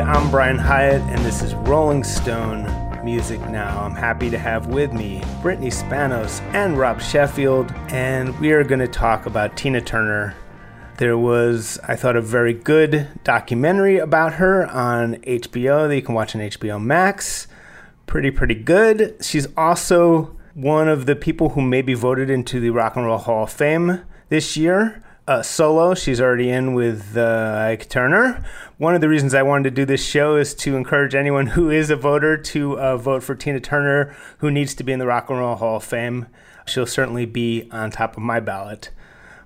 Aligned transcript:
I'm 0.00 0.30
Brian 0.30 0.58
Hiatt, 0.58 1.00
and 1.12 1.24
this 1.24 1.42
is 1.42 1.54
Rolling 1.54 2.04
Stone 2.04 2.64
Music 3.04 3.40
Now. 3.50 3.82
I'm 3.82 3.96
happy 3.96 4.30
to 4.30 4.38
have 4.38 4.68
with 4.68 4.92
me 4.92 5.20
Brittany 5.42 5.70
Spanos 5.70 6.40
and 6.54 6.78
Rob 6.78 7.00
Sheffield, 7.00 7.72
and 7.88 8.38
we 8.38 8.52
are 8.52 8.62
going 8.62 8.78
to 8.78 8.86
talk 8.86 9.26
about 9.26 9.56
Tina 9.56 9.80
Turner. 9.80 10.36
There 10.98 11.18
was, 11.18 11.80
I 11.88 11.96
thought, 11.96 12.14
a 12.14 12.20
very 12.20 12.54
good 12.54 13.08
documentary 13.24 13.98
about 13.98 14.34
her 14.34 14.68
on 14.68 15.16
HBO 15.16 15.88
that 15.88 15.96
you 15.96 16.02
can 16.02 16.14
watch 16.14 16.36
on 16.36 16.42
HBO 16.42 16.80
Max. 16.80 17.48
Pretty, 18.06 18.30
pretty 18.30 18.54
good. 18.54 19.16
She's 19.20 19.48
also 19.56 20.36
one 20.54 20.86
of 20.88 21.06
the 21.06 21.16
people 21.16 21.50
who 21.50 21.60
may 21.60 21.82
be 21.82 21.94
voted 21.94 22.30
into 22.30 22.60
the 22.60 22.70
Rock 22.70 22.94
and 22.94 23.04
Roll 23.04 23.18
Hall 23.18 23.44
of 23.44 23.52
Fame 23.52 24.02
this 24.28 24.56
year. 24.56 25.02
Uh, 25.28 25.42
solo, 25.42 25.94
she's 25.94 26.22
already 26.22 26.48
in 26.48 26.72
with 26.72 27.14
uh, 27.14 27.66
Ike 27.68 27.90
Turner. 27.90 28.42
One 28.78 28.94
of 28.94 29.02
the 29.02 29.10
reasons 29.10 29.34
I 29.34 29.42
wanted 29.42 29.64
to 29.64 29.70
do 29.70 29.84
this 29.84 30.02
show 30.02 30.36
is 30.36 30.54
to 30.54 30.74
encourage 30.74 31.14
anyone 31.14 31.48
who 31.48 31.68
is 31.68 31.90
a 31.90 31.96
voter 31.96 32.38
to 32.38 32.80
uh, 32.80 32.96
vote 32.96 33.22
for 33.22 33.34
Tina 33.34 33.60
Turner, 33.60 34.16
who 34.38 34.50
needs 34.50 34.74
to 34.76 34.82
be 34.82 34.90
in 34.90 34.98
the 34.98 35.06
Rock 35.06 35.28
and 35.28 35.38
Roll 35.38 35.56
Hall 35.56 35.76
of 35.76 35.84
Fame. 35.84 36.28
She'll 36.66 36.86
certainly 36.86 37.26
be 37.26 37.68
on 37.70 37.90
top 37.90 38.16
of 38.16 38.22
my 38.22 38.40
ballot. 38.40 38.88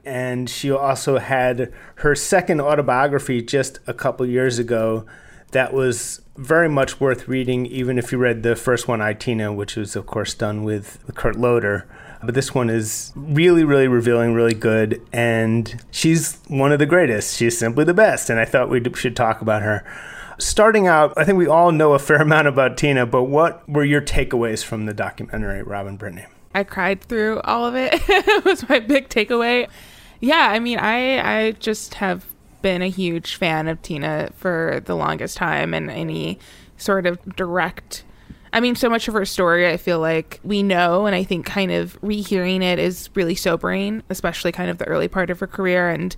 And 0.05 0.49
she 0.49 0.71
also 0.71 1.19
had 1.19 1.73
her 1.97 2.15
second 2.15 2.61
autobiography 2.61 3.43
just 3.43 3.81
a 3.85 3.93
couple 3.93 4.25
years 4.25 4.61
ago 4.61 5.05
that 5.51 5.73
was 5.73 6.23
very 6.37 6.69
much 6.69 7.01
worth 7.01 7.27
reading, 7.27 7.67
even 7.67 7.99
if 7.99 8.13
you 8.13 8.19
read 8.19 8.45
the 8.45 8.55
first 8.55 8.87
one, 8.87 9.01
I, 9.01 9.15
Tina, 9.15 9.53
which 9.53 9.75
was, 9.75 9.97
of 9.97 10.07
course, 10.07 10.33
done 10.33 10.63
with 10.63 11.03
Kurt 11.17 11.35
Loder. 11.35 11.89
But 12.25 12.35
this 12.35 12.55
one 12.55 12.71
is 12.71 13.13
really, 13.17 13.65
really 13.65 13.89
revealing, 13.89 14.35
really 14.35 14.55
good. 14.55 15.05
And 15.13 15.83
she's 15.91 16.39
one 16.49 16.73
of 16.73 16.79
the 16.79 16.87
greatest. 16.87 17.37
She's 17.37 17.59
simply 17.59 17.85
the 17.85 17.95
best. 17.95 18.31
And 18.31 18.39
I 18.39 18.45
thought 18.45 18.69
we 18.69 18.83
should 18.95 19.17
talk 19.17 19.41
about 19.41 19.63
her. 19.63 19.85
Starting 20.39 20.87
out, 20.87 21.13
I 21.17 21.25
think 21.25 21.39
we 21.39 21.47
all 21.47 21.73
know 21.73 21.93
a 21.95 21.99
fair 21.99 22.17
amount 22.23 22.49
about 22.49 22.77
Tina, 22.77 23.07
but 23.07 23.25
what 23.25 23.69
were 23.69 23.85
your 23.85 24.01
takeaways 24.01 24.65
from 24.65 24.87
the 24.87 24.95
documentary, 24.95 25.63
Robin 25.63 25.97
Brittany? 25.97 26.27
I 26.55 26.65
cried 26.65 27.01
through 27.01 27.41
all 27.41 27.67
of 27.67 27.75
it. 27.75 27.95
it 28.09 28.45
was 28.45 28.69
my 28.69 28.79
big 28.79 29.09
takeaway. 29.09 29.69
Yeah, 30.21 30.49
I 30.51 30.59
mean, 30.59 30.79
I 30.79 31.47
I 31.47 31.53
just 31.53 31.95
have 31.95 32.27
been 32.61 32.83
a 32.83 32.89
huge 32.89 33.35
fan 33.35 33.69
of 33.69 33.83
Tina 33.83 34.31
for 34.37 34.81
the 34.85 34.95
longest 34.95 35.37
time 35.37 35.75
and 35.75 35.91
any 35.91 36.39
sort 36.77 37.07
of 37.07 37.19
direct 37.37 38.05
I 38.53 38.61
mean, 38.61 38.75
so 38.75 38.91
much 38.91 39.09
of 39.09 39.15
her 39.15 39.25
story, 39.25 39.67
I 39.67 39.77
feel 39.79 39.99
like 39.99 40.39
we 40.45 40.63
know, 40.63 41.07
and 41.07 41.17
I 41.17 41.25
think 41.25 41.47
kind 41.47 41.73
of 41.73 41.99
rehearing 42.03 42.63
it 42.63 42.79
is 42.79 43.09
really 43.15 43.35
sobering, 43.35 44.03
especially 44.11 44.53
kind 44.53 44.69
of 44.71 44.79
the 44.79 44.87
early 44.87 45.09
part 45.09 45.31
of 45.31 45.41
her 45.41 45.47
career 45.47 45.89
and 45.89 46.15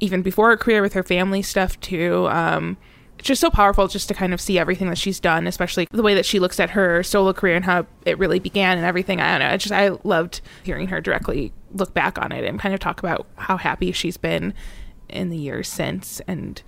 even 0.00 0.22
before 0.22 0.50
her 0.50 0.56
career 0.56 0.82
with 0.82 0.92
her 0.92 1.02
family 1.02 1.42
stuff, 1.42 1.80
too. 1.80 2.28
Um, 2.28 2.76
it's 3.18 3.28
just 3.28 3.40
so 3.40 3.50
powerful 3.50 3.88
just 3.88 4.08
to 4.08 4.14
kind 4.14 4.34
of 4.34 4.40
see 4.40 4.58
everything 4.58 4.88
that 4.88 4.98
she's 4.98 5.18
done, 5.18 5.46
especially 5.46 5.88
the 5.90 6.02
way 6.02 6.14
that 6.14 6.26
she 6.26 6.38
looks 6.38 6.60
at 6.60 6.70
her 6.70 7.02
solo 7.02 7.32
career 7.32 7.56
and 7.56 7.64
how 7.64 7.86
it 8.04 8.18
really 8.18 8.38
began 8.38 8.76
and 8.76 8.86
everything. 8.86 9.20
I 9.20 9.32
don't 9.32 9.40
know. 9.40 9.54
I 9.54 9.56
just, 9.56 9.72
I 9.72 9.90
loved 10.04 10.40
hearing 10.62 10.88
her 10.88 11.00
directly 11.00 11.52
look 11.72 11.94
back 11.94 12.18
on 12.18 12.32
it 12.32 12.44
and 12.44 12.60
kind 12.60 12.74
of 12.74 12.80
talk 12.80 13.00
about 13.00 13.26
how 13.36 13.56
happy 13.56 13.92
she's 13.92 14.16
been 14.16 14.54
in 15.08 15.30
the 15.30 15.36
years 15.36 15.68
since 15.68 16.20
and 16.26 16.62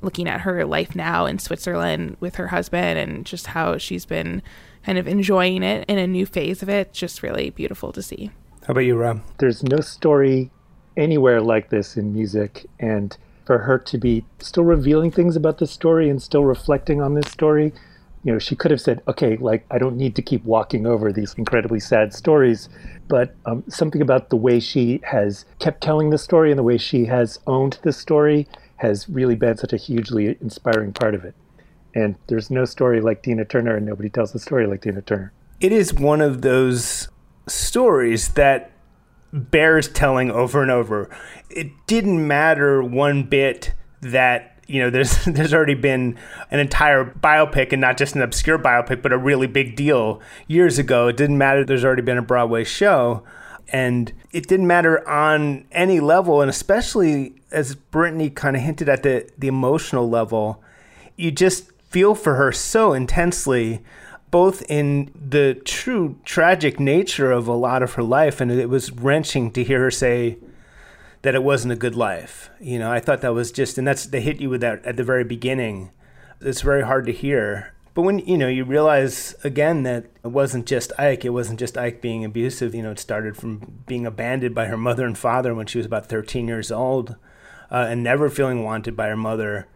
looking 0.00 0.28
at 0.28 0.42
her 0.42 0.64
life 0.64 0.94
now 0.94 1.26
in 1.26 1.38
Switzerland 1.38 2.16
with 2.20 2.36
her 2.36 2.48
husband 2.48 2.98
and 2.98 3.26
just 3.26 3.48
how 3.48 3.78
she's 3.78 4.06
been 4.06 4.42
kind 4.84 4.98
of 4.98 5.08
enjoying 5.08 5.62
it 5.62 5.84
in 5.88 5.98
a 5.98 6.06
new 6.06 6.26
phase 6.26 6.62
of 6.62 6.68
it. 6.68 6.92
Just 6.92 7.22
really 7.22 7.50
beautiful 7.50 7.92
to 7.92 8.02
see. 8.02 8.30
How 8.66 8.72
about 8.72 8.80
you, 8.80 8.96
Rob? 8.96 9.22
There's 9.38 9.62
no 9.62 9.80
story 9.80 10.50
anywhere 10.96 11.40
like 11.40 11.70
this 11.70 11.96
in 11.96 12.12
music. 12.12 12.66
And 12.78 13.16
for 13.44 13.58
her 13.58 13.78
to 13.78 13.98
be 13.98 14.24
still 14.40 14.64
revealing 14.64 15.10
things 15.10 15.36
about 15.36 15.58
this 15.58 15.70
story 15.70 16.08
and 16.10 16.22
still 16.22 16.44
reflecting 16.44 17.00
on 17.00 17.14
this 17.14 17.30
story, 17.30 17.72
you 18.24 18.32
know, 18.32 18.38
she 18.38 18.56
could 18.56 18.70
have 18.70 18.80
said, 18.80 19.00
okay, 19.08 19.36
like, 19.36 19.64
I 19.70 19.78
don't 19.78 19.96
need 19.96 20.16
to 20.16 20.22
keep 20.22 20.44
walking 20.44 20.86
over 20.86 21.12
these 21.12 21.34
incredibly 21.34 21.80
sad 21.80 22.12
stories. 22.12 22.68
But 23.08 23.34
um, 23.46 23.64
something 23.68 24.02
about 24.02 24.28
the 24.28 24.36
way 24.36 24.60
she 24.60 25.00
has 25.04 25.46
kept 25.60 25.82
telling 25.82 26.10
the 26.10 26.18
story 26.18 26.50
and 26.50 26.58
the 26.58 26.64
way 26.64 26.76
she 26.76 27.06
has 27.06 27.38
owned 27.46 27.78
the 27.82 27.92
story 27.92 28.46
has 28.78 29.08
really 29.08 29.36
been 29.36 29.56
such 29.56 29.72
a 29.72 29.76
hugely 29.76 30.36
inspiring 30.40 30.92
part 30.92 31.14
of 31.14 31.24
it. 31.24 31.34
And 31.94 32.16
there's 32.28 32.50
no 32.50 32.64
story 32.64 33.00
like 33.00 33.22
Tina 33.22 33.44
Turner, 33.44 33.76
and 33.76 33.86
nobody 33.86 34.08
tells 34.08 34.32
the 34.32 34.38
story 34.38 34.66
like 34.66 34.82
Tina 34.82 35.02
Turner. 35.02 35.32
It 35.60 35.72
is 35.72 35.92
one 35.92 36.20
of 36.20 36.42
those 36.42 37.08
stories 37.46 38.28
that 38.30 38.70
bears 39.32 39.88
telling 39.88 40.30
over 40.30 40.62
and 40.62 40.70
over. 40.70 41.10
It 41.50 41.70
didn't 41.86 42.26
matter 42.26 42.82
one 42.82 43.24
bit 43.24 43.74
that 44.00 44.58
you 44.68 44.80
know 44.80 44.90
there's 44.90 45.24
there's 45.26 45.52
already 45.52 45.74
been 45.74 46.16
an 46.50 46.60
entire 46.60 47.04
biopic 47.04 47.72
and 47.72 47.80
not 47.80 47.96
just 47.96 48.14
an 48.14 48.22
obscure 48.22 48.58
biopic 48.58 49.02
but 49.02 49.12
a 49.12 49.18
really 49.18 49.48
big 49.48 49.74
deal 49.74 50.20
years 50.46 50.78
ago 50.78 51.08
it 51.08 51.16
didn't 51.16 51.38
matter 51.38 51.64
there's 51.64 51.84
already 51.84 52.02
been 52.02 52.18
a 52.18 52.22
broadway 52.22 52.62
show 52.62 53.24
and 53.70 54.12
it 54.32 54.46
didn't 54.46 54.66
matter 54.66 55.06
on 55.08 55.66
any 55.72 56.00
level 56.00 56.40
and 56.40 56.50
especially 56.50 57.34
as 57.50 57.74
brittany 57.74 58.30
kind 58.30 58.56
of 58.56 58.62
hinted 58.62 58.88
at 58.88 59.02
the 59.02 59.28
the 59.36 59.48
emotional 59.48 60.08
level 60.08 60.62
you 61.16 61.30
just 61.30 61.70
feel 61.90 62.14
for 62.14 62.34
her 62.36 62.52
so 62.52 62.92
intensely 62.92 63.82
both 64.30 64.62
in 64.70 65.10
the 65.14 65.54
true 65.64 66.18
tragic 66.24 66.78
nature 66.78 67.32
of 67.32 67.48
a 67.48 67.54
lot 67.54 67.82
of 67.82 67.94
her 67.94 68.02
life 68.02 68.40
and 68.40 68.50
it 68.50 68.68
was 68.68 68.92
wrenching 68.92 69.50
to 69.50 69.64
hear 69.64 69.80
her 69.80 69.90
say 69.90 70.36
that 71.22 71.34
it 71.34 71.42
wasn't 71.42 71.72
a 71.72 71.76
good 71.76 71.96
life. 71.96 72.50
You 72.60 72.78
know 72.78 72.92
i 72.92 73.00
thought 73.00 73.22
that 73.22 73.34
was 73.34 73.50
just 73.52 73.78
and 73.78 73.86
that's 73.86 74.06
they 74.06 74.20
hit 74.20 74.40
you 74.40 74.50
with 74.50 74.60
that 74.60 74.84
at 74.84 74.96
the 74.96 75.04
very 75.04 75.24
beginning. 75.24 75.90
It's 76.40 76.60
very 76.60 76.82
hard 76.82 77.06
to 77.06 77.12
hear 77.12 77.74
but 77.98 78.04
when 78.04 78.20
you 78.20 78.38
know 78.38 78.46
you 78.46 78.62
realize 78.62 79.34
again 79.42 79.82
that 79.82 80.04
it 80.22 80.28
wasn't 80.28 80.66
just 80.66 80.92
Ike, 81.00 81.24
it 81.24 81.30
wasn't 81.30 81.58
just 81.58 81.76
Ike 81.76 82.00
being 82.00 82.24
abusive. 82.24 82.72
You 82.72 82.84
know, 82.84 82.92
it 82.92 83.00
started 83.00 83.36
from 83.36 83.82
being 83.88 84.06
abandoned 84.06 84.54
by 84.54 84.66
her 84.66 84.76
mother 84.76 85.04
and 85.04 85.18
father 85.18 85.52
when 85.52 85.66
she 85.66 85.78
was 85.78 85.86
about 85.86 86.06
13 86.06 86.46
years 86.46 86.70
old, 86.70 87.16
uh, 87.72 87.86
and 87.88 88.04
never 88.04 88.30
feeling 88.30 88.62
wanted 88.62 88.96
by 88.96 89.08
her 89.08 89.16
mother. 89.16 89.66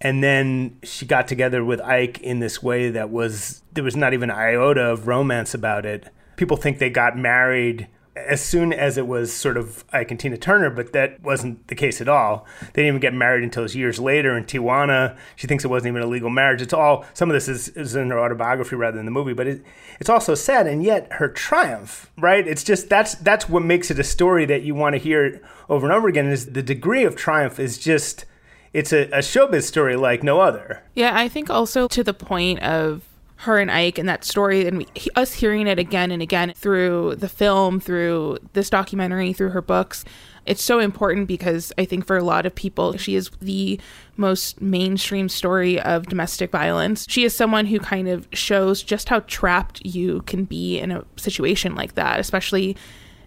And 0.00 0.24
then 0.24 0.78
she 0.82 1.04
got 1.04 1.28
together 1.28 1.62
with 1.62 1.82
Ike 1.82 2.20
in 2.20 2.40
this 2.40 2.62
way 2.62 2.88
that 2.88 3.10
was 3.10 3.60
there 3.70 3.84
was 3.84 3.96
not 3.96 4.14
even 4.14 4.30
iota 4.30 4.84
of 4.84 5.06
romance 5.06 5.52
about 5.52 5.84
it. 5.84 6.08
People 6.36 6.56
think 6.56 6.78
they 6.78 6.88
got 6.88 7.18
married 7.18 7.86
as 8.16 8.44
soon 8.44 8.72
as 8.72 8.98
it 8.98 9.06
was 9.06 9.32
sort 9.32 9.56
of 9.56 9.84
Ike 9.92 10.10
and 10.10 10.18
Tina 10.18 10.36
Turner, 10.36 10.68
but 10.70 10.92
that 10.92 11.22
wasn't 11.22 11.68
the 11.68 11.74
case 11.74 12.00
at 12.00 12.08
all. 12.08 12.44
They 12.60 12.82
didn't 12.82 12.88
even 12.88 13.00
get 13.00 13.14
married 13.14 13.44
until 13.44 13.68
years 13.70 14.00
later 14.00 14.36
in 14.36 14.44
Tijuana. 14.44 15.16
She 15.36 15.46
thinks 15.46 15.64
it 15.64 15.68
wasn't 15.68 15.92
even 15.92 16.02
a 16.02 16.06
legal 16.06 16.30
marriage. 16.30 16.60
It's 16.60 16.72
all 16.72 17.04
some 17.14 17.30
of 17.30 17.34
this 17.34 17.48
is, 17.48 17.68
is 17.70 17.94
in 17.94 18.10
her 18.10 18.18
autobiography 18.18 18.74
rather 18.74 18.96
than 18.96 19.06
the 19.06 19.12
movie, 19.12 19.32
but 19.32 19.46
it, 19.46 19.62
it's 20.00 20.10
also 20.10 20.34
sad 20.34 20.66
and 20.66 20.82
yet 20.82 21.06
her 21.12 21.28
triumph, 21.28 22.10
right? 22.18 22.46
It's 22.46 22.64
just 22.64 22.88
that's 22.88 23.14
that's 23.16 23.48
what 23.48 23.62
makes 23.62 23.90
it 23.90 23.98
a 23.98 24.04
story 24.04 24.44
that 24.46 24.62
you 24.62 24.74
want 24.74 24.94
to 24.94 24.98
hear 24.98 25.40
over 25.68 25.86
and 25.86 25.94
over 25.94 26.08
again. 26.08 26.26
Is 26.26 26.46
the 26.46 26.62
degree 26.62 27.04
of 27.04 27.14
triumph 27.14 27.60
is 27.60 27.78
just 27.78 28.24
it's 28.72 28.92
a, 28.92 29.04
a 29.06 29.18
showbiz 29.18 29.64
story 29.64 29.96
like 29.96 30.22
no 30.22 30.40
other. 30.40 30.82
Yeah, 30.94 31.16
I 31.16 31.28
think 31.28 31.50
also 31.50 31.88
to 31.88 32.04
the 32.04 32.14
point 32.14 32.60
of 32.60 33.02
her 33.40 33.58
and 33.58 33.70
Ike 33.70 33.96
and 33.96 34.06
that 34.06 34.22
story, 34.22 34.66
and 34.66 34.78
we, 34.78 34.86
us 35.16 35.32
hearing 35.32 35.66
it 35.66 35.78
again 35.78 36.10
and 36.10 36.20
again 36.20 36.52
through 36.54 37.16
the 37.16 37.28
film, 37.28 37.80
through 37.80 38.36
this 38.52 38.68
documentary, 38.68 39.32
through 39.32 39.50
her 39.50 39.62
books. 39.62 40.04
It's 40.44 40.62
so 40.62 40.78
important 40.78 41.26
because 41.26 41.72
I 41.78 41.86
think 41.86 42.06
for 42.06 42.18
a 42.18 42.22
lot 42.22 42.44
of 42.44 42.54
people, 42.54 42.98
she 42.98 43.14
is 43.14 43.30
the 43.40 43.80
most 44.18 44.60
mainstream 44.60 45.30
story 45.30 45.80
of 45.80 46.06
domestic 46.06 46.52
violence. 46.52 47.06
She 47.08 47.24
is 47.24 47.34
someone 47.34 47.64
who 47.64 47.80
kind 47.80 48.08
of 48.08 48.28
shows 48.34 48.82
just 48.82 49.08
how 49.08 49.20
trapped 49.20 49.86
you 49.86 50.20
can 50.22 50.44
be 50.44 50.78
in 50.78 50.90
a 50.90 51.04
situation 51.16 51.74
like 51.74 51.94
that, 51.94 52.20
especially 52.20 52.76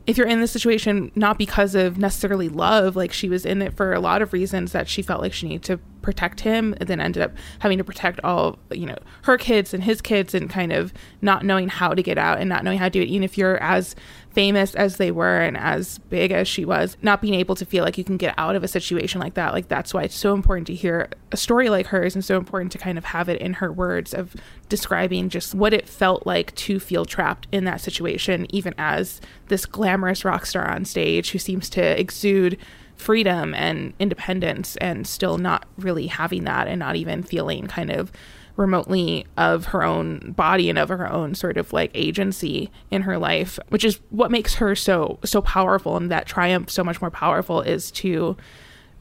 if 0.06 0.18
you're 0.18 0.28
in 0.28 0.42
this 0.42 0.52
situation 0.52 1.12
not 1.16 1.40
because 1.40 1.74
of 1.74 1.98
necessarily 1.98 2.50
love, 2.50 2.96
like 2.96 3.14
she 3.14 3.30
was 3.30 3.48
in 3.48 3.64
it 3.64 3.74
for 3.76 3.94
a 3.94 4.00
lot 4.00 4.22
of 4.22 4.32
reasons 4.32 4.74
that 4.74 4.88
she 4.88 5.02
felt 5.02 5.22
like 5.22 5.34
she 5.34 5.48
needed 5.48 5.64
to 5.64 5.80
protect 6.04 6.42
him 6.42 6.76
and 6.80 6.88
then 6.88 7.00
ended 7.00 7.24
up 7.24 7.32
having 7.60 7.80
to 7.80 7.84
protect 7.84 8.20
all 8.24 8.60
you 8.72 8.86
know 8.86 8.98
her 9.24 9.38
kids 9.38 9.74
and 9.74 9.84
his 9.84 10.02
kids 10.02 10.36
and 10.36 10.50
kind 10.50 10.72
of 10.72 10.94
not 11.22 11.44
knowing 11.44 11.70
how 11.70 11.94
to 11.94 12.04
get 12.04 12.18
out 12.18 12.40
and 12.40 12.48
not 12.48 12.64
knowing 12.64 12.78
how 12.78 12.86
to 12.86 12.92
do 12.92 13.02
it 13.02 13.08
even 13.08 13.24
if 13.24 13.38
you're 13.38 13.62
as 13.64 13.96
famous 14.34 14.74
as 14.74 14.98
they 14.98 15.12
were 15.12 15.40
and 15.40 15.56
as 15.56 16.00
big 16.10 16.32
as 16.32 16.48
she 16.48 16.66
was 16.66 16.98
not 17.02 17.22
being 17.22 17.36
able 17.36 17.56
to 17.56 17.66
feel 17.66 17.84
like 17.84 17.98
you 17.98 18.04
can 18.04 18.18
get 18.18 18.34
out 18.38 18.56
of 18.56 18.64
a 18.64 18.68
situation 18.68 19.22
like 19.22 19.36
that. 19.36 19.54
Like 19.54 19.68
that's 19.68 19.94
why 19.94 20.04
it's 20.04 20.16
so 20.16 20.34
important 20.34 20.68
to 20.68 20.76
hear 20.76 21.10
a 21.32 21.38
story 21.38 21.70
like 21.70 21.88
hers 21.88 22.16
and 22.16 22.26
so 22.26 22.38
important 22.38 22.72
to 22.72 22.78
kind 22.78 22.98
of 22.98 23.06
have 23.06 23.30
it 23.30 23.40
in 23.40 23.54
her 23.54 23.72
words 23.72 24.14
of 24.14 24.36
describing 24.70 25.30
just 25.30 25.54
what 25.54 25.74
it 25.74 25.88
felt 25.88 26.26
like 26.26 26.54
to 26.56 26.80
feel 26.80 27.06
trapped 27.06 27.48
in 27.52 27.64
that 27.66 27.80
situation 27.80 28.48
even 28.50 28.74
as 28.78 29.22
this 29.48 29.66
glamorous 29.66 30.26
rock 30.26 30.46
star 30.46 30.68
on 30.68 30.84
stage 30.84 31.32
who 31.32 31.40
seems 31.40 31.70
to 31.70 32.00
exude 32.00 32.58
freedom 33.04 33.54
and 33.54 33.94
independence 34.00 34.76
and 34.78 35.06
still 35.06 35.38
not 35.38 35.66
really 35.78 36.08
having 36.08 36.44
that 36.46 36.68
and 36.68 36.80
not 36.80 36.96
even 36.96 37.22
feeling 37.24 37.68
kind 37.68 37.92
of 37.92 38.12
remotely 38.56 39.26
of 39.36 39.66
her 39.66 39.84
own 39.84 40.32
body 40.38 40.70
and 40.70 40.78
of 40.78 40.90
her 40.90 41.12
own 41.12 41.34
sort 41.34 41.58
of 41.58 41.74
like 41.74 41.90
agency 41.96 42.70
in 42.92 43.02
her 43.02 43.18
life 43.18 43.58
which 43.70 43.84
is 43.84 44.00
what 44.12 44.30
makes 44.30 44.56
her 44.56 44.76
so 44.76 45.18
so 45.26 45.42
powerful 45.42 45.98
and 45.98 46.12
that 46.12 46.28
triumph 46.28 46.70
so 46.70 46.84
much 46.84 47.02
more 47.02 47.10
powerful 47.10 47.62
is 47.62 47.90
to 47.90 48.38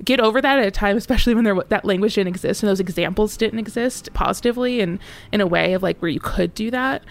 get 0.05 0.21
over 0.21 0.41
that 0.41 0.59
at 0.59 0.67
a 0.67 0.71
time, 0.71 0.97
especially 0.97 1.35
when 1.35 1.45
there 1.45 1.55
that 1.69 1.85
language 1.85 2.15
didn't 2.15 2.29
exist 2.29 2.63
and 2.63 2.71
those 2.71 2.81
examples 2.81 3.37
didn't 3.37 3.59
exist 3.59 4.13
positively 4.13 4.81
and 4.81 4.99
in 5.33 5.41
a 5.41 5.47
way 5.47 5.75
of 5.75 5.83
like 5.83 6.01
where 6.01 6.11
you 6.11 6.21
could 6.21 6.55
do 6.55 6.71
that, 6.71 7.03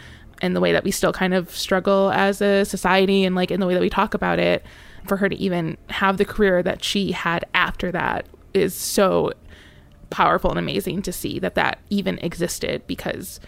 and 0.41 0.55
the 0.55 0.59
way 0.59 0.71
that 0.71 0.83
we 0.83 0.91
still 0.91 1.13
kind 1.13 1.33
of 1.33 1.55
struggle 1.55 2.11
as 2.11 2.41
a 2.41 2.65
society 2.65 3.23
and 3.23 3.35
like 3.35 3.51
in 3.51 3.59
the 3.59 3.67
way 3.67 3.73
that 3.73 3.81
we 3.81 3.89
talk 3.89 4.13
about 4.13 4.39
it. 4.39 4.65
For 5.06 5.18
her 5.18 5.30
to 5.30 5.36
even 5.36 5.77
have 5.89 6.18
the 6.18 6.25
career 6.25 6.62
that 6.63 6.83
she 6.83 7.12
had 7.12 7.45
after 7.53 7.92
that 7.92 8.25
is 8.53 8.74
so 8.74 9.33
powerful 10.09 10.50
and 10.50 10.59
amazing 10.59 11.01
to 11.03 11.12
see 11.12 11.39
that 11.39 11.56
that 11.56 11.80
even 11.89 12.19
existed 12.19 12.86
because 12.86 13.39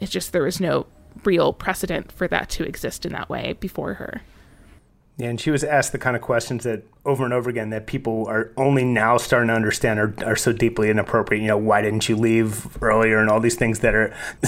it's 0.00 0.12
just 0.12 0.32
there 0.32 0.42
was 0.42 0.60
no 0.60 0.86
real 1.24 1.52
precedent 1.52 2.12
for 2.12 2.28
that 2.28 2.48
to 2.50 2.64
exist 2.64 3.06
in 3.06 3.12
that 3.12 3.28
way 3.28 3.54
before 3.60 3.94
her. 3.94 4.22
Yeah, 5.18 5.30
and 5.30 5.40
she 5.40 5.50
was 5.50 5.64
asked 5.64 5.90
the 5.90 5.98
kind 5.98 6.14
of 6.14 6.22
questions 6.22 6.62
that 6.62 6.84
over 7.04 7.24
and 7.24 7.34
over 7.34 7.50
again 7.50 7.70
that 7.70 7.88
people 7.88 8.26
are 8.28 8.52
only 8.56 8.84
now 8.84 9.16
starting 9.16 9.48
to 9.48 9.54
understand 9.54 9.98
are, 9.98 10.14
are 10.24 10.36
so 10.36 10.52
deeply 10.52 10.90
inappropriate. 10.90 11.42
You 11.42 11.48
know, 11.48 11.58
why 11.58 11.82
didn't 11.82 12.08
you 12.08 12.14
leave 12.14 12.80
earlier, 12.80 13.18
and 13.18 13.28
all 13.28 13.40
these 13.40 13.56
things 13.56 13.80
that 13.80 13.96
are 13.96 14.14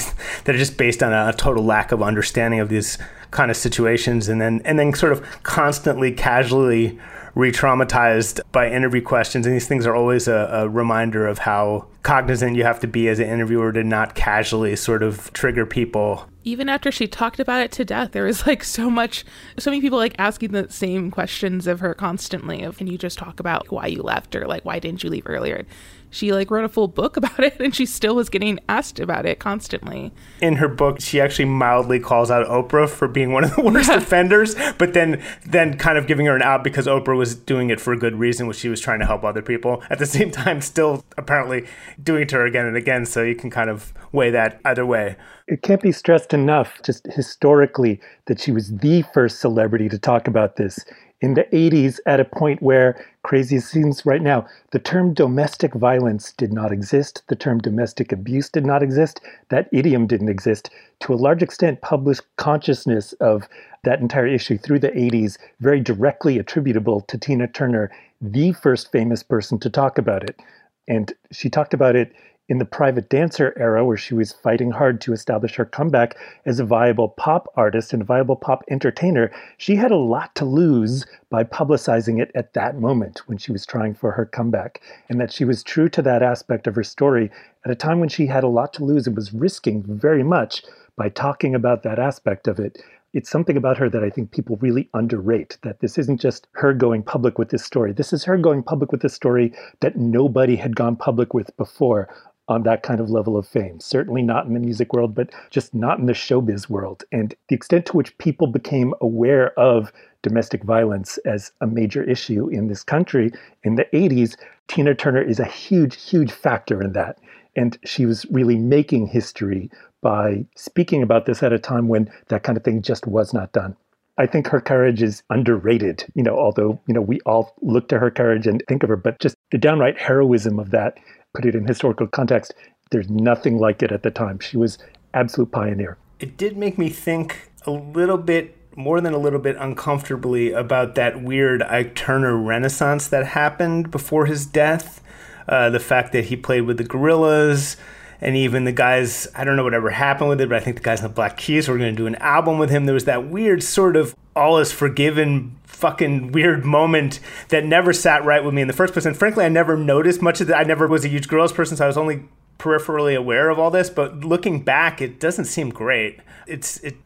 that 0.45 0.55
are 0.55 0.59
just 0.59 0.77
based 0.77 1.03
on 1.03 1.13
a 1.13 1.33
total 1.33 1.65
lack 1.65 1.91
of 1.91 2.05
understanding 2.05 2.61
of 2.61 2.69
these 2.69 2.99
kind 3.31 3.51
of 3.51 3.57
situations, 3.57 4.29
and 4.29 4.41
then 4.41 4.63
and 4.65 4.79
then 4.79 4.95
sort 4.95 5.13
of 5.13 5.23
constantly, 5.43 6.13
casually 6.13 6.99
re-traumatized 7.35 8.41
by 8.53 8.71
interview 8.71 9.03
questions. 9.03 9.47
And 9.47 9.55
these 9.55 9.69
things 9.69 9.87
are 9.87 9.95
always 9.95 10.29
a, 10.29 10.49
a, 10.53 10.69
reminder 10.69 11.27
of 11.27 11.39
how 11.39 11.87
cognizant 12.03 12.57
you 12.57 12.65
have 12.65 12.81
to 12.81 12.87
be 12.87 13.09
as 13.09 13.19
an 13.19 13.27
interviewer 13.27 13.73
to 13.73 13.85
not 13.85 14.15
casually 14.15 14.75
sort 14.77 15.03
of 15.03 15.33
trigger 15.33 15.67
people. 15.67 16.27
Even 16.43 16.69
after 16.69 16.91
she 16.91 17.07
talked 17.07 17.39
about 17.39 17.61
it 17.61 17.71
to 17.73 17.85
death 17.85 18.13
there 18.13 18.25
was 18.25 18.47
like 18.47 18.65
so 18.65 18.91
much 18.91 19.25
so 19.59 19.71
many 19.71 19.81
people 19.81 19.99
like 19.99 20.15
asking 20.19 20.53
the 20.53 20.71
same 20.71 21.11
questions 21.11 21.67
of 21.67 21.81
her 21.81 21.93
constantly 21.93 22.63
of 22.63 22.79
can 22.79 22.87
you 22.87 22.97
just 22.97 23.19
talk 23.19 23.39
about 23.39 23.71
why 23.71 23.87
you 23.87 24.03
left 24.03 24.35
or 24.35 24.47
like 24.47 24.65
why 24.65 24.79
didn't 24.79 25.05
you 25.05 25.11
leave 25.11 25.27
earlier 25.27 25.67
she 26.11 26.33
like 26.33 26.51
wrote 26.51 26.65
a 26.65 26.69
full 26.69 26.89
book 26.89 27.17
about 27.21 27.41
it 27.41 27.61
and 27.61 27.75
she 27.75 27.87
still 27.87 28.15
was 28.15 28.29
getting 28.29 28.59
asked 28.69 29.01
about 29.01 29.27
it 29.27 29.39
constantly. 29.39 30.13
In 30.41 30.57
her 30.57 30.69
book, 30.69 31.01
she 31.01 31.21
actually 31.21 31.47
mildly 31.47 32.01
calls 32.01 32.31
out 32.31 32.47
Oprah 32.47 32.89
for 32.89 33.09
being 33.09 33.33
one 33.33 33.45
of 33.45 33.55
the 33.55 33.63
worst 33.71 33.91
offenders, 33.91 34.55
but 34.79 34.95
then 34.95 35.23
then 35.47 35.79
kind 35.79 35.97
of 35.97 36.07
giving 36.07 36.27
her 36.27 36.37
an 36.37 36.43
out 36.43 36.65
because 36.65 36.87
Oprah 36.87 37.17
was 37.17 37.35
doing 37.35 37.71
it 37.71 37.81
for 37.81 37.93
a 37.93 37.99
good 37.99 38.17
reason, 38.17 38.47
which 38.47 38.59
she 38.59 38.69
was 38.69 38.81
trying 38.81 39.01
to 39.01 39.07
help 39.07 39.25
other 39.25 39.43
people. 39.43 39.83
At 39.89 39.99
the 39.99 40.07
same 40.11 40.31
time, 40.31 40.61
still 40.61 41.05
apparently 41.17 41.67
doing 42.03 42.23
it 42.23 42.29
to 42.31 42.37
her 42.37 42.47
again 42.47 42.67
and 42.67 42.77
again. 42.77 43.07
So 43.07 43.23
you 43.23 43.35
can 43.35 43.51
kind 43.51 43.71
of 43.71 43.93
weigh 44.13 44.31
that 44.31 44.61
either 44.65 44.85
way. 44.85 45.17
It 45.47 45.63
can't 45.63 45.81
be 45.81 45.93
stressed 45.93 46.33
enough, 46.33 46.81
just 46.85 47.07
historically, 47.07 48.01
that 48.27 48.41
she 48.41 48.53
was 48.53 48.71
the 48.77 49.03
first 49.13 49.41
celebrity 49.41 49.89
to 49.89 49.99
talk 49.99 50.29
about 50.29 50.57
this 50.57 50.79
in 51.21 51.35
the 51.35 51.45
80s 51.53 52.01
at 52.07 52.21
a 52.21 52.25
point 52.25 52.63
where, 52.63 53.05
crazy 53.23 53.61
seems 53.61 54.07
right 54.07 54.23
now, 54.23 54.47
the 54.73 54.79
term 54.79 55.13
domestic 55.13 55.75
violence 55.75 56.33
did 56.33 56.53
not 56.53 56.73
exist. 56.73 57.23
The 57.29 57.37
term 57.37 57.59
domestic 57.59 58.11
abuse 58.13 58.49
did 58.49 58.65
not 58.65 58.83
exist. 58.83 59.21
That 59.51 59.69
idiom 59.73 60.07
didn't 60.07 60.31
exist. 60.31 60.71
To 61.01 61.13
a 61.13 61.17
large 61.17 61.43
extent, 61.43 61.83
public 61.83 62.19
consciousness 62.37 63.13
of 63.15 63.49
that 63.85 64.01
entire 64.01 64.27
issue 64.27 64.57
through 64.59 64.79
the 64.79 64.91
80s, 64.91 65.37
very 65.61 65.81
directly 65.81 66.39
attributable 66.39 67.03
to 67.03 67.19
Tina 67.19 67.49
Turner, 67.49 67.91
the 68.21 68.53
first 68.53 68.91
famous 68.91 69.23
person 69.23 69.59
to 69.61 69.71
talk 69.71 69.99
about 69.99 70.25
it. 70.25 70.41
And 70.89 71.13
she 71.33 71.51
talked 71.51 71.75
about 71.75 71.97
it 71.97 72.13
in 72.51 72.59
the 72.59 72.65
private 72.65 73.09
dancer 73.09 73.55
era, 73.57 73.85
where 73.85 73.97
she 73.97 74.13
was 74.13 74.33
fighting 74.33 74.73
hard 74.73 75.01
to 75.01 75.13
establish 75.13 75.55
her 75.55 75.65
comeback 75.65 76.17
as 76.45 76.59
a 76.59 76.65
viable 76.65 77.09
pop 77.09 77.47
artist 77.55 77.93
and 77.93 78.03
a 78.03 78.05
viable 78.05 78.35
pop 78.35 78.65
entertainer, 78.69 79.31
she 79.57 79.77
had 79.77 79.93
a 79.93 79.97
lot 79.97 80.35
to 80.35 80.45
lose 80.45 81.07
by 81.31 81.45
publicizing 81.45 82.21
it 82.21 82.33
at 82.35 82.53
that 82.55 82.77
moment 82.77 83.23
when 83.27 83.39
she 83.39 83.53
was 83.53 83.65
trying 83.65 83.95
for 83.95 84.11
her 84.11 84.27
comeback. 84.27 84.83
And 85.09 85.21
that 85.21 85.33
she 85.33 85.45
was 85.45 85.63
true 85.63 85.89
to 85.91 86.03
that 86.03 86.25
aspect 86.25 86.67
of 86.67 86.75
her 86.75 86.83
story 86.83 87.31
at 87.65 87.71
a 87.71 87.77
time 87.77 88.01
when 88.01 88.09
she 88.09 88.27
had 88.27 88.43
a 88.43 88.49
lot 88.49 88.73
to 88.75 88.85
lose 88.85 89.07
and 89.07 89.15
was 89.15 89.33
risking 89.33 89.85
very 89.87 90.25
much 90.25 90.65
by 90.97 91.09
talking 91.09 91.55
about 91.55 91.85
that 91.85 92.01
aspect 92.01 92.49
of 92.49 92.59
it 92.59 92.83
it's 93.13 93.31
something 93.31 93.57
about 93.57 93.77
her 93.79 93.89
that 93.89 94.05
I 94.05 94.11
think 94.11 94.31
people 94.31 94.57
really 94.61 94.89
underrate. 94.95 95.59
That 95.63 95.81
this 95.81 95.99
isn't 95.99 96.21
just 96.21 96.47
her 96.53 96.73
going 96.73 97.03
public 97.03 97.39
with 97.39 97.51
this 97.51 97.65
story. 97.65 97.93
This 97.93 98.13
is 98.13 98.25
her 98.25 98.37
going 98.37 98.63
public 98.63 98.93
with 98.93 99.03
this 99.03 99.15
story 99.15 99.53
that 99.81 99.97
nobody 99.97 100.57
had 100.57 100.77
gone 100.77 100.97
public 100.97 101.35
with 101.35 101.57
before 101.57 102.09
on 102.51 102.65
that 102.65 102.83
kind 102.83 103.01
of 103.01 103.09
level 103.09 103.37
of 103.39 103.47
fame. 103.47 103.79
Certainly 103.79 104.23
not 104.23 104.45
in 104.45 104.55
the 104.55 104.61
music 104.61 104.93
world, 104.93 105.15
but 105.15 105.31
just 105.51 105.73
not 105.73 106.01
in 106.01 106.07
the 106.07 106.13
showbiz 106.13 106.69
world. 106.69 107.05
And 107.13 107.33
the 107.49 107.55
extent 107.55 107.87
to 107.87 107.97
which 107.97 108.19
people 108.19 108.49
became 108.49 108.93
aware 109.01 109.59
of 109.59 109.93
domestic 110.23 110.65
violence 110.65 111.17
as 111.19 111.53
a 111.61 111.67
major 111.67 112.03
issue 112.03 112.49
in 112.49 112.67
this 112.67 112.83
country 112.83 113.31
in 113.63 113.77
the 113.77 113.87
80s, 113.95 114.37
Tina 114.67 114.95
Turner 114.95 115.23
is 115.23 115.39
a 115.39 115.45
huge, 115.45 116.03
huge 116.03 116.33
factor 116.33 116.83
in 116.83 116.93
that. 116.93 117.19
And 117.55 117.79
she 117.85 118.05
was 118.05 118.27
really 118.31 118.59
making 118.59 119.07
history 119.07 119.71
by 120.03 120.45
speaking 120.57 121.03
about 121.03 121.27
this 121.27 121.43
at 121.43 121.53
a 121.53 121.59
time 121.59 121.87
when 121.89 122.11
that 122.29 122.43
kind 122.43 122.59
of 122.59 122.65
thing 122.65 122.83
just 122.83 123.07
was 123.07 123.33
not 123.33 123.53
done. 123.53 123.77
I 124.19 124.27
think 124.27 124.49
her 124.49 124.61
courage 124.61 125.03
is 125.03 125.23
underrated, 125.31 126.05
you 126.15 126.23
know, 126.23 126.37
although, 126.37 126.81
you 126.87 126.95
know, 126.95 127.01
we 127.01 127.21
all 127.25 127.55
look 127.63 127.89
to 127.89 127.99
her 127.99 128.11
courage 128.11 128.47
and 128.47 128.63
think 128.69 128.83
of 128.83 128.89
her, 128.89 128.97
but 128.97 129.19
just 129.21 129.37
the 129.51 129.59
downright 129.59 129.99
heroism 129.99 130.59
of 130.59 130.71
that 130.71 130.99
put 131.35 131.45
it 131.45 131.55
in 131.55 131.67
historical 131.67 132.07
context, 132.07 132.55
there's 132.91 133.09
nothing 133.09 133.59
like 133.59 133.83
it 133.83 133.93
at 133.93 134.03
the 134.03 134.11
time. 134.11 134.39
She 134.41 134.57
was 134.57 134.79
absolute 135.15 135.53
pioneer. 135.53 135.97
It 136.19 136.37
did 136.37 136.57
make 136.57 136.77
me 136.79 136.89
think 136.89 137.51
a 137.67 137.71
little 137.71 138.19
bit 138.19 138.57
more 138.77 139.01
than 139.01 139.13
a 139.13 139.19
little 139.19 139.39
bit 139.39 139.57
uncomfortably 139.59 140.53
about 140.53 140.95
that 140.95 141.23
weird 141.23 141.63
Ike 141.63 141.95
Turner 141.95 142.37
renaissance 142.37 143.09
that 143.09 143.27
happened 143.27 143.91
before 143.91 144.27
his 144.27 144.47
death. 144.47 145.03
Uh, 145.49 145.71
the 145.71 145.81
fact 145.81 146.13
that 146.13 146.27
he 146.27 146.37
played 146.37 146.63
with 146.63 146.79
the 146.79 146.85
Gorillaz 146.85 147.77
and 148.21 148.37
even 148.37 148.65
the 148.65 148.73
guys, 148.73 149.27
I 149.35 149.45
don't 149.45 149.57
know 149.57 149.65
whatever 149.65 149.91
happened 149.91 150.29
with 150.29 150.41
it, 150.41 150.49
but 150.49 150.57
I 150.57 150.61
think 150.61 150.77
the 150.77 150.83
guys 150.83 151.01
in 151.01 151.05
the 151.05 151.13
Black 151.13 151.37
Keys 151.37 151.69
were 151.69 151.79
going 151.79 151.95
to 151.95 151.97
do 151.97 152.07
an 152.07 152.15
album 152.17 152.59
with 152.59 152.71
him. 152.71 152.85
There 152.85 152.95
was 152.95 153.07
that 153.07 153.29
weird 153.29 153.63
sort 153.63 153.97
of 153.97 154.15
all 154.37 154.59
is 154.59 154.71
forgiven 154.71 155.57
fucking 155.81 156.33
weird 156.33 156.65
moment 156.65 157.21
that 157.49 157.65
never 157.65 157.93
sat 157.93 158.25
right 158.25 158.45
with 158.45 158.55
me 158.55 158.63
in 158.63 158.69
the 158.69 158.75
first 158.75 158.93
place. 158.93 159.07
And 159.07 159.17
frankly, 159.17 159.45
I 159.45 159.49
never 159.49 159.77
noticed 159.77 160.23
much 160.23 160.41
of 160.41 160.47
that. 160.49 160.59
I 160.59 160.63
never 160.63 160.87
was 160.87 161.05
a 161.05 161.09
huge 161.09 161.29
girls 161.29 161.53
person, 161.53 161.77
so 161.77 161.85
I 161.85 161.89
was 161.89 161.97
only 161.97 162.25
peripherally 162.59 163.17
aware 163.17 163.49
of 163.49 163.59
all 163.59 163.71
this. 163.71 163.91
But 163.91 164.21
looking 164.21 164.63
back, 164.63 165.01
it 165.01 165.19
doesn't 165.19 165.47
seem 165.47 165.71
great. 165.71 166.21
It's 166.47 166.79
it 166.79 166.97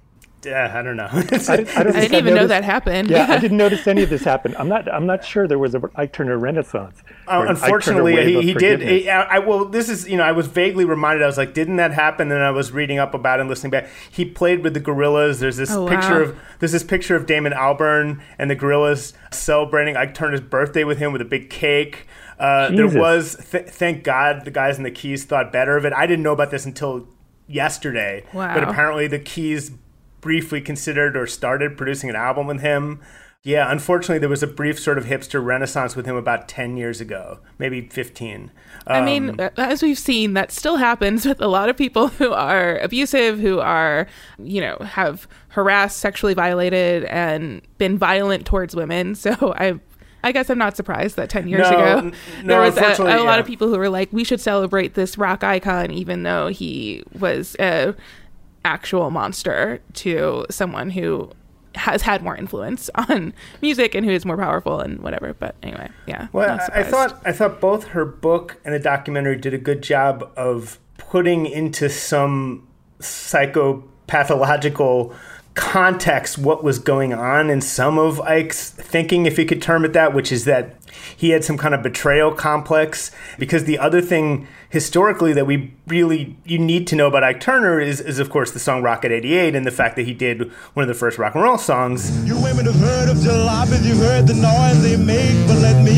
yeah, 0.45 0.73
I 0.75 0.83
don't 0.83 0.97
know. 0.97 1.09
I, 1.13 1.17
I, 1.17 1.83
don't 1.83 1.97
I 1.97 2.01
didn't 2.01 2.15
even 2.15 2.35
know 2.35 2.47
that 2.47 2.65
happened. 2.65 3.11
Yeah, 3.11 3.27
I 3.29 3.39
didn't 3.41 3.57
notice 3.57 3.87
any 3.87 4.03
of 4.03 4.11
this 4.11 4.25
happen. 4.25 4.55
I'm 4.59 4.69
not. 4.69 4.93
I'm 4.93 5.07
not 5.07 5.25
sure 5.25 5.47
there 5.47 5.59
was 5.59 5.75
a 5.75 5.91
Ike 5.95 6.13
Turner 6.13 6.39
Renaissance. 6.39 7.03
Uh, 7.27 7.47
unfortunately, 7.49 8.17
he, 8.25 8.43
he 8.43 8.55
did. 8.55 8.83
He, 8.83 9.09
I, 9.09 9.39
well, 9.39 9.65
this 9.65 9.89
is 9.89 10.09
you 10.09 10.17
know 10.17 10.25
I 10.25 10.33
was 10.33 10.47
vaguely 10.47 10.85
reminded. 10.85 11.23
I 11.23 11.27
was 11.27 11.39
like, 11.39 11.55
didn't 11.55 11.77
that 11.77 11.93
happen? 11.93 12.31
And 12.31 12.43
I 12.43 12.51
was 12.51 12.73
reading 12.73 12.99
up 12.99 13.15
about 13.15 13.39
it 13.39 13.43
and 13.43 13.51
listening 13.51 13.71
back. 13.71 13.89
He 14.11 14.25
played 14.25 14.63
with 14.63 14.75
the 14.75 14.81
Gorillaz. 14.81 15.41
There's 15.41 15.57
this 15.57 15.71
oh, 15.71 15.89
picture 15.89 16.25
wow. 16.25 16.31
of 16.31 16.39
there's 16.59 16.73
this 16.73 16.85
picture 16.85 17.17
of 17.17 17.27
Damon 17.27 17.53
Albarn 17.53 18.21
and 18.39 18.51
the 18.51 18.57
Gorillaz 18.57 19.13
celebrating 19.31 19.97
Ike 19.97 20.15
Turner's 20.15 20.41
birthday 20.41 20.85
with 20.85 20.99
him 20.99 21.13
with 21.13 21.21
a 21.21 21.27
big 21.27 21.51
cake. 21.51 22.07
Uh, 22.39 22.69
there 22.71 22.89
was, 22.89 23.37
th- 23.51 23.67
thank 23.67 24.03
God, 24.03 24.45
the 24.45 24.51
guys 24.51 24.77
in 24.77 24.83
the 24.83 24.91
Keys 24.91 25.25
thought 25.25 25.53
better 25.53 25.77
of 25.77 25.85
it. 25.85 25.93
I 25.93 26.07
didn't 26.07 26.25
know 26.25 26.33
about 26.33 26.51
this 26.51 26.67
until 26.67 27.09
yesterday. 27.47 28.25
Wow. 28.33 28.55
But 28.55 28.65
apparently, 28.65 29.07
the 29.07 29.19
Keys 29.19 29.71
briefly 30.25 30.63
considered 30.63 31.19
or 31.19 31.27
started 31.27 31.77
producing 31.77 32.09
an 32.09 32.17
album 32.17 32.47
with 32.47 32.63
him. 32.63 32.99
Yeah, 33.43 33.71
unfortunately, 33.71 34.21
there 34.21 34.31
was 34.31 34.43
a 34.43 34.47
brief 34.47 34.81
sort 34.81 34.97
of 34.97 35.05
hipster 35.05 35.45
renaissance 35.45 35.95
with 35.95 36.07
him 36.07 36.17
about 36.17 36.49
10 36.49 36.79
years 36.79 36.99
ago, 36.99 37.41
maybe 37.59 37.83
15. 37.83 38.45
Um, 38.45 38.51
I 38.87 39.05
mean, 39.05 39.39
um, 39.39 39.51
as 39.59 39.83
we've 39.83 39.99
seen, 39.99 40.33
that 40.33 40.51
still 40.51 40.77
happens 40.77 41.27
with 41.27 41.43
a 41.43 41.47
lot 41.47 41.69
of 41.69 41.77
people 41.77 42.09
who 42.19 42.33
are 42.33 42.79
abusive, 42.79 43.39
who 43.39 43.61
are, 43.61 44.07
you 44.39 44.63
know, 44.63 44.79
have 44.79 45.29
harassed, 45.49 45.99
sexually 45.99 46.33
violated, 46.33 47.05
and 47.05 47.61
been 47.77 47.99
violent 47.99 48.47
towards 48.47 48.75
women. 48.75 49.15
So 49.15 49.55
I. 49.59 49.79
I 50.27 50.33
guess 50.33 50.49
I'm 50.49 50.57
not 50.57 50.75
surprised 50.75 51.17
that 51.17 51.29
10 51.29 51.49
years 51.49 51.71
no, 51.71 51.77
ago 51.77 52.01
no, 52.43 52.47
there 52.47 52.61
was 52.63 52.79
a, 52.79 53.03
a 53.03 53.09
yeah. 53.09 53.17
lot 53.19 53.41
of 53.41 53.45
people 53.45 53.69
who 53.69 53.77
were 53.77 53.91
like, 53.91 54.11
we 54.11 54.25
should 54.25 54.41
celebrate 54.41 54.95
this 54.95 55.19
rock 55.19 55.45
icon, 55.45 55.91
even 55.91 56.23
though 56.23 56.49
he 56.49 57.03
was 57.13 57.55
a 57.61 57.95
actual 58.65 59.11
monster 59.11 59.81
to 59.95 60.47
someone 60.51 60.91
who 60.91 61.31
has 61.75 62.03
had 62.03 62.23
more 62.23 62.37
influence 62.37 62.89
on 62.95 63.35
music 63.61 63.95
and 63.95 64.07
who 64.07 64.13
is 64.13 64.25
more 64.25 64.37
powerful 64.37 64.81
and 64.81 65.01
whatever. 65.01 65.35
But 65.35 65.57
anyway, 65.63 65.91
yeah. 66.07 66.29
Well, 66.33 66.61
I 66.73 66.83
thought 66.83 67.21
I 67.25 67.33
thought 67.33 67.61
both 67.61 67.89
her 67.89 68.05
book 68.05 68.61
and 68.65 68.75
the 68.75 68.79
documentary 68.79 69.37
did 69.37 69.55
a 69.55 69.59
good 69.59 69.83
job 69.83 70.31
of 70.37 70.79
putting 70.99 71.47
into 71.47 71.89
some 71.89 72.67
psychopathological 73.01 75.15
context 75.55 76.39
what 76.39 76.65
was 76.65 76.79
going 76.79 77.13
on 77.13 77.51
in 77.51 77.61
some 77.61 77.99
of 77.99 78.21
Ike's 78.23 78.71
thinking, 78.71 79.27
if 79.27 79.39
you 79.39 79.47
could 79.47 79.63
term 79.63 79.85
it 79.85 79.93
that, 79.93 80.13
which 80.13 80.33
is 80.33 80.47
that 80.47 80.75
he 81.17 81.31
had 81.31 81.45
some 81.45 81.57
kind 81.57 81.75
of 81.75 81.83
betrayal 81.83 82.33
complex 82.33 83.11
because 83.39 83.65
the 83.65 83.79
other 83.79 84.01
thing 84.01 84.47
historically 84.71 85.33
that 85.33 85.47
we 85.47 85.73
really 85.87 86.37
you 86.45 86.59
need 86.59 86.87
to 86.89 86.97
know 86.97 87.07
about 87.07 87.23
Ike 87.23 87.41
Turner 87.41 87.81
is, 87.81 88.01
is 88.01 88.19
of 88.19 88.31
course 88.31 88.51
the 88.51 88.59
song 88.59 88.83
Rocket 88.83 89.13
88 89.13 89.55
and 89.55 89.67
the 89.67 89.71
fact 89.71 89.97
that 89.97 90.03
he 90.07 90.15
did 90.15 90.51
one 90.75 90.83
of 90.83 90.89
the 90.89 90.95
first 90.95 91.19
rock 91.19 91.35
and 91.35 91.45
roll 91.45 91.59
songs. 91.59 92.27
You 92.27 92.35
women 92.43 92.67
have 92.67 92.75
heard 92.77 93.09
of 93.09 93.19
jalopies, 93.19 93.85
you've 93.85 93.99
heard 93.99 94.27
the 94.27 94.35
noise 94.35 94.83
they 94.83 94.97
make, 94.97 95.47
but 95.47 95.59
let 95.59 95.85
me 95.85 95.95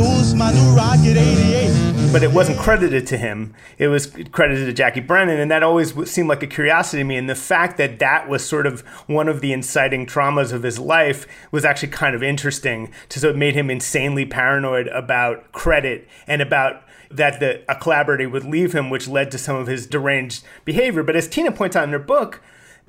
introduce 0.00 0.34
my 0.34 0.52
new 0.52 0.76
Rocket 0.76 1.16
88 1.16 1.90
but 2.12 2.24
it 2.24 2.32
wasn't 2.32 2.58
credited 2.58 3.06
to 3.06 3.16
him. 3.16 3.54
It 3.78 3.86
was 3.86 4.12
credited 4.32 4.66
to 4.66 4.72
Jackie 4.72 5.00
Brenston, 5.00 5.38
and 5.38 5.48
that 5.50 5.62
always 5.62 6.10
seemed 6.10 6.28
like 6.28 6.42
a 6.42 6.46
curiosity 6.48 7.02
to 7.02 7.04
me. 7.04 7.16
And 7.16 7.30
the 7.30 7.36
fact 7.36 7.76
that 7.76 8.00
that 8.00 8.28
was 8.28 8.44
sort 8.44 8.66
of 8.66 8.80
one 9.06 9.28
of 9.28 9.40
the 9.40 9.52
inciting 9.52 10.06
traumas 10.06 10.52
of 10.52 10.64
his 10.64 10.80
life 10.80 11.24
was 11.52 11.64
actually 11.64 11.90
kind 11.90 12.16
of 12.16 12.22
interesting. 12.22 12.90
So 13.08 13.28
it 13.28 13.36
made 13.36 13.54
him 13.54 13.70
insanely 13.70 14.19
paranoid 14.26 14.88
about 14.88 15.52
credit 15.52 16.08
and 16.26 16.40
about 16.42 16.82
that 17.10 17.40
the, 17.40 17.62
a 17.70 17.74
collaborator 17.74 18.28
would 18.28 18.44
leave 18.44 18.72
him, 18.72 18.88
which 18.88 19.08
led 19.08 19.30
to 19.32 19.38
some 19.38 19.56
of 19.56 19.66
his 19.66 19.86
deranged 19.86 20.44
behavior. 20.64 21.02
But 21.02 21.16
as 21.16 21.28
Tina 21.28 21.50
points 21.52 21.76
out 21.76 21.84
in 21.84 21.90
her 21.90 21.98
book, 21.98 22.40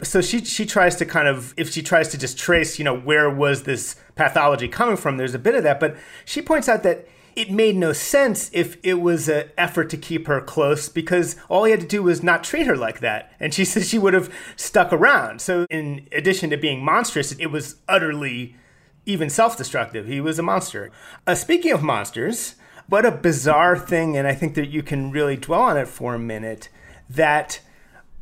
so 0.04 0.22
she 0.22 0.44
she 0.44 0.66
tries 0.66 0.96
to 0.98 1.06
kind 1.06 1.28
of 1.28 1.54
if 1.58 1.72
she 1.72 1.82
tries 1.82 2.10
to 2.10 2.18
just 2.18 2.38
trace, 2.38 2.80
you 2.80 2.86
know, 2.86 2.98
where 2.98 3.30
was 3.30 3.64
this 3.64 3.96
pathology 4.16 4.68
coming 4.68 4.98
from? 4.98 5.18
There's 5.18 5.36
a 5.36 5.40
bit 5.40 5.56
of 5.56 5.64
that, 5.64 5.80
but 5.80 5.96
she 6.26 6.42
points 6.42 6.68
out 6.68 6.84
that 6.84 7.08
it 7.36 7.52
made 7.52 7.78
no 7.78 7.94
sense 7.94 8.50
if 8.54 8.78
it 8.84 8.96
was 8.96 9.30
an 9.30 9.50
effort 9.58 9.90
to 9.90 9.98
keep 9.98 10.28
her 10.28 10.42
close 10.42 10.90
because 10.90 11.36
all 11.50 11.64
he 11.64 11.72
had 11.72 11.80
to 11.80 11.88
do 11.88 12.04
was 12.04 12.22
not 12.22 12.44
treat 12.44 12.68
her 12.68 12.76
like 12.76 13.00
that. 13.00 13.34
And 13.40 13.54
she 13.54 13.64
says 13.66 13.88
she 13.88 14.00
would 14.00 14.14
have 14.14 14.34
stuck 14.56 14.92
around. 14.92 15.42
So, 15.42 15.66
in 15.70 16.08
addition 16.12 16.50
to 16.50 16.58
being 16.58 16.84
monstrous, 16.84 17.32
it 17.34 17.48
was 17.48 17.78
utterly 17.88 18.56
even 19.06 19.30
self 19.30 19.58
destructive. 19.58 20.08
He 20.08 20.22
was 20.22 20.40
a 20.40 20.44
monster. 20.44 20.92
Uh, 21.26 21.36
speaking 21.36 21.72
of 21.72 21.84
monsters, 21.84 22.56
what 22.88 23.06
a 23.06 23.12
bizarre 23.12 23.78
thing, 23.78 24.18
and 24.18 24.28
I 24.28 24.34
think 24.34 24.56
that 24.56 24.70
you 24.70 24.84
can 24.84 25.12
really 25.12 25.38
dwell 25.38 25.62
on 25.62 25.78
it 25.78 25.88
for 25.88 26.16
a 26.16 26.20
minute, 26.20 26.70
that 27.10 27.62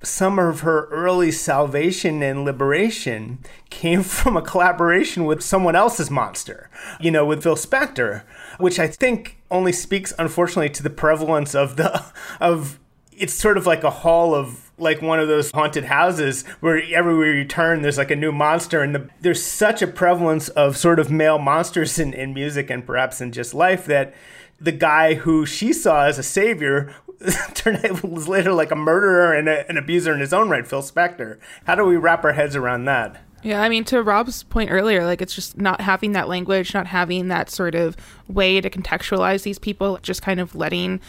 some 0.01 0.39
of 0.39 0.61
her 0.61 0.85
early 0.85 1.31
salvation 1.31 2.23
and 2.23 2.45
liberation 2.45 3.39
came 3.69 4.03
from 4.03 4.37
a 4.37 4.41
collaboration 4.41 5.25
with 5.25 5.41
someone 5.41 5.75
else's 5.75 6.09
monster, 6.09 6.69
you 6.99 7.11
know, 7.11 7.25
with 7.25 7.43
Phil 7.43 7.55
Spector, 7.55 8.23
which 8.57 8.79
I 8.79 8.87
think 8.87 9.37
only 9.51 9.71
speaks, 9.71 10.13
unfortunately, 10.17 10.69
to 10.69 10.83
the 10.83 10.89
prevalence 10.89 11.55
of 11.55 11.75
the, 11.75 12.05
of, 12.39 12.79
it's 13.11 13.33
sort 13.33 13.57
of 13.57 13.65
like 13.65 13.83
a 13.83 13.89
hall 13.89 14.33
of 14.33 14.68
like 14.79 15.01
one 15.01 15.19
of 15.19 15.27
those 15.27 15.51
haunted 15.51 15.85
houses 15.85 16.45
where 16.59 16.81
everywhere 16.93 17.33
you 17.33 17.45
turn 17.45 17.81
there's 17.81 17.97
like 17.97 18.11
a 18.11 18.15
new 18.15 18.31
monster 18.31 18.81
and 18.81 18.95
the, 18.95 19.09
there's 19.21 19.43
such 19.43 19.81
a 19.81 19.87
prevalence 19.87 20.49
of 20.49 20.77
sort 20.77 20.99
of 20.99 21.11
male 21.11 21.39
monsters 21.39 21.99
in, 21.99 22.13
in 22.13 22.33
music 22.33 22.69
and 22.69 22.85
perhaps 22.85 23.21
in 23.21 23.31
just 23.31 23.53
life 23.53 23.85
that 23.85 24.13
the 24.59 24.71
guy 24.71 25.15
who 25.15 25.45
she 25.45 25.71
saw 25.71 26.05
as 26.05 26.19
a 26.19 26.23
savior 26.23 26.93
turned 27.53 27.85
out 27.85 28.03
was 28.03 28.27
later 28.27 28.53
like 28.53 28.71
a 28.71 28.75
murderer 28.75 29.33
and 29.33 29.47
a, 29.49 29.67
an 29.69 29.77
abuser 29.77 30.13
in 30.13 30.19
his 30.19 30.33
own 30.33 30.49
right, 30.49 30.67
Phil 30.67 30.81
Spector. 30.81 31.37
How 31.65 31.75
do 31.75 31.85
we 31.85 31.97
wrap 31.97 32.23
our 32.23 32.33
heads 32.33 32.55
around 32.55 32.85
that? 32.85 33.21
Yeah, 33.41 33.61
I 33.61 33.69
mean, 33.69 33.85
to 33.85 34.03
Rob's 34.03 34.43
point 34.43 34.69
earlier, 34.69 35.05
like 35.05 35.21
it's 35.21 35.33
just 35.33 35.57
not 35.57 35.81
having 35.81 36.11
that 36.11 36.27
language, 36.27 36.73
not 36.73 36.87
having 36.87 37.29
that 37.29 37.49
sort 37.49 37.73
of 37.73 37.95
way 38.27 38.59
to 38.59 38.69
contextualize 38.69 39.43
these 39.43 39.59
people, 39.59 39.97
just 40.01 40.21
kind 40.21 40.39
of 40.39 40.55
letting 40.55 40.99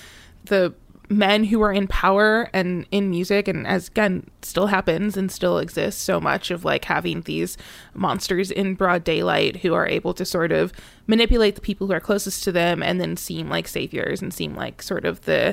the 0.45 0.73
men 1.11 1.43
who 1.43 1.61
are 1.61 1.73
in 1.73 1.88
power 1.88 2.49
and 2.52 2.87
in 2.93 3.11
music 3.11 3.49
and 3.49 3.67
as 3.67 3.88
again 3.88 4.25
still 4.43 4.69
happens 4.69 5.17
and 5.17 5.31
still 5.33 5.59
exists 5.59 6.00
so 6.00 6.21
much 6.21 6.52
of 6.52 6.64
like 6.64 6.85
having 6.85 7.21
these 7.23 7.59
monsters 7.95 8.49
in 8.49 8.76
broad 8.76 9.02
daylight 9.02 9.57
who 9.57 9.75
are 9.75 9.88
able 9.88 10.14
to 10.14 10.25
sort 10.25 10.52
of 10.52 10.73
manipulate 11.09 11.57
the 11.57 11.61
people 11.61 11.88
who 11.88 11.93
are 11.93 12.00
closest 12.00 12.45
to 12.45 12.52
them 12.52 12.81
and 12.81 13.00
then 13.00 13.17
seem 13.17 13.49
like 13.49 13.67
saviors 13.67 14.23
and 14.23 14.33
seem 14.33 14.55
like 14.55 14.81
sort 14.81 15.05
of 15.05 15.23
the 15.23 15.52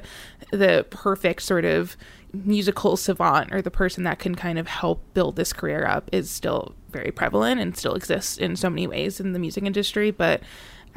the 0.52 0.86
perfect 0.92 1.42
sort 1.42 1.66
of 1.66 1.98
musical 2.34 2.96
savant 2.96 3.52
or 3.52 3.60
the 3.60 3.72
person 3.72 4.04
that 4.04 4.20
can 4.20 4.36
kind 4.36 4.60
of 4.60 4.68
help 4.68 5.02
build 5.16 5.36
this 5.38 5.54
career 5.54 5.88
up 5.88 6.08
is 6.12 6.30
still 6.30 6.76
very 6.90 7.12
prevalent 7.12 7.60
and 7.60 7.76
still 7.76 7.96
exists 7.96 8.38
in 8.38 8.56
so 8.56 8.70
many 8.70 8.86
ways 8.86 9.20
in 9.20 9.34
the 9.34 9.40
music 9.40 9.64
industry. 9.64 10.12
But 10.12 10.42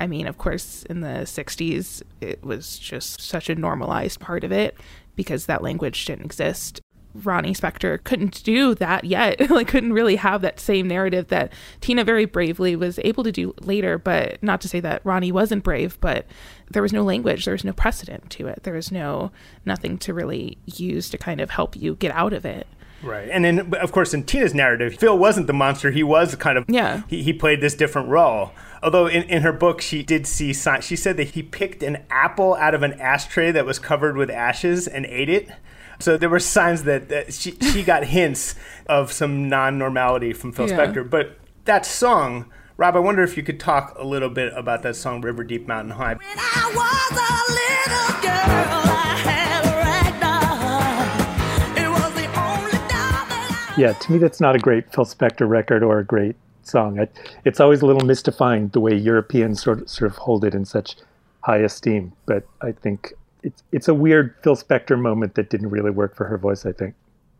I 0.00 0.06
mean, 0.06 0.26
of 0.26 0.38
course, 0.38 0.84
in 0.84 1.00
the 1.00 1.24
60s, 1.24 2.02
it 2.20 2.42
was 2.42 2.78
just 2.78 3.20
such 3.20 3.48
a 3.50 3.54
normalized 3.54 4.18
part 4.18 4.42
of 4.44 4.50
it 4.50 4.76
because 5.14 5.46
that 5.46 5.62
language 5.62 6.04
didn't 6.06 6.24
exist. 6.24 6.80
Ronnie 7.12 7.54
Spector 7.54 8.02
couldn't 8.02 8.42
do 8.44 8.74
that 8.76 9.04
yet. 9.04 9.50
like 9.50 9.68
couldn't 9.68 9.92
really 9.92 10.16
have 10.16 10.42
that 10.42 10.60
same 10.60 10.88
narrative 10.88 11.28
that 11.28 11.52
Tina 11.80 12.04
very 12.04 12.24
bravely 12.24 12.76
was 12.76 12.98
able 13.04 13.24
to 13.24 13.32
do 13.32 13.52
later, 13.60 13.98
but 13.98 14.42
not 14.42 14.60
to 14.62 14.68
say 14.68 14.80
that 14.80 15.04
Ronnie 15.04 15.32
wasn't 15.32 15.64
brave, 15.64 15.98
but 16.00 16.24
there 16.70 16.82
was 16.82 16.92
no 16.92 17.02
language, 17.02 17.44
there 17.44 17.52
was 17.52 17.64
no 17.64 17.72
precedent 17.72 18.30
to 18.30 18.46
it. 18.46 18.62
There 18.62 18.74
was 18.74 18.90
no 18.92 19.32
nothing 19.66 19.98
to 19.98 20.14
really 20.14 20.56
use 20.66 21.10
to 21.10 21.18
kind 21.18 21.40
of 21.40 21.50
help 21.50 21.76
you 21.76 21.96
get 21.96 22.12
out 22.14 22.32
of 22.32 22.44
it. 22.44 22.66
Right. 23.02 23.28
And 23.30 23.44
then 23.44 23.74
of 23.74 23.92
course 23.92 24.14
in 24.14 24.24
Tina's 24.24 24.54
narrative, 24.54 24.94
Phil 24.94 25.18
wasn't 25.18 25.46
the 25.48 25.52
monster, 25.52 25.90
he 25.90 26.02
was 26.02 26.34
kind 26.36 26.56
of 26.56 26.64
Yeah. 26.68 27.02
he, 27.08 27.22
he 27.22 27.32
played 27.32 27.60
this 27.60 27.74
different 27.74 28.08
role. 28.08 28.52
Although 28.82 29.06
in, 29.08 29.24
in 29.24 29.42
her 29.42 29.52
book, 29.52 29.80
she 29.80 30.02
did 30.02 30.26
see 30.26 30.52
signs. 30.52 30.84
She 30.84 30.96
said 30.96 31.16
that 31.18 31.30
he 31.30 31.42
picked 31.42 31.82
an 31.82 32.04
apple 32.10 32.54
out 32.54 32.74
of 32.74 32.82
an 32.82 32.94
ashtray 33.00 33.50
that 33.52 33.66
was 33.66 33.78
covered 33.78 34.16
with 34.16 34.30
ashes 34.30 34.88
and 34.88 35.04
ate 35.06 35.28
it. 35.28 35.50
So 35.98 36.16
there 36.16 36.30
were 36.30 36.40
signs 36.40 36.84
that, 36.84 37.10
that 37.10 37.34
she, 37.34 37.52
she 37.60 37.82
got 37.92 38.04
hints 38.04 38.54
of 38.86 39.12
some 39.12 39.48
non 39.50 39.76
normality 39.78 40.32
from 40.32 40.52
Phil 40.52 40.68
Yeah. 40.68 40.78
Spector. 40.78 41.08
But 41.08 41.36
that 41.66 41.84
song, 41.84 42.50
Rob, 42.78 42.96
I 42.96 43.00
wonder 43.00 43.22
if 43.22 43.36
you 43.36 43.42
could 43.42 43.60
talk 43.60 43.94
a 43.98 44.04
little 44.06 44.30
bit 44.30 44.50
about 44.56 44.82
that 44.84 44.96
song, 44.96 45.20
River 45.20 45.44
Deep 45.44 45.68
Mountain 45.68 45.92
High. 45.92 46.14
When 46.14 46.38
I 46.38 46.72
was 46.74 47.10
a 47.12 47.42
little 47.52 48.22
girl, 48.22 48.80
I 48.96 49.14
had 49.28 49.62
a 49.62 49.76
rag 49.76 50.20
doll. 50.22 51.84
It 51.84 51.90
was 51.90 52.14
the 52.14 52.26
only 52.40 52.72
doll 52.88 53.26
that 53.28 53.74
I 53.76 53.80
Yeah, 53.80 53.92
to 53.92 54.12
me, 54.12 54.16
that's 54.16 54.40
not 54.40 54.56
a 54.56 54.58
great 54.58 54.90
Phil 54.90 55.04
Spector 55.04 55.46
record 55.46 55.82
or 55.82 55.98
a 55.98 56.04
great 56.04 56.36
song. 56.66 57.00
I, 57.00 57.08
it's 57.44 57.60
always 57.60 57.82
a 57.82 57.86
little 57.86 58.04
mystifying 58.04 58.68
the 58.68 58.80
way 58.80 58.94
Europeans 58.94 59.62
sort 59.62 59.82
of, 59.82 59.88
sort 59.88 60.10
of 60.10 60.16
hold 60.18 60.44
it 60.44 60.54
in 60.54 60.64
such 60.64 60.96
high 61.42 61.58
esteem. 61.58 62.12
But 62.26 62.44
I 62.62 62.72
think 62.72 63.12
it's 63.42 63.62
it's 63.72 63.88
a 63.88 63.94
weird 63.94 64.34
Phil 64.42 64.56
Spector 64.56 65.00
moment 65.00 65.34
that 65.34 65.50
didn't 65.50 65.70
really 65.70 65.90
work 65.90 66.14
for 66.14 66.26
her 66.26 66.38
voice. 66.38 66.66
I 66.66 66.72
think. 66.72 66.94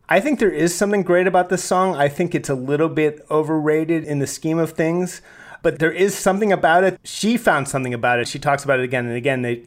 I 0.09 0.19
think 0.19 0.39
there 0.39 0.51
is 0.51 0.75
something 0.75 1.03
great 1.03 1.25
about 1.25 1.47
this 1.47 1.63
song. 1.63 1.95
I 1.95 2.09
think 2.09 2.35
it's 2.35 2.49
a 2.49 2.55
little 2.55 2.89
bit 2.89 3.25
overrated 3.31 4.03
in 4.03 4.19
the 4.19 4.27
scheme 4.27 4.59
of 4.59 4.71
things, 4.71 5.21
but 5.63 5.79
there 5.79 5.91
is 5.91 6.13
something 6.17 6.51
about 6.51 6.83
it. 6.83 6.99
She 7.05 7.37
found 7.37 7.69
something 7.69 7.93
about 7.93 8.19
it. 8.19 8.27
She 8.27 8.37
talks 8.37 8.65
about 8.65 8.79
it 8.79 8.83
again 8.83 9.05
and 9.05 9.15
again. 9.15 9.41
They, 9.41 9.63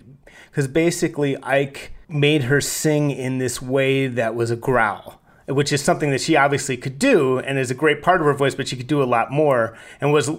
because 0.50 0.68
basically, 0.68 1.42
Ike 1.42 1.92
made 2.08 2.42
her 2.44 2.60
sing 2.60 3.10
in 3.10 3.38
this 3.38 3.62
way 3.62 4.06
that 4.06 4.34
was 4.34 4.50
a 4.50 4.56
growl, 4.56 5.20
which 5.46 5.72
is 5.72 5.82
something 5.82 6.10
that 6.10 6.20
she 6.20 6.36
obviously 6.36 6.76
could 6.76 6.98
do 6.98 7.38
and 7.38 7.58
is 7.58 7.70
a 7.70 7.74
great 7.74 8.02
part 8.02 8.20
of 8.20 8.26
her 8.26 8.34
voice, 8.34 8.54
but 8.54 8.68
she 8.68 8.76
could 8.76 8.86
do 8.86 9.02
a 9.02 9.04
lot 9.04 9.30
more 9.30 9.76
and 10.00 10.12
was 10.12 10.30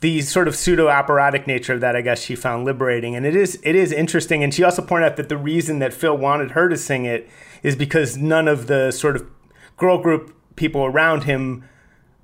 the 0.00 0.20
sort 0.20 0.48
of 0.48 0.54
pseudo 0.54 0.88
operatic 0.88 1.46
nature 1.46 1.72
of 1.72 1.80
that, 1.80 1.96
I 1.96 2.00
guess 2.02 2.22
she 2.22 2.36
found 2.36 2.64
liberating, 2.64 3.16
and 3.16 3.24
it 3.24 3.34
is 3.34 3.58
it 3.62 3.74
is 3.74 3.92
interesting. 3.92 4.44
And 4.44 4.52
she 4.52 4.62
also 4.62 4.82
pointed 4.82 5.06
out 5.06 5.16
that 5.16 5.28
the 5.28 5.36
reason 5.36 5.78
that 5.78 5.94
Phil 5.94 6.16
wanted 6.16 6.52
her 6.52 6.68
to 6.68 6.76
sing 6.76 7.04
it 7.04 7.28
is 7.62 7.74
because 7.74 8.16
none 8.16 8.46
of 8.46 8.66
the 8.66 8.90
sort 8.90 9.16
of 9.16 9.26
girl 9.76 9.98
group 9.98 10.36
people 10.56 10.84
around 10.84 11.24
him, 11.24 11.64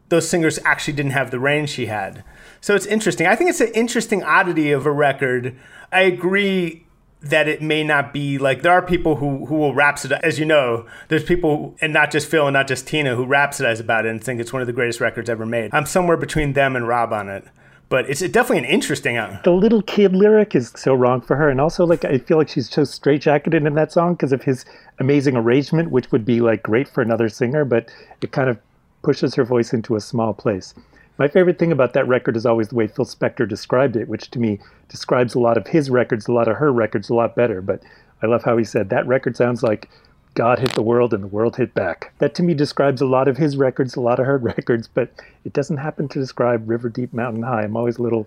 those 0.09 0.29
singers 0.29 0.59
actually 0.65 0.95
didn't 0.95 1.13
have 1.13 1.31
the 1.31 1.41
range 1.41 1.71
she 1.71 1.87
had. 1.87 2.23
So 2.61 2.75
it's 2.75 2.87
interesting. 2.87 3.27
I 3.27 3.35
think 3.35 3.51
it's 3.51 3.61
an 3.61 3.73
interesting 3.75 4.23
oddity 4.23 4.73
of 4.73 4.85
a 4.85 4.93
record. 4.93 5.57
I 5.91 6.03
agree 6.03 6.87
that 7.23 7.49
it 7.49 7.61
may 7.61 7.85
not 7.85 8.13
be 8.13 8.39
like 8.39 8.63
there 8.63 8.73
are 8.73 8.83
people 8.83 9.17
who 9.17 9.47
who 9.47 9.57
will 9.57 9.75
rhapsodize 9.75 10.21
as 10.23 10.39
you 10.39 10.47
know 10.47 10.87
there's 11.09 11.25
people 11.25 11.77
and 11.81 11.93
not 11.93 12.11
just 12.11 12.27
phil 12.29 12.47
and 12.47 12.55
not 12.55 12.67
just 12.67 12.87
tina 12.87 13.15
who 13.15 13.27
rhapsodize 13.27 13.79
about 13.79 14.07
it 14.07 14.09
and 14.09 14.25
think 14.25 14.41
it's 14.41 14.53
one 14.53 14.63
of 14.63 14.67
the 14.67 14.73
greatest 14.73 15.01
records 15.01 15.29
ever 15.29 15.45
made. 15.45 15.71
I'm 15.75 15.87
somewhere 15.87 16.17
between 16.17 16.55
them 16.55 16.77
and 16.77 16.89
rob 16.89 17.13
on 17.13 17.29
it. 17.29 17.45
But 17.91 18.09
it's 18.09 18.21
definitely 18.21 18.59
an 18.59 18.65
interesting 18.67 19.17
uh, 19.19 19.41
The 19.43 19.51
little 19.51 19.83
kid 19.83 20.15
lyric 20.15 20.55
is 20.55 20.73
so 20.77 20.95
wrong 20.95 21.21
for 21.21 21.35
her, 21.35 21.51
and 21.51 21.61
also 21.61 21.85
like 21.85 22.05
I 22.05 22.19
feel 22.19 22.39
like 22.39 22.49
she's 22.49 22.71
so 22.71 22.83
straitjacketed 22.83 23.67
in 23.67 23.75
that 23.75 23.91
song 23.91 24.15
because 24.15 24.33
of 24.33 24.45
his 24.45 24.65
amazing 25.01 25.37
arrangement, 25.37 25.91
which 25.91 26.13
would 26.13 26.25
be 26.25 26.41
like 26.41 26.63
great 26.63 26.87
for 26.87 27.03
another 27.03 27.29
singer, 27.29 27.65
but 27.65 27.91
it 28.23 28.31
kind 28.31 28.49
of 28.49 28.59
pushes 29.03 29.35
her 29.35 29.45
voice 29.45 29.73
into 29.73 29.97
a 29.97 30.01
small 30.01 30.33
place. 30.33 30.73
My 31.21 31.29
favorite 31.29 31.59
thing 31.59 31.71
about 31.71 31.93
that 31.93 32.09
record 32.09 32.35
is 32.35 32.47
always 32.47 32.69
the 32.69 32.77
way 32.77 32.87
Phil 32.87 33.05
Spector 33.05 33.47
described 33.47 33.95
it, 33.95 34.09
which 34.09 34.31
to 34.31 34.39
me 34.39 34.59
describes 34.89 35.35
a 35.35 35.39
lot 35.39 35.59
of 35.59 35.67
his 35.67 35.91
records, 35.91 36.27
a 36.27 36.33
lot 36.33 36.49
of 36.49 36.57
her 36.57 36.73
records 36.73 37.11
a 37.11 37.15
lot 37.15 37.37
better. 37.37 37.61
But 37.61 37.83
I 38.23 38.27
love 38.27 38.43
how 38.43 38.57
he 38.57 38.65
said 38.65 38.89
that 38.89 39.07
record 39.07 39.37
sounds 39.37 39.63
like 39.63 39.91
God 40.33 40.61
hit 40.61 40.73
the 40.73 40.81
world 40.81 41.13
and 41.13 41.23
the 41.23 41.29
world 41.29 41.57
hit 41.57 41.75
back. 41.75 42.15
That 42.21 42.35
to 42.37 42.43
me 42.43 42.55
describes 42.55 43.03
a 43.03 43.07
lot 43.07 43.29
of 43.29 43.37
his 43.37 43.59
records, 43.59 43.97
a 43.97 44.01
lot 44.01 44.19
of 44.19 44.25
her 44.25 44.39
records, 44.57 44.89
but 44.89 45.11
it 45.45 45.53
doesn't 45.53 45.77
happen 45.77 46.09
to 46.09 46.19
describe 46.19 46.67
River 46.67 46.89
Deep 46.89 47.13
Mountain 47.13 47.43
High. 47.43 47.65
I'm 47.65 47.77
always 47.77 47.99
a 47.99 48.03
little, 48.03 48.27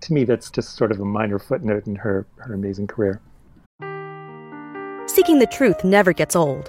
to 0.00 0.12
me, 0.12 0.24
that's 0.24 0.50
just 0.50 0.74
sort 0.74 0.90
of 0.90 0.98
a 0.98 1.04
minor 1.04 1.38
footnote 1.38 1.86
in 1.86 1.94
her, 1.94 2.26
her 2.38 2.52
amazing 2.52 2.88
career. 2.88 3.20
Seeking 5.06 5.38
the 5.38 5.48
truth 5.48 5.84
never 5.84 6.12
gets 6.12 6.34
old. 6.34 6.68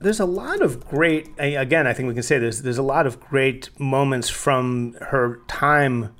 There's 0.00 0.20
a 0.20 0.26
lot 0.26 0.62
of 0.62 0.86
great. 0.88 1.28
Again, 1.38 1.86
I 1.86 1.92
think 1.92 2.08
we 2.08 2.14
can 2.14 2.22
say 2.22 2.38
there's 2.38 2.62
there's 2.62 2.78
a 2.78 2.82
lot 2.82 3.06
of 3.06 3.18
great 3.20 3.70
moments 3.80 4.28
from 4.28 4.94
her 5.00 5.40
time 5.48 6.14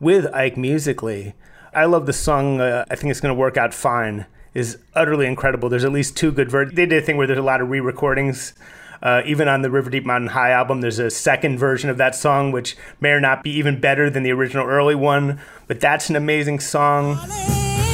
with 0.00 0.26
Ike 0.34 0.56
musically. 0.56 1.34
I 1.74 1.84
love 1.84 2.06
the 2.06 2.12
song. 2.12 2.60
Uh, 2.60 2.84
I 2.90 2.96
think 2.96 3.10
it's 3.10 3.20
going 3.20 3.34
to 3.34 3.38
work 3.38 3.56
out 3.56 3.74
fine. 3.74 4.26
Is 4.54 4.78
utterly 4.94 5.26
incredible. 5.26 5.68
There's 5.68 5.84
at 5.84 5.92
least 5.92 6.16
two 6.16 6.32
good 6.32 6.50
versions. 6.50 6.74
They 6.74 6.86
did 6.86 7.02
a 7.02 7.06
thing 7.06 7.16
where 7.18 7.26
there's 7.26 7.38
a 7.38 7.42
lot 7.42 7.60
of 7.60 7.68
re-recordings. 7.68 8.54
Uh, 9.00 9.22
even 9.24 9.46
on 9.46 9.62
the 9.62 9.70
River 9.70 9.90
Deep 9.90 10.04
Mountain 10.04 10.30
High 10.30 10.50
album, 10.50 10.80
there's 10.80 10.98
a 10.98 11.10
second 11.10 11.58
version 11.58 11.88
of 11.88 11.98
that 11.98 12.16
song, 12.16 12.50
which 12.50 12.76
may 13.00 13.10
or 13.10 13.20
not 13.20 13.44
be 13.44 13.50
even 13.50 13.78
better 13.78 14.10
than 14.10 14.24
the 14.24 14.32
original 14.32 14.66
early 14.66 14.96
one. 14.96 15.38
But 15.68 15.78
that's 15.78 16.10
an 16.10 16.16
amazing 16.16 16.58
song. 16.60 17.18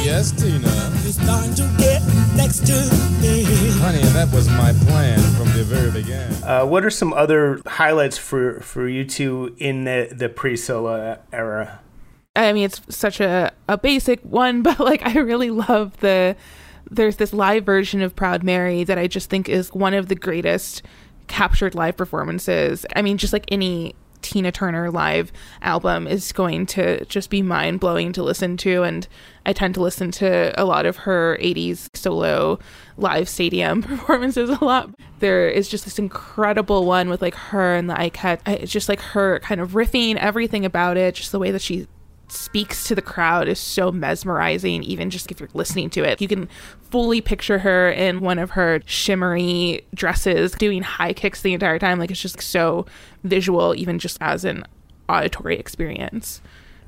Yes, 0.03 0.31
Tina. 0.31 2.14
It's 2.37 2.61
time 2.61 2.67
to 2.67 2.67
get 2.67 2.67
next 2.67 2.67
to 2.67 3.23
me. 3.23 3.45
Honey, 3.81 4.03
that 4.13 4.33
was 4.33 4.49
my 4.49 4.73
plan 4.87 5.19
from 5.35 5.47
the 5.53 5.65
very 5.65 5.91
beginning. 5.91 6.43
Uh, 6.43 6.65
what 6.65 6.85
are 6.85 6.91
some 6.91 7.13
other 7.13 7.61
highlights 7.67 8.19
for, 8.19 8.61
for 8.61 8.89
you 8.89 9.05
two 9.05 9.55
in 9.59 9.85
the, 9.85 10.09
the 10.13 10.29
pre 10.29 10.57
solo 10.57 11.19
era? 11.33 11.81
I 12.37 12.53
mean, 12.53 12.65
it's 12.65 12.81
such 12.89 13.21
a, 13.21 13.53
a 13.69 13.79
basic 13.79 14.21
one, 14.23 14.63
but 14.65 14.81
like 14.81 15.07
I 15.07 15.19
really 15.19 15.51
love 15.51 15.99
the. 16.01 16.37
There's 16.91 17.17
this 17.17 17.33
live 17.33 17.65
version 17.65 18.03
of 18.03 18.15
Proud 18.15 18.43
Mary 18.43 18.85
that 18.85 18.99
I 18.99 19.07
just 19.07 19.31
think 19.31 19.49
is 19.49 19.73
one 19.73 19.95
of 19.95 20.09
the 20.09 20.15
greatest 20.15 20.83
captured 21.29 21.75
live 21.75 21.97
performances. 21.97 22.85
I 22.95 23.01
mean, 23.01 23.17
just 23.17 23.33
like 23.33 23.47
any 23.49 23.95
Tina 24.25 24.51
Turner 24.51 24.91
live 24.91 25.31
album 25.61 26.07
is 26.07 26.33
going 26.33 26.65
to 26.67 27.05
just 27.05 27.29
be 27.29 27.43
mind 27.43 27.79
blowing 27.79 28.11
to 28.15 28.23
listen 28.23 28.57
to. 28.57 28.83
And 28.83 29.07
I 29.45 29.53
tend 29.53 29.75
to 29.75 29.83
listen 29.83 30.11
to 30.13 30.59
a 30.61 30.65
lot 30.65 30.87
of 30.87 30.97
her 30.97 31.39
80s 31.43 31.95
solo 31.95 32.59
live 32.97 33.29
stadium 33.29 33.83
performances 33.85 34.49
a 34.49 34.65
lot. 34.65 34.91
There 35.19 35.49
is 35.49 35.69
just 35.69 35.85
this 35.85 35.99
incredible 35.99 36.87
one 36.87 37.11
with 37.11 37.21
like 37.21 37.35
her 37.35 37.77
and 37.77 37.89
the 37.89 37.95
Ikettes. 37.95 38.41
It's 38.47 38.73
just 38.73 38.89
like 38.89 39.01
her 39.01 39.41
kind 39.41 39.61
of 39.61 39.73
riffing 39.73 40.17
everything 40.17 40.65
about 40.65 40.97
it, 40.97 41.17
just 41.17 41.31
the 41.31 41.39
way 41.39 41.51
that 41.51 41.63
she 41.63 41.87
speaks 42.29 42.89
to 42.89 42.95
the 42.95 43.03
crowd 43.03 43.49
is 43.49 43.59
so 43.59 43.93
mesmerizing 43.93 44.83
even 44.83 45.11
just 45.11 45.31
if 45.31 45.39
you're 45.39 45.49
listening 45.53 45.91
to 45.91 46.03
it 46.03 46.21
you 46.21 46.27
can 46.27 46.49
fully 46.81 47.21
picture 47.21 47.59
her 47.59 47.91
in 47.91 48.21
one 48.21 48.39
of 48.39 48.51
her 48.51 48.81
shimmery 48.87 49.85
dresses 49.95 50.53
doing 50.53 50.83
high 50.83 51.13
kicks 51.13 51.43
the 51.43 51.53
entire 51.53 51.79
time 51.79 51.99
like 51.99 52.11
it's 52.11 52.21
just 52.21 52.41
so 52.41 52.87
visual 53.25 53.75
even 53.75 53.99
just 53.99 54.17
as 54.21 54.45
an 54.45 54.65
auditory 55.09 55.59
experience 55.59 56.41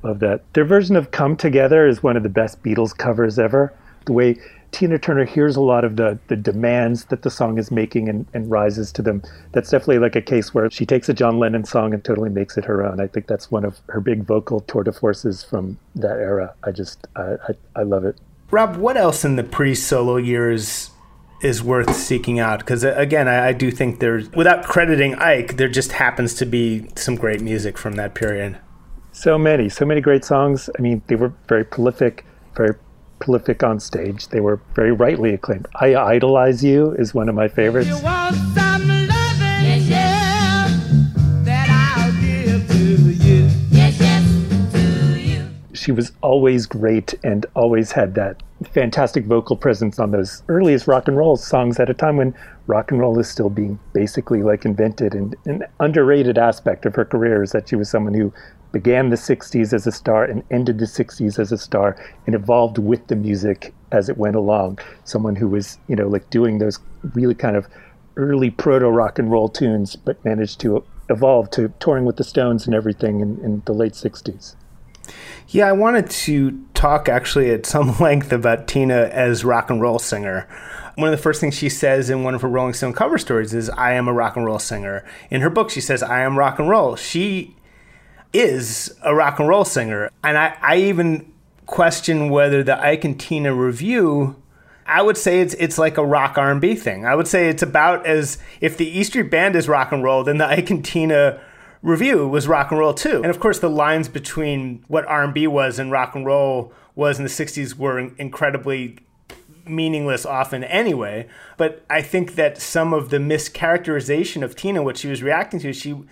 Love 0.07 0.21
that. 0.21 0.43
Their 0.53 0.65
version 0.65 0.95
of 0.95 1.11
Come 1.11 1.37
Together 1.37 1.87
is 1.87 2.03
one 2.03 2.17
of 2.17 2.23
the 2.23 2.29
best 2.29 2.63
Beatles 2.63 2.97
covers 2.97 3.39
ever. 3.39 3.73
The 4.05 4.13
way 4.13 4.37
Tina 4.71 4.99
Turner 4.99 5.25
hears 5.25 5.57
a 5.57 5.61
lot 5.61 5.85
of 5.85 5.97
the, 5.97 6.19
the 6.29 6.37
demands 6.37 7.07
that 7.07 7.23
the 7.23 7.31
song 7.31 7.59
is 7.59 7.73
making 7.73 8.09
and, 8.09 8.27
and 8.33 8.49
rises 8.49 8.93
to 8.93 9.03
them. 9.03 9.23
That's 9.53 9.71
definitely 9.71 9.99
like 9.99 10.15
a 10.15 10.23
case 10.23 10.55
where 10.55 10.71
she 10.71 10.87
takes 10.87 11.09
a 11.09 11.15
John 11.15 11.39
Lennon 11.41 11.65
song 11.65 11.93
and 11.93 12.05
totally 12.05 12.31
makes 12.31 12.57
it 12.57 12.65
her 12.67 12.85
own. 12.87 13.01
I 13.01 13.09
think 13.09 13.27
that's 13.27 13.51
one 13.51 13.65
of 13.65 13.81
her 13.89 14.01
big 14.01 14.23
vocal 14.23 14.61
tour 14.61 14.85
de 14.85 14.93
forces 14.93 15.43
from 15.43 15.79
that 15.97 16.19
era. 16.19 16.55
I 16.63 16.71
just, 16.71 17.07
I, 17.17 17.35
I, 17.49 17.81
I 17.81 17.83
love 17.83 18.05
it. 18.05 18.17
Rob, 18.53 18.77
what 18.77 18.97
else 18.97 19.25
in 19.25 19.35
the 19.35 19.43
pre 19.43 19.75
solo 19.75 20.19
years 20.19 20.91
is 21.41 21.63
worth 21.63 21.95
seeking 21.95 22.39
out? 22.39 22.61
Because 22.61 22.85
uh, 22.85 22.95
again, 22.97 23.29
I, 23.29 23.49
I 23.49 23.53
do 23.53 23.71
think 23.71 24.01
there's, 24.01 24.31
without 24.33 24.65
crediting 24.65 25.15
Ike, 25.17 25.57
there 25.57 25.69
just 25.69 25.93
happens 25.93 26.35
to 26.35 26.47
be 26.47 26.89
some 26.97 27.15
great 27.15 27.41
music 27.41 27.79
from 27.79 27.95
that 27.95 28.15
period. 28.15 28.59
So 29.13 29.39
many, 29.39 29.69
so 29.69 29.85
many 29.85 30.01
great 30.01 30.25
songs. 30.25 30.69
I 30.79 30.83
mean, 30.83 31.03
they 31.07 31.17
were 31.17 31.33
very 31.49 31.65
prolific, 31.65 32.25
very 32.55 32.75
prolific 33.19 33.63
on 33.63 33.81
stage. 33.81 34.29
They 34.29 34.41
were 34.41 34.61
very 34.75 34.93
rightly 34.93 35.33
acclaimed. 35.33 35.67
I 35.77 35.95
Idolize 35.95 36.63
You 36.63 36.93
is 36.93 37.15
one 37.15 37.29
of 37.29 37.35
my 37.35 37.49
favorites. 37.49 38.03
She 45.87 45.93
was 45.93 46.11
always 46.21 46.67
great 46.67 47.15
and 47.23 47.47
always 47.55 47.93
had 47.93 48.17
that 48.17 48.43
fantastic 48.73 49.25
vocal 49.25 49.55
presence 49.55 50.01
on 50.01 50.11
those 50.11 50.43
earliest 50.49 50.89
rock 50.89 51.07
and 51.07 51.17
roll 51.17 51.37
songs 51.37 51.79
at 51.79 51.89
a 51.89 51.95
time 51.95 52.17
when 52.17 52.35
rock 52.67 52.91
and 52.91 52.99
roll 52.99 53.21
is 53.21 53.29
still 53.29 53.51
being 53.51 53.79
basically 53.93 54.43
like 54.43 54.65
invented. 54.65 55.15
And 55.15 55.37
an 55.45 55.63
underrated 55.79 56.39
aspect 56.39 56.87
of 56.87 56.97
her 56.97 57.05
career 57.05 57.41
is 57.41 57.53
that 57.53 57.69
she 57.69 57.77
was 57.77 57.89
someone 57.89 58.15
who 58.15 58.33
began 58.73 59.11
the 59.11 59.17
60s 59.17 59.73
as 59.73 59.87
a 59.87 59.93
star 59.93 60.25
and 60.25 60.43
ended 60.51 60.81
the 60.81 60.87
60s 60.87 61.39
as 61.39 61.53
a 61.53 61.57
star 61.57 61.97
and 62.27 62.35
evolved 62.35 62.79
with 62.79 63.07
the 63.07 63.15
music 63.15 63.73
as 63.93 64.09
it 64.09 64.19
went 64.19 64.35
along. 64.35 64.81
Someone 65.05 65.37
who 65.37 65.47
was, 65.47 65.79
you 65.87 65.95
know, 65.95 66.09
like 66.09 66.29
doing 66.31 66.59
those 66.59 66.81
really 67.15 67.37
kind 67.37 67.55
of 67.55 67.69
early 68.17 68.51
proto 68.51 68.89
rock 68.89 69.21
and 69.21 69.31
roll 69.31 69.49
tunes, 69.49 69.95
but 69.95 70.25
managed 70.25 70.59
to 70.63 70.83
evolve 71.09 71.49
to 71.51 71.73
touring 71.79 72.05
with 72.05 72.17
the 72.17 72.25
Stones 72.25 72.67
and 72.67 72.75
everything 72.75 73.21
in, 73.21 73.39
in 73.45 73.63
the 73.67 73.73
late 73.73 73.93
60s. 73.93 74.57
Yeah, 75.49 75.69
I 75.69 75.73
wanted 75.73 76.11
to 76.11 76.65
talk 76.75 77.09
actually 77.09 77.51
at 77.51 77.67
some 77.67 77.97
length 78.01 78.33
about 78.33 78.69
Tina 78.69 79.09
as 79.13 79.45
rock 79.45 79.71
and 79.71 79.81
roll 79.81 79.99
singer. 79.99 80.49
One 80.97 81.09
of 81.09 81.17
the 81.17 81.23
first 81.23 81.41
things 81.41 81.55
she 81.55 81.69
says 81.69 82.09
in 82.09 82.23
one 82.23 82.35
of 82.35 82.43
her 82.43 82.49
Rolling 82.49 82.73
Stone 82.73 82.95
cover 82.95 83.19
stories 83.19 83.53
is, 83.53 83.69
I 83.71 83.93
am 83.93 84.09
a 84.09 84.13
rock 84.13 84.37
and 84.37 84.47
roll 84.47 84.59
singer. 84.59 85.05
In 85.31 85.43
her 85.43 85.51
book, 85.51 85.71
she 85.71 85.81
says, 85.81 86.03
I 86.03 86.21
am 86.21 86.39
rock 86.39 86.59
and 86.59 86.69
roll. 86.69 86.97
She 86.97 87.55
is 88.33 88.95
a 89.03 89.15
rock 89.15 89.39
and 89.39 89.49
roll 89.49 89.65
singer. 89.65 90.11
And 90.25 90.39
I, 90.39 90.57
I 90.63 90.77
even 90.79 91.33
question 91.67 92.31
whether 92.31 92.63
the 92.63 92.81
Ike 92.81 93.05
and 93.05 93.21
Tina 93.21 93.55
Revue 93.55 94.37
I 94.87 95.03
would 95.03 95.17
say 95.17 95.41
it's 95.41 95.55
it's 95.55 95.79
like 95.79 95.99
a 95.99 96.07
rock 96.07 96.39
R 96.39 96.51
and 96.51 96.61
B 96.61 96.75
thing. 96.75 97.05
I 97.05 97.15
would 97.15 97.27
say 97.27 97.49
it's 97.49 97.63
about 97.63 98.07
as 98.07 98.39
if 98.61 98.77
the 98.77 98.87
E 98.87 99.03
Street 99.03 99.31
Band 99.31 99.57
is 99.57 99.69
rock 99.69 99.91
and 99.91 100.03
roll, 100.03 100.23
then 100.23 100.39
the 100.39 100.47
Ike 100.47 100.71
and 100.71 100.85
Tina 100.85 101.41
Revue 101.87 102.27
was 102.27 102.49
rock 102.49 102.73
and 102.73 102.81
roll 102.81 102.93
too. 102.93 103.19
And 103.23 103.27
of 103.27 103.39
course, 103.39 103.61
the 103.61 103.71
lines 103.71 104.09
between 104.09 104.85
what 104.89 105.07
R 105.07 105.23
and 105.23 105.33
B 105.33 105.47
was 105.47 105.79
and 105.79 105.93
rock 105.93 106.17
and 106.17 106.27
roll 106.27 106.73
was 106.97 107.19
in 107.19 107.25
the 107.25 107.31
'60s 107.31 107.75
were 107.75 108.01
incredibly 108.19 108.99
meaningless 109.65 110.27
often 110.27 110.65
anyway. 110.65 111.29
But 111.57 111.85
I 111.89 112.03
think 112.03 112.35
that 112.35 112.61
some 112.61 112.93
of 112.93 113.11
the 113.11 113.19
mischaracterization 113.19 114.43
of 114.43 114.57
Tina, 114.57 114.83
what 114.83 114.97
she 114.97 115.07
was 115.07 115.23
reacting 115.23 115.61
to, 115.61 115.73
she 115.73 116.03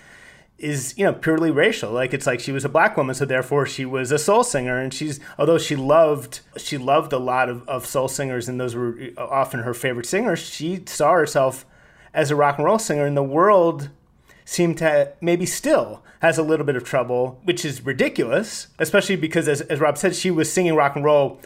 is 0.57 0.97
you 0.97 1.05
know 1.05 1.13
purely 1.13 1.51
racial 1.51 1.91
like 1.91 2.15
it's 2.15 2.29
like 2.29 2.39
she 2.39 2.53
was 2.53 2.65
a 2.65 2.69
black 2.69 2.97
woman 2.97 3.13
so 3.13 3.25
therefore 3.25 3.67
she 3.67 3.85
was 3.85 4.13
a 4.13 4.19
soul 4.19 4.45
singer 4.45 4.79
and 4.79 4.95
she's 4.95 5.19
although 5.37 5.59
she 5.59 5.75
loved 5.75 6.39
she 6.57 6.79
loved 6.79 7.13
a 7.13 7.19
lot 7.19 7.49
of, 7.49 7.69
of 7.69 7.85
soul 7.85 8.07
singers 8.07 8.49
and 8.49 8.61
those 8.61 8.77
were 8.77 8.97
uh, 9.19 9.27
often 9.27 9.61
her 9.61 9.75
favorite 9.75 10.07
singers 10.07 10.39
she 10.39 10.81
saw 10.87 11.15
herself 11.15 11.67
as 12.15 12.31
a 12.31 12.37
rock 12.37 12.57
and 12.57 12.65
roll 12.65 12.79
singer 12.79 13.05
and 13.05 13.17
the 13.17 13.23
world 13.23 13.91
seemed 14.45 14.79
to 14.79 15.13
maybe 15.21 15.47
still 15.47 16.03
has 16.21 16.39
a 16.39 16.43
little 16.43 16.67
bit 16.67 16.77
of 16.77 16.85
trouble 16.85 17.41
which 17.45 17.65
is 17.65 17.85
ridiculous 17.85 18.69
especially 18.79 19.17
because 19.17 19.49
as, 19.49 19.61
as 19.63 19.81
rob 19.81 19.97
said 19.97 20.15
she 20.15 20.31
was 20.31 20.53
singing 20.53 20.75
rock 20.75 20.97
and 20.97 21.05
roll 21.05 21.41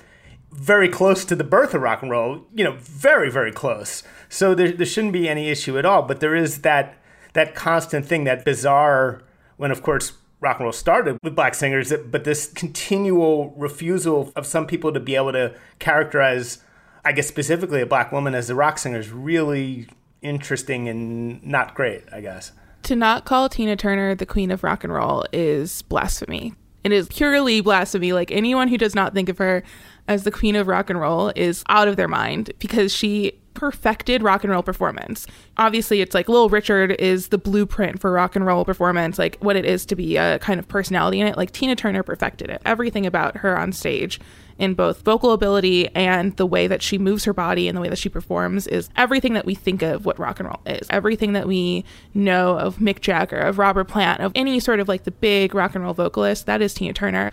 very 0.51 0.89
close 0.89 1.25
to 1.25 1.37
the 1.37 1.45
birth 1.45 1.75
of 1.75 1.83
rock 1.83 2.03
and 2.03 2.11
roll 2.11 2.45
you 2.55 2.65
know 2.65 2.77
very 2.79 3.31
very 3.31 3.53
close 3.53 4.03
so 4.29 4.55
there, 4.55 4.73
there 4.73 4.87
shouldn't 4.87 5.13
be 5.13 5.29
any 5.29 5.49
issue 5.49 5.79
at 5.79 5.85
all 5.85 6.03
but 6.03 6.21
there 6.21 6.35
is 6.35 6.63
that 6.63 6.99
that 7.39 7.55
constant 7.55 8.07
thing, 8.07 8.25
that 8.25 8.45
bizarre, 8.45 9.23
when 9.57 9.71
of 9.71 9.83
course 9.83 10.13
rock 10.41 10.57
and 10.59 10.65
roll 10.65 10.73
started 10.73 11.19
with 11.23 11.35
black 11.35 11.55
singers, 11.55 11.93
but 12.11 12.25
this 12.25 12.53
continual 12.53 13.55
refusal 13.57 14.33
of 14.37 14.47
some 14.47 14.67
people 14.67 14.93
to 14.93 15.01
be 15.01 15.17
able 15.17 15.33
to 15.33 15.55
characterize, 15.79 16.59
I 17.05 17.13
guess 17.13 17.27
specifically 17.27 17.81
a 17.81 17.87
black 17.87 18.13
woman 18.13 18.35
as 18.35 18.51
a 18.51 18.55
rock 18.55 18.79
singer 18.79 18.99
is 18.99 19.11
really 19.11 19.89
interesting 20.23 20.89
and 20.89 21.45
not 21.45 21.75
great, 21.75 22.03
I 22.13 22.21
guess. 22.21 22.53
To 22.85 22.97
not 22.97 23.25
call 23.25 23.49
Tina 23.49 23.77
Turner 23.77 24.15
the 24.15 24.27
queen 24.27 24.51
of 24.51 24.63
rock 24.63 24.85
and 24.85 24.93
roll 24.93 25.25
is 25.33 25.83
blasphemy. 25.83 26.55
It 26.85 26.93
is 26.93 27.09
purely 27.09 27.61
blasphemy. 27.61 28.13
Like 28.13 28.31
anyone 28.31 28.69
who 28.69 28.79
does 28.79 28.95
not 28.95 29.15
think 29.15 29.29
of 29.29 29.39
her 29.39 29.63
as 30.07 30.25
the 30.25 30.31
queen 30.31 30.57
of 30.57 30.69
rock 30.69 30.89
and 30.89 30.99
roll 30.99 31.33
is 31.37 31.63
out 31.69 31.89
of 31.89 31.97
their 31.97 32.09
mind 32.09 32.53
because 32.59 32.95
she 32.95 33.39
perfected 33.59 34.23
rock 34.23 34.45
and 34.45 34.53
roll 34.53 34.63
performance. 34.63 35.27
Obviously, 35.57 36.01
it's 36.01 36.15
like 36.15 36.29
Little 36.29 36.49
Richard 36.49 36.93
is 36.93 37.29
the 37.29 37.39
blueprint 37.39 38.01
for 38.01 38.13
rock 38.13 38.37
and 38.37 38.47
roll 38.47 38.65
performance, 38.65 39.19
like 39.19 39.37
what 39.41 39.57
it 39.57 39.65
is 39.65 39.85
to 39.87 39.97
be 39.97 40.17
a 40.17 40.39
kind 40.39 40.61
of 40.61 40.69
personality 40.69 41.21
in 41.21 41.27
it. 41.27 41.37
Like 41.37 41.51
Tina 41.51 41.75
Turner 41.75 42.05
perfected 42.05 42.51
it. 42.51 42.63
Everything 42.65 43.05
about 43.05 43.39
her 43.39 43.59
on 43.59 43.73
stage 43.73 44.21
in 44.59 44.75
both 44.75 45.03
vocal 45.03 45.33
ability 45.33 45.89
and 45.95 46.37
the 46.37 46.47
way 46.47 46.67
that 46.67 46.83
she 46.83 46.99
moves 46.99 47.25
her 47.25 47.33
body 47.33 47.69
and 47.69 47.77
the 47.77 47.81
way 47.81 47.89
that 47.89 47.99
she 47.99 48.09
performs 48.09 48.67
is 48.67 48.91
everything 48.97 49.35
that 49.35 49.47
we 49.47 49.55
think 49.55 49.83
of 49.83 50.05
what 50.05 50.19
rock 50.19 50.41
and 50.41 50.49
roll 50.49 50.61
is. 50.67 50.87
Everything 50.91 51.33
that 51.33 51.47
we 51.47 51.85
know 52.13 52.59
of 52.59 52.79
Mick 52.79 53.01
Jagger, 53.01 53.39
of 53.39 53.59
Robert 53.59 53.85
Plant, 53.85 54.21
of 54.21 54.33
any 54.35 54.59
sort 54.61 54.81
of 54.81 54.89
like 54.89 55.05
the 55.05 55.11
big 55.11 55.55
rock 55.55 55.75
and 55.75 55.85
roll 55.85 55.95
vocalist, 55.95 56.47
that 56.47 56.61
is 56.61 56.75
Tina 56.75 56.93
Turner 56.93 57.31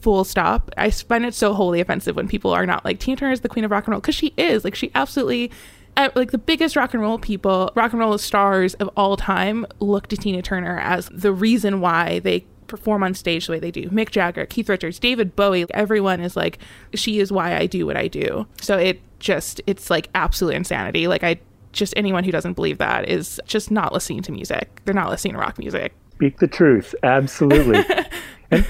full 0.00 0.24
stop. 0.24 0.70
I 0.76 0.90
find 0.90 1.24
it 1.24 1.34
so 1.34 1.54
wholly 1.54 1.80
offensive 1.80 2.14
when 2.14 2.28
people 2.28 2.52
are 2.52 2.66
not 2.66 2.84
like 2.84 2.98
Tina 3.00 3.16
Turner 3.16 3.32
is 3.32 3.40
the 3.40 3.48
queen 3.48 3.64
of 3.64 3.70
rock 3.70 3.86
and 3.86 3.92
roll 3.92 4.00
because 4.00 4.14
she 4.14 4.34
is. 4.36 4.62
Like 4.62 4.74
she 4.74 4.90
absolutely 4.94 5.50
like 6.14 6.30
the 6.30 6.38
biggest 6.38 6.76
rock 6.76 6.92
and 6.92 7.02
roll 7.02 7.18
people, 7.18 7.72
rock 7.74 7.92
and 7.92 8.00
roll 8.00 8.18
stars 8.18 8.74
of 8.74 8.90
all 8.96 9.16
time 9.16 9.66
look 9.80 10.08
to 10.08 10.16
Tina 10.16 10.42
Turner 10.42 10.78
as 10.78 11.08
the 11.10 11.32
reason 11.32 11.80
why 11.80 12.18
they 12.18 12.44
perform 12.66 13.02
on 13.02 13.14
stage 13.14 13.46
the 13.46 13.52
way 13.52 13.58
they 13.58 13.70
do. 13.70 13.88
Mick 13.90 14.10
Jagger, 14.10 14.46
Keith 14.46 14.68
Richards, 14.68 14.98
David 14.98 15.36
Bowie, 15.36 15.66
everyone 15.70 16.20
is 16.20 16.36
like 16.36 16.58
she 16.94 17.18
is 17.18 17.32
why 17.32 17.56
I 17.56 17.66
do 17.66 17.86
what 17.86 17.96
I 17.96 18.08
do. 18.08 18.46
So 18.60 18.78
it 18.78 19.00
just 19.18 19.60
it's 19.66 19.90
like 19.90 20.08
absolute 20.14 20.54
insanity. 20.54 21.06
Like 21.08 21.24
I 21.24 21.40
just 21.72 21.94
anyone 21.96 22.24
who 22.24 22.32
doesn't 22.32 22.54
believe 22.54 22.78
that 22.78 23.08
is 23.08 23.40
just 23.46 23.70
not 23.70 23.92
listening 23.92 24.22
to 24.22 24.32
music. 24.32 24.80
They're 24.84 24.94
not 24.94 25.10
listening 25.10 25.34
to 25.34 25.40
rock 25.40 25.58
music. 25.58 25.94
Speak 26.14 26.38
the 26.38 26.48
truth. 26.48 26.94
Absolutely. 27.02 27.84
and 28.50 28.66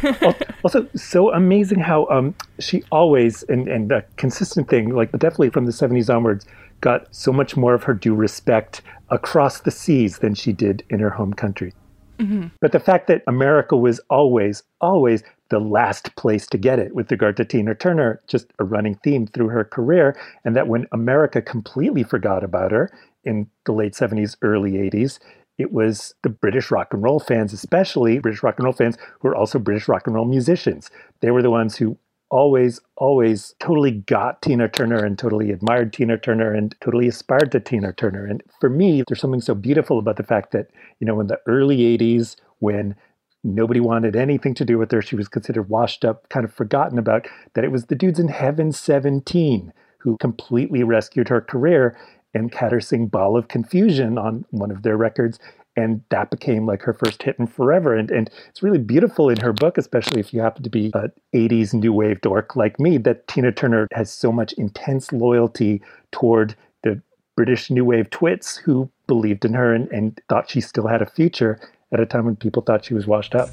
also 0.64 0.88
so 0.94 1.32
amazing 1.32 1.78
how 1.78 2.06
um, 2.06 2.34
she 2.58 2.82
always 2.90 3.42
and, 3.44 3.68
and 3.68 3.92
a 3.92 4.02
consistent 4.16 4.68
thing 4.68 4.94
like 4.94 5.10
definitely 5.12 5.50
from 5.50 5.66
the 5.66 5.72
70s 5.72 6.14
onwards 6.14 6.46
got 6.80 7.14
so 7.14 7.32
much 7.32 7.56
more 7.56 7.74
of 7.74 7.84
her 7.84 7.94
due 7.94 8.14
respect 8.14 8.82
across 9.10 9.60
the 9.60 9.70
seas 9.70 10.18
than 10.18 10.34
she 10.34 10.52
did 10.52 10.82
in 10.90 10.98
her 11.00 11.10
home 11.10 11.32
country 11.32 11.72
mm-hmm. 12.18 12.46
but 12.60 12.72
the 12.72 12.80
fact 12.80 13.06
that 13.06 13.22
america 13.26 13.76
was 13.76 14.00
always 14.10 14.62
always 14.80 15.22
the 15.48 15.60
last 15.60 16.14
place 16.16 16.46
to 16.46 16.58
get 16.58 16.78
it 16.78 16.94
with 16.94 17.10
regard 17.10 17.36
to 17.36 17.44
tina 17.44 17.74
turner 17.74 18.20
just 18.26 18.52
a 18.58 18.64
running 18.64 18.94
theme 18.96 19.26
through 19.26 19.48
her 19.48 19.64
career 19.64 20.16
and 20.44 20.56
that 20.56 20.68
when 20.68 20.86
america 20.92 21.40
completely 21.40 22.02
forgot 22.02 22.42
about 22.42 22.72
her 22.72 22.90
in 23.24 23.48
the 23.64 23.72
late 23.72 23.92
70s 23.92 24.36
early 24.42 24.72
80s 24.72 25.18
it 25.58 25.72
was 25.72 26.14
the 26.22 26.28
British 26.28 26.70
rock 26.70 26.92
and 26.92 27.02
roll 27.02 27.18
fans, 27.18 27.52
especially 27.52 28.18
British 28.18 28.42
rock 28.42 28.56
and 28.58 28.64
roll 28.64 28.74
fans 28.74 28.98
who 29.20 29.28
were 29.28 29.34
also 29.34 29.58
British 29.58 29.88
rock 29.88 30.06
and 30.06 30.14
roll 30.14 30.26
musicians. 30.26 30.90
They 31.20 31.30
were 31.30 31.42
the 31.42 31.50
ones 31.50 31.76
who 31.76 31.96
always, 32.30 32.80
always 32.96 33.54
totally 33.60 33.92
got 33.92 34.42
Tina 34.42 34.68
Turner 34.68 35.04
and 35.04 35.18
totally 35.18 35.50
admired 35.50 35.92
Tina 35.92 36.18
Turner 36.18 36.52
and 36.52 36.74
totally 36.80 37.08
aspired 37.08 37.52
to 37.52 37.60
Tina 37.60 37.92
Turner. 37.92 38.26
And 38.26 38.42
for 38.60 38.68
me, 38.68 39.02
there's 39.06 39.20
something 39.20 39.40
so 39.40 39.54
beautiful 39.54 39.98
about 39.98 40.16
the 40.16 40.22
fact 40.22 40.52
that, 40.52 40.68
you 41.00 41.06
know, 41.06 41.20
in 41.20 41.28
the 41.28 41.40
early 41.46 41.78
80s, 41.98 42.36
when 42.58 42.96
nobody 43.44 43.80
wanted 43.80 44.16
anything 44.16 44.54
to 44.54 44.64
do 44.64 44.78
with 44.78 44.90
her, 44.90 45.02
she 45.02 45.16
was 45.16 45.28
considered 45.28 45.68
washed 45.68 46.04
up, 46.04 46.28
kind 46.28 46.44
of 46.44 46.52
forgotten 46.52 46.98
about, 46.98 47.28
that 47.54 47.64
it 47.64 47.70
was 47.70 47.86
the 47.86 47.94
dudes 47.94 48.18
in 48.18 48.28
Heaven 48.28 48.72
17 48.72 49.72
who 49.98 50.16
completely 50.18 50.82
rescued 50.82 51.28
her 51.28 51.40
career 51.40 51.96
and 52.34 52.52
had 52.54 52.72
her 52.72 52.80
sing 52.80 53.06
Ball 53.06 53.36
of 53.36 53.48
Confusion 53.48 54.18
on 54.18 54.44
one 54.50 54.70
of 54.70 54.82
their 54.82 54.96
records. 54.96 55.38
And 55.76 56.02
that 56.08 56.30
became 56.30 56.66
like 56.66 56.82
her 56.82 56.94
first 56.94 57.22
hit 57.22 57.36
in 57.38 57.46
forever. 57.46 57.94
And, 57.94 58.10
and 58.10 58.30
it's 58.48 58.62
really 58.62 58.78
beautiful 58.78 59.28
in 59.28 59.38
her 59.40 59.52
book, 59.52 59.76
especially 59.76 60.20
if 60.20 60.32
you 60.32 60.40
happen 60.40 60.62
to 60.62 60.70
be 60.70 60.90
an 60.94 61.12
80s 61.34 61.74
new 61.74 61.92
wave 61.92 62.20
dork 62.22 62.56
like 62.56 62.80
me, 62.80 62.96
that 62.98 63.28
Tina 63.28 63.52
Turner 63.52 63.86
has 63.92 64.10
so 64.10 64.32
much 64.32 64.52
intense 64.54 65.12
loyalty 65.12 65.82
toward 66.12 66.56
the 66.82 67.00
British 67.36 67.70
new 67.70 67.84
wave 67.84 68.08
twits 68.08 68.56
who 68.56 68.90
believed 69.06 69.44
in 69.44 69.52
her 69.52 69.74
and, 69.74 69.90
and 69.92 70.18
thought 70.28 70.50
she 70.50 70.60
still 70.60 70.86
had 70.86 71.02
a 71.02 71.06
future 71.06 71.60
at 71.92 72.00
a 72.00 72.06
time 72.06 72.24
when 72.24 72.36
people 72.36 72.62
thought 72.62 72.84
she 72.84 72.94
was 72.94 73.06
washed 73.06 73.34
up. 73.34 73.50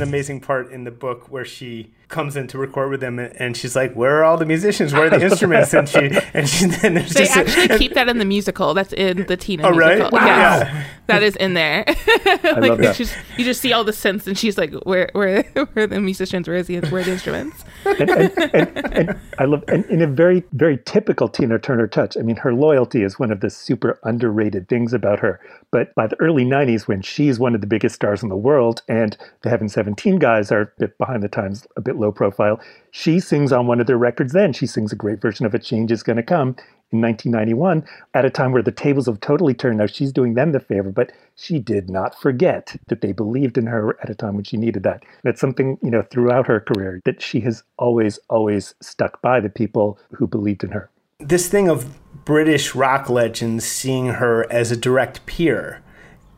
An 0.00 0.08
amazing 0.08 0.40
part 0.40 0.70
in 0.72 0.84
the 0.84 0.90
book 0.90 1.30
where 1.30 1.44
she 1.44 1.92
comes 2.08 2.36
in 2.36 2.48
to 2.48 2.58
record 2.58 2.90
with 2.90 3.00
them, 3.00 3.18
and 3.20 3.56
she's 3.56 3.76
like, 3.76 3.94
"Where 3.94 4.18
are 4.18 4.24
all 4.24 4.36
the 4.36 4.44
musicians? 4.46 4.92
Where 4.92 5.06
are 5.06 5.10
the 5.10 5.22
instruments?" 5.30 5.72
And 5.74 5.88
she 5.88 6.10
and 6.34 6.48
she 6.48 6.66
then 6.66 6.94
there's 6.94 7.10
They 7.12 7.20
just 7.24 7.36
a- 7.36 7.40
actually 7.40 7.68
and- 7.70 7.78
keep 7.78 7.94
that 7.94 8.08
in 8.08 8.18
the 8.18 8.24
musical. 8.24 8.74
That's 8.74 8.92
in 8.92 9.26
the 9.26 9.36
Tina 9.36 9.64
Oh, 9.68 9.70
right? 9.70 9.98
musical. 9.98 10.18
Wow. 10.18 10.26
Yes, 10.26 10.66
Yeah. 10.66 10.84
that 11.06 11.22
is 11.22 11.36
in 11.36 11.54
there. 11.54 11.84
like 12.26 12.44
love 12.56 12.78
that. 12.78 12.96
Just, 12.96 13.16
you 13.36 13.44
just 13.44 13.60
see 13.60 13.72
all 13.72 13.84
the 13.84 13.92
synths, 13.92 14.26
and 14.26 14.36
she's 14.36 14.58
like, 14.58 14.72
"Where, 14.84 15.08
where, 15.12 15.42
where 15.52 15.84
are 15.84 15.86
the 15.86 16.00
musicians? 16.00 16.48
Where 16.48 16.56
is 16.56 16.66
the, 16.66 16.80
where 16.80 17.02
are 17.02 17.04
the 17.04 17.12
instruments?" 17.12 17.64
and, 17.84 18.10
and, 18.10 18.32
and, 18.54 18.92
and 18.92 19.18
I 19.38 19.44
love, 19.44 19.62
and 19.68 19.84
in 19.86 20.02
a 20.02 20.06
very, 20.06 20.42
very 20.52 20.78
typical 20.84 21.28
Tina 21.28 21.58
Turner 21.60 21.86
touch. 21.86 22.16
I 22.16 22.22
mean, 22.22 22.36
her 22.36 22.52
loyalty 22.52 23.02
is 23.04 23.18
one 23.20 23.30
of 23.30 23.40
the 23.40 23.50
super 23.50 23.98
underrated 24.02 24.68
things 24.68 24.92
about 24.92 25.20
her. 25.20 25.40
But 25.70 25.94
by 25.94 26.08
the 26.08 26.16
early 26.20 26.44
'90s, 26.44 26.88
when 26.88 27.02
she's 27.02 27.38
one 27.38 27.54
of 27.54 27.60
the 27.60 27.66
biggest 27.68 27.94
stars 27.94 28.22
in 28.24 28.28
the 28.30 28.36
world, 28.36 28.82
and 28.88 29.16
the 29.42 29.48
Heaven 29.50 29.68
17 29.90 30.20
guys 30.20 30.52
are 30.52 30.60
a 30.60 30.72
bit 30.78 30.96
behind 30.98 31.20
the 31.20 31.28
times, 31.28 31.66
a 31.76 31.80
bit 31.80 31.96
low 31.96 32.12
profile, 32.12 32.60
she 32.92 33.18
sings 33.18 33.50
on 33.50 33.66
one 33.66 33.80
of 33.80 33.88
their 33.88 33.98
records. 33.98 34.32
Then 34.32 34.52
she 34.52 34.64
sings 34.64 34.92
a 34.92 34.96
great 34.96 35.20
version 35.20 35.46
of 35.46 35.52
"A 35.52 35.58
Change 35.58 35.90
Is 35.90 36.04
to 36.04 36.22
Come." 36.22 36.54
In 36.92 37.00
1991, 37.00 37.84
at 38.14 38.24
a 38.24 38.30
time 38.30 38.52
where 38.52 38.62
the 38.62 38.70
tables 38.70 39.06
have 39.06 39.18
totally 39.18 39.52
turned, 39.52 39.78
now 39.78 39.86
she's 39.86 40.12
doing 40.12 40.34
them 40.34 40.52
the 40.52 40.60
favor, 40.60 40.90
but 40.90 41.10
she 41.34 41.58
did 41.58 41.90
not 41.90 42.20
forget 42.20 42.76
that 42.86 43.00
they 43.00 43.12
believed 43.12 43.58
in 43.58 43.66
her 43.66 43.96
at 44.00 44.10
a 44.10 44.14
time 44.14 44.34
when 44.34 44.44
she 44.44 44.56
needed 44.56 44.84
that. 44.84 45.02
That's 45.24 45.40
something, 45.40 45.78
you 45.82 45.90
know, 45.90 46.02
throughout 46.02 46.46
her 46.46 46.60
career 46.60 47.00
that 47.04 47.20
she 47.20 47.40
has 47.40 47.64
always, 47.76 48.18
always 48.28 48.74
stuck 48.80 49.20
by 49.22 49.40
the 49.40 49.48
people 49.48 49.98
who 50.12 50.28
believed 50.28 50.62
in 50.62 50.70
her. 50.70 50.88
this 51.18 51.48
thing 51.48 51.68
of 51.68 51.98
British 52.24 52.74
rock 52.74 53.10
legends 53.10 53.64
seeing 53.64 54.06
her 54.06 54.50
as 54.50 54.70
a 54.70 54.76
direct 54.76 55.26
peer 55.26 55.82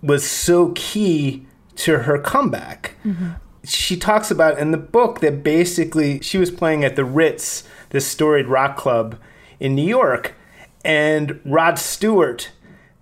was 0.02 0.28
so 0.28 0.72
key 0.74 1.46
to 1.76 2.00
her 2.00 2.18
comeback. 2.18 2.96
She 3.64 3.96
talks 3.96 4.30
about 4.30 4.58
in 4.58 4.72
the 4.72 4.78
book 4.78 5.20
that 5.20 5.42
basically 5.44 6.20
she 6.20 6.38
was 6.38 6.50
playing 6.50 6.84
at 6.84 6.96
the 6.96 7.04
Ritz, 7.04 7.62
this 7.90 8.06
storied 8.06 8.46
rock 8.48 8.76
club 8.76 9.16
in 9.60 9.74
New 9.74 9.86
York, 9.86 10.34
and 10.84 11.40
Rod 11.44 11.78
Stewart 11.78 12.50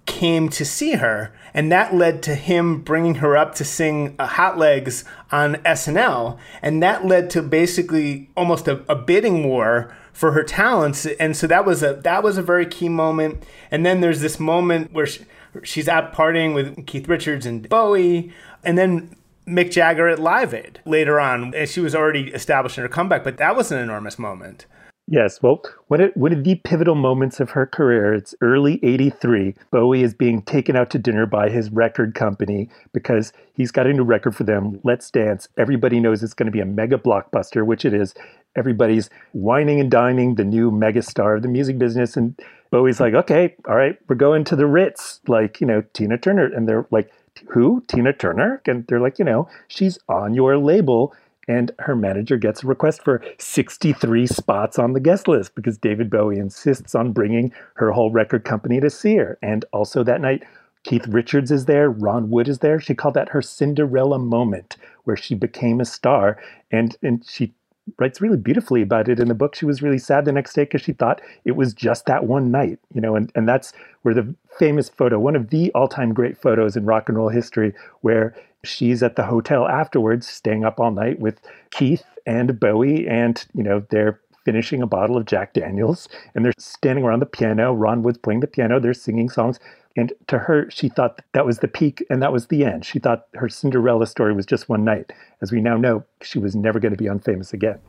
came 0.04 0.48
to 0.50 0.64
see 0.64 0.94
her, 0.94 1.32
and 1.54 1.70
that 1.70 1.94
led 1.94 2.22
to 2.24 2.34
him 2.34 2.82
bringing 2.82 3.16
her 3.16 3.36
up 3.36 3.54
to 3.54 3.64
sing 3.64 4.16
Hot 4.18 4.58
Legs 4.58 5.04
on 5.30 5.54
SNL, 5.56 6.36
and 6.60 6.82
that 6.82 7.06
led 7.06 7.30
to 7.30 7.42
basically 7.42 8.28
almost 8.36 8.68
a, 8.68 8.84
a 8.90 8.96
bidding 8.96 9.48
war 9.48 9.94
for 10.12 10.32
her 10.32 10.42
talents, 10.42 11.06
and 11.06 11.36
so 11.36 11.46
that 11.46 11.64
was 11.64 11.82
a 11.82 11.94
that 12.04 12.22
was 12.22 12.36
a 12.36 12.42
very 12.42 12.66
key 12.66 12.88
moment. 12.88 13.42
And 13.70 13.86
then 13.86 14.00
there's 14.00 14.20
this 14.20 14.38
moment 14.38 14.92
where 14.92 15.06
she, 15.06 15.24
she's 15.62 15.88
out 15.88 16.12
partying 16.12 16.54
with 16.54 16.86
Keith 16.86 17.08
Richards 17.08 17.46
and 17.46 17.66
Bowie, 17.68 18.32
and 18.64 18.78
then 18.78 19.16
Mick 19.46 19.70
Jagger 19.70 20.08
at 20.08 20.18
Live 20.18 20.54
Aid 20.54 20.80
later 20.84 21.18
on. 21.18 21.54
She 21.66 21.80
was 21.80 21.94
already 21.94 22.28
establishing 22.28 22.82
her 22.82 22.88
comeback, 22.88 23.24
but 23.24 23.36
that 23.38 23.56
was 23.56 23.72
an 23.72 23.78
enormous 23.78 24.18
moment. 24.18 24.66
Yes, 25.12 25.42
well, 25.42 25.60
one 25.88 26.00
of, 26.00 26.12
one 26.14 26.32
of 26.32 26.44
the 26.44 26.54
pivotal 26.54 26.94
moments 26.94 27.40
of 27.40 27.50
her 27.50 27.66
career, 27.66 28.14
it's 28.14 28.32
early 28.40 28.78
83. 28.84 29.56
Bowie 29.72 30.04
is 30.04 30.14
being 30.14 30.40
taken 30.40 30.76
out 30.76 30.88
to 30.90 31.00
dinner 31.00 31.26
by 31.26 31.50
his 31.50 31.68
record 31.70 32.14
company 32.14 32.68
because 32.92 33.32
he's 33.52 33.72
got 33.72 33.88
a 33.88 33.92
new 33.92 34.04
record 34.04 34.36
for 34.36 34.44
them, 34.44 34.78
Let's 34.84 35.10
Dance. 35.10 35.48
Everybody 35.58 35.98
knows 35.98 36.22
it's 36.22 36.32
going 36.32 36.46
to 36.46 36.52
be 36.52 36.60
a 36.60 36.64
mega 36.64 36.96
blockbuster, 36.96 37.66
which 37.66 37.84
it 37.84 37.92
is. 37.92 38.14
Everybody's 38.56 39.10
wining 39.32 39.80
and 39.80 39.90
dining 39.90 40.36
the 40.36 40.44
new 40.44 40.70
megastar 40.70 41.34
of 41.34 41.42
the 41.42 41.48
music 41.48 41.76
business. 41.76 42.16
And 42.16 42.38
Bowie's 42.70 43.00
like, 43.00 43.14
okay, 43.14 43.56
all 43.68 43.74
right, 43.74 43.98
we're 44.08 44.14
going 44.14 44.44
to 44.44 44.54
the 44.54 44.66
Ritz, 44.66 45.20
like, 45.26 45.60
you 45.60 45.66
know, 45.66 45.82
Tina 45.92 46.18
Turner. 46.18 46.46
And 46.54 46.68
they're 46.68 46.86
like, 46.92 47.10
who? 47.48 47.82
Tina 47.88 48.12
Turner? 48.12 48.62
And 48.66 48.86
they're 48.86 49.00
like, 49.00 49.18
you 49.18 49.24
know, 49.24 49.48
she's 49.68 49.98
on 50.08 50.34
your 50.34 50.58
label 50.58 51.14
and 51.48 51.72
her 51.80 51.96
manager 51.96 52.36
gets 52.36 52.62
a 52.62 52.66
request 52.68 53.02
for 53.02 53.22
63 53.38 54.26
spots 54.28 54.78
on 54.78 54.92
the 54.92 55.00
guest 55.00 55.26
list 55.26 55.54
because 55.56 55.78
David 55.78 56.08
Bowie 56.08 56.38
insists 56.38 56.94
on 56.94 57.12
bringing 57.12 57.52
her 57.74 57.90
whole 57.90 58.12
record 58.12 58.44
company 58.44 58.78
to 58.78 58.88
see 58.88 59.16
her. 59.16 59.36
And 59.42 59.64
also 59.72 60.04
that 60.04 60.20
night, 60.20 60.44
Keith 60.84 61.08
Richards 61.08 61.50
is 61.50 61.64
there, 61.64 61.90
Ron 61.90 62.30
Wood 62.30 62.48
is 62.48 62.60
there. 62.60 62.78
She 62.78 62.94
called 62.94 63.14
that 63.14 63.30
her 63.30 63.42
Cinderella 63.42 64.18
moment 64.18 64.76
where 65.04 65.16
she 65.16 65.34
became 65.34 65.80
a 65.80 65.84
star. 65.84 66.40
And, 66.70 66.96
and 67.02 67.24
she 67.26 67.52
writes 67.98 68.20
really 68.20 68.36
beautifully 68.36 68.82
about 68.82 69.08
it 69.08 69.20
in 69.20 69.28
the 69.28 69.34
book. 69.34 69.54
She 69.54 69.64
was 69.64 69.82
really 69.82 69.98
sad 69.98 70.24
the 70.24 70.32
next 70.32 70.54
day 70.54 70.64
because 70.64 70.82
she 70.82 70.92
thought 70.92 71.20
it 71.44 71.56
was 71.56 71.74
just 71.74 72.06
that 72.06 72.24
one 72.24 72.50
night, 72.50 72.78
you 72.94 73.00
know, 73.00 73.16
and, 73.16 73.30
and 73.34 73.48
that's 73.48 73.72
where 74.02 74.14
the 74.14 74.34
famous 74.58 74.88
photo, 74.88 75.18
one 75.18 75.36
of 75.36 75.50
the 75.50 75.70
all 75.72 75.88
time 75.88 76.12
great 76.12 76.40
photos 76.40 76.76
in 76.76 76.84
rock 76.86 77.08
and 77.08 77.18
roll 77.18 77.28
history, 77.28 77.74
where 78.00 78.34
she's 78.64 79.02
at 79.02 79.16
the 79.16 79.24
hotel 79.24 79.66
afterwards, 79.66 80.26
staying 80.26 80.64
up 80.64 80.78
all 80.78 80.90
night 80.90 81.18
with 81.20 81.40
Keith 81.70 82.04
and 82.26 82.58
Bowie, 82.60 83.08
and, 83.08 83.46
you 83.54 83.62
know, 83.62 83.84
they're 83.90 84.20
finishing 84.44 84.82
a 84.82 84.86
bottle 84.86 85.16
of 85.16 85.26
Jack 85.26 85.52
Daniels 85.52 86.08
and 86.34 86.44
they're 86.44 86.52
standing 86.58 87.04
around 87.04 87.20
the 87.20 87.26
piano. 87.26 87.72
Ron 87.74 88.02
Wood's 88.02 88.18
playing 88.18 88.40
the 88.40 88.46
piano, 88.46 88.80
they're 88.80 88.94
singing 88.94 89.28
songs. 89.28 89.60
And 89.96 90.12
to 90.28 90.38
her, 90.38 90.70
she 90.70 90.88
thought 90.88 91.20
that 91.32 91.44
was 91.44 91.58
the 91.58 91.68
peak 91.68 92.04
and 92.08 92.22
that 92.22 92.32
was 92.32 92.46
the 92.46 92.64
end. 92.64 92.84
She 92.84 92.98
thought 92.98 93.26
her 93.34 93.48
Cinderella 93.48 94.06
story 94.06 94.32
was 94.32 94.46
just 94.46 94.68
one 94.68 94.84
night. 94.84 95.12
As 95.42 95.50
we 95.50 95.60
now 95.60 95.76
know, 95.76 96.04
she 96.22 96.38
was 96.38 96.54
never 96.54 96.78
going 96.78 96.92
to 96.92 96.98
be 96.98 97.06
unfamous 97.06 97.52
again. 97.52 97.80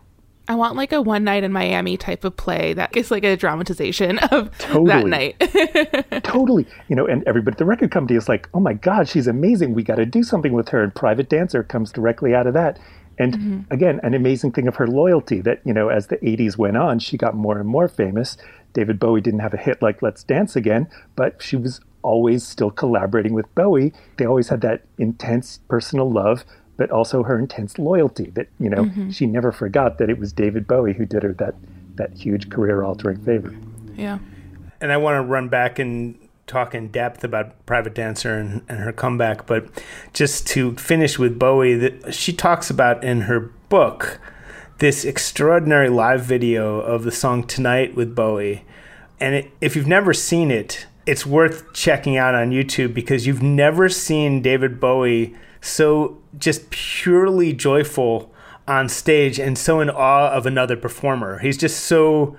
I 0.48 0.56
want 0.56 0.76
like 0.76 0.92
a 0.92 1.02
one 1.02 1.24
night 1.24 1.44
in 1.44 1.54
Miami 1.54 1.98
type 1.98 2.24
of 2.24 2.36
play 2.36 2.74
that 2.74 2.98
is 2.98 3.12
like 3.12 3.24
a 3.24 3.38
dramatization 3.38 4.18
of 4.32 4.50
that 4.58 4.60
Totally. 4.60 5.10
night. 5.10 5.40
totally. 6.24 6.66
You 6.90 6.96
know, 6.96 7.06
and 7.06 7.24
everybody 7.28 7.54
at 7.54 7.58
the 7.60 7.66
record 7.66 7.92
company 7.92 8.18
is 8.18 8.28
like, 8.28 8.50
oh 8.54 8.60
my 8.60 8.74
God, 8.74 9.08
she's 9.08 9.28
amazing. 9.28 9.74
We 9.74 9.84
got 9.84 9.96
to 9.96 10.06
do 10.06 10.24
something 10.24 10.54
with 10.54 10.70
her. 10.70 10.84
And 10.84 10.94
Private 10.94 11.30
Dancer 11.30 11.64
comes 11.64 11.92
directly 11.92 12.34
out 12.34 12.48
of 12.48 12.54
that. 12.56 12.80
And 13.20 13.34
mm-hmm. 13.34 13.74
again, 13.74 14.00
an 14.02 14.14
amazing 14.16 14.52
thing 14.52 14.68
of 14.68 14.78
her 14.78 14.88
loyalty 14.88 15.42
that, 15.42 15.62
you 15.64 15.74
know, 15.74 15.90
as 15.90 16.08
the 16.08 16.18
80s 16.18 16.58
went 16.58 16.76
on, 16.76 16.98
she 16.98 17.18
got 17.18 17.36
more 17.36 17.60
and 17.60 17.70
more 17.70 17.88
famous. 17.88 18.36
David 18.74 19.00
Bowie 19.00 19.22
didn't 19.22 19.42
have 19.42 19.54
a 19.54 19.58
hit 19.58 19.82
like 19.82 20.02
Let's 20.02 20.24
Dance 20.24 20.56
Again, 20.56 20.90
but 21.16 21.42
she 21.42 21.56
was 21.56 21.82
always 22.04 22.46
still 22.46 22.72
collaborating 22.72 23.34
with 23.34 23.54
Bowie. 23.56 23.94
They 24.18 24.26
always 24.26 24.50
had 24.50 24.62
that 24.62 24.84
intense 24.98 25.60
personal 25.68 26.12
love, 26.12 26.46
but 26.78 26.92
also 26.92 27.24
her 27.24 27.40
intense 27.40 27.78
loyalty 27.78 28.32
that, 28.32 28.48
you 28.60 28.70
know, 28.70 28.86
mm-hmm. 28.86 29.10
she 29.12 29.26
never 29.26 29.52
forgot 29.52 29.98
that 29.98 30.10
it 30.10 30.18
was 30.18 30.34
David 30.34 30.68
Bowie 30.68 30.94
who 30.94 31.06
did 31.06 31.24
her 31.24 31.34
that, 31.34 31.56
that 31.96 32.14
huge 32.14 32.50
career 32.50 32.84
altering 32.84 33.24
favor. 33.24 33.56
yeah. 33.96 34.20
and 34.80 34.92
I 34.92 34.98
want 34.98 35.16
to 35.16 35.22
run 35.22 35.50
back 35.50 35.80
and 35.80 36.18
talk 36.48 36.76
in 36.76 36.90
depth 36.90 37.24
about 37.24 37.66
Private 37.66 37.96
Dancer 37.96 38.38
and, 38.38 38.62
and 38.68 38.80
her 38.80 38.92
comeback, 38.92 39.46
but 39.46 39.84
just 40.14 40.48
to 40.48 40.76
finish 40.76 41.18
with 41.18 41.40
Bowie, 41.40 41.76
that 41.76 42.14
she 42.14 42.34
talks 42.34 42.70
about 42.70 43.04
in 43.04 43.22
her 43.22 43.40
book 43.70 44.20
this 44.80 45.06
extraordinary 45.06 45.90
live 45.90 46.24
video 46.24 46.80
of 46.82 47.04
the 47.04 47.12
song 47.12 47.46
Tonight 47.46 47.96
with 47.96 48.16
Bowie. 48.16 48.66
And 49.20 49.36
it, 49.36 49.52
if 49.62 49.76
you've 49.76 49.88
never 49.88 50.14
seen 50.14 50.50
it, 50.50 50.88
it's 51.12 51.26
worth 51.26 51.74
checking 51.74 52.16
out 52.16 52.34
on 52.34 52.52
YouTube 52.52 52.94
because 52.94 53.28
you've 53.28 53.44
never 53.44 53.90
seen 53.90 54.42
David 54.42 54.80
Bowie 54.80 55.36
so 55.60 56.18
just 56.38 56.70
purely 56.70 57.52
joyful 57.52 58.34
on 58.66 58.88
stage 58.88 59.38
and 59.38 59.58
so 59.58 59.82
in 59.82 59.90
awe 59.90 60.32
of 60.32 60.46
another 60.46 60.78
performer. 60.78 61.40
He's 61.40 61.58
just 61.58 61.84
so 61.84 62.38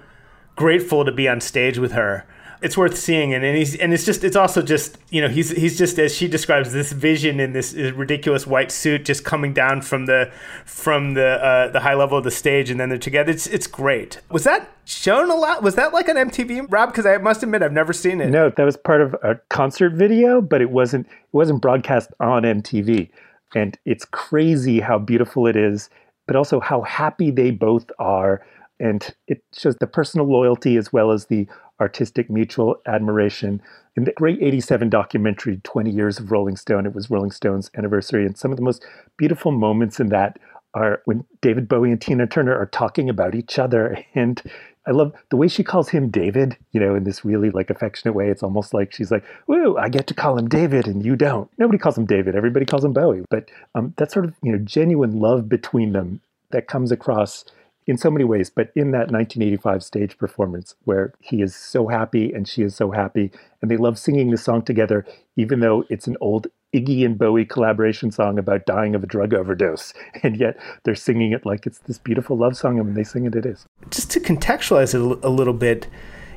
grateful 0.56 1.04
to 1.04 1.12
be 1.12 1.28
on 1.28 1.42
stage 1.42 1.76
with 1.76 1.92
her. 1.92 2.26
It's 2.62 2.76
worth 2.76 2.96
seeing, 2.96 3.34
and, 3.34 3.44
and 3.44 3.56
he's 3.56 3.74
and 3.76 3.92
it's 3.92 4.04
just 4.04 4.22
it's 4.22 4.36
also 4.36 4.62
just 4.62 4.96
you 5.10 5.20
know 5.20 5.28
he's 5.28 5.50
he's 5.50 5.76
just 5.76 5.98
as 5.98 6.14
she 6.14 6.28
describes 6.28 6.72
this 6.72 6.92
vision 6.92 7.40
in 7.40 7.52
this 7.52 7.74
ridiculous 7.74 8.46
white 8.46 8.70
suit 8.70 9.04
just 9.04 9.24
coming 9.24 9.52
down 9.52 9.82
from 9.82 10.06
the 10.06 10.30
from 10.64 11.14
the 11.14 11.44
uh, 11.44 11.68
the 11.68 11.80
high 11.80 11.94
level 11.94 12.16
of 12.16 12.24
the 12.24 12.30
stage, 12.30 12.70
and 12.70 12.78
then 12.78 12.88
they're 12.88 12.98
together. 12.98 13.32
It's 13.32 13.46
it's 13.48 13.66
great. 13.66 14.20
Was 14.30 14.44
that 14.44 14.70
shown 14.84 15.30
a 15.30 15.34
lot? 15.34 15.62
Was 15.62 15.74
that 15.74 15.92
like 15.92 16.08
an 16.08 16.16
MTV, 16.16 16.66
Rob? 16.70 16.90
Because 16.90 17.06
I 17.06 17.18
must 17.18 17.42
admit 17.42 17.62
I've 17.62 17.72
never 17.72 17.92
seen 17.92 18.20
it. 18.20 18.30
No, 18.30 18.50
that 18.50 18.64
was 18.64 18.76
part 18.76 19.00
of 19.00 19.14
a 19.22 19.40
concert 19.48 19.94
video, 19.94 20.40
but 20.40 20.60
it 20.60 20.70
wasn't 20.70 21.06
it 21.06 21.32
wasn't 21.32 21.60
broadcast 21.60 22.10
on 22.20 22.42
MTV. 22.42 23.10
And 23.54 23.78
it's 23.84 24.04
crazy 24.04 24.80
how 24.80 24.98
beautiful 24.98 25.46
it 25.46 25.56
is, 25.56 25.90
but 26.26 26.36
also 26.36 26.60
how 26.60 26.82
happy 26.82 27.30
they 27.30 27.50
both 27.50 27.90
are. 27.98 28.44
And 28.80 29.14
it 29.28 29.44
shows 29.52 29.76
the 29.76 29.86
personal 29.86 30.26
loyalty 30.26 30.76
as 30.76 30.92
well 30.92 31.12
as 31.12 31.26
the 31.26 31.46
artistic 31.82 32.30
mutual 32.30 32.80
admiration. 32.86 33.60
In 33.96 34.04
the 34.04 34.12
great 34.12 34.40
87 34.40 34.88
documentary, 34.88 35.60
20 35.64 35.90
Years 35.90 36.18
of 36.18 36.30
Rolling 36.30 36.56
Stone, 36.56 36.86
it 36.86 36.94
was 36.94 37.10
Rolling 37.10 37.32
Stone's 37.32 37.70
anniversary. 37.76 38.24
And 38.24 38.38
some 38.38 38.52
of 38.52 38.56
the 38.56 38.62
most 38.62 38.86
beautiful 39.18 39.50
moments 39.50 40.00
in 40.00 40.08
that 40.08 40.38
are 40.74 41.02
when 41.04 41.24
David 41.42 41.68
Bowie 41.68 41.90
and 41.90 42.00
Tina 42.00 42.26
Turner 42.26 42.56
are 42.56 42.66
talking 42.66 43.10
about 43.10 43.34
each 43.34 43.58
other. 43.58 44.02
And 44.14 44.42
I 44.84 44.90
love 44.90 45.12
the 45.30 45.36
way 45.36 45.46
she 45.46 45.62
calls 45.62 45.90
him 45.90 46.10
David, 46.10 46.56
you 46.72 46.80
know, 46.80 46.96
in 46.96 47.04
this 47.04 47.24
really 47.24 47.50
like 47.50 47.70
affectionate 47.70 48.14
way. 48.14 48.30
It's 48.30 48.42
almost 48.42 48.74
like 48.74 48.92
she's 48.92 49.12
like, 49.12 49.24
Woo, 49.46 49.76
I 49.76 49.88
get 49.88 50.06
to 50.08 50.14
call 50.14 50.36
him 50.36 50.48
David 50.48 50.88
and 50.88 51.04
you 51.04 51.14
don't. 51.14 51.48
Nobody 51.56 51.78
calls 51.78 51.96
him 51.96 52.06
David. 52.06 52.34
Everybody 52.34 52.66
calls 52.66 52.84
him 52.84 52.92
Bowie. 52.92 53.24
But 53.30 53.48
um, 53.76 53.94
that 53.98 54.10
sort 54.10 54.24
of, 54.24 54.34
you 54.42 54.50
know, 54.50 54.58
genuine 54.58 55.20
love 55.20 55.48
between 55.48 55.92
them 55.92 56.20
that 56.50 56.66
comes 56.66 56.90
across 56.90 57.44
in 57.86 57.98
so 57.98 58.10
many 58.10 58.24
ways, 58.24 58.50
but 58.50 58.70
in 58.76 58.92
that 58.92 59.10
1985 59.10 59.82
stage 59.82 60.18
performance 60.18 60.74
where 60.84 61.12
he 61.20 61.42
is 61.42 61.54
so 61.54 61.88
happy 61.88 62.32
and 62.32 62.46
she 62.46 62.62
is 62.62 62.76
so 62.76 62.90
happy, 62.92 63.30
and 63.60 63.70
they 63.70 63.76
love 63.76 63.98
singing 63.98 64.30
the 64.30 64.36
song 64.36 64.62
together, 64.62 65.04
even 65.36 65.60
though 65.60 65.84
it's 65.88 66.06
an 66.06 66.16
old 66.20 66.46
Iggy 66.74 67.04
and 67.04 67.18
Bowie 67.18 67.44
collaboration 67.44 68.10
song 68.10 68.38
about 68.38 68.64
dying 68.64 68.94
of 68.94 69.02
a 69.02 69.06
drug 69.06 69.34
overdose. 69.34 69.92
And 70.22 70.36
yet 70.36 70.56
they're 70.84 70.94
singing 70.94 71.32
it 71.32 71.44
like 71.44 71.66
it's 71.66 71.80
this 71.80 71.98
beautiful 71.98 72.36
love 72.36 72.56
song, 72.56 72.78
and 72.78 72.86
when 72.86 72.94
they 72.94 73.04
sing 73.04 73.26
it, 73.26 73.34
it 73.34 73.44
is. 73.44 73.66
just 73.90 74.10
to 74.12 74.20
contextualize 74.20 74.94
it 74.94 75.24
a 75.24 75.28
little 75.28 75.54
bit, 75.54 75.88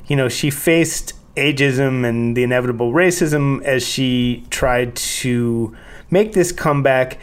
you 0.08 0.15
know, 0.15 0.27
she 0.27 0.49
faced 0.49 1.13
ageism 1.36 2.05
and 2.08 2.36
the 2.36 2.43
inevitable 2.43 2.93
racism 2.93 3.62
as 3.63 3.86
she 3.86 4.45
tried 4.49 4.95
to 4.95 5.75
make 6.10 6.34
this 6.34 6.51
comeback. 6.51 7.19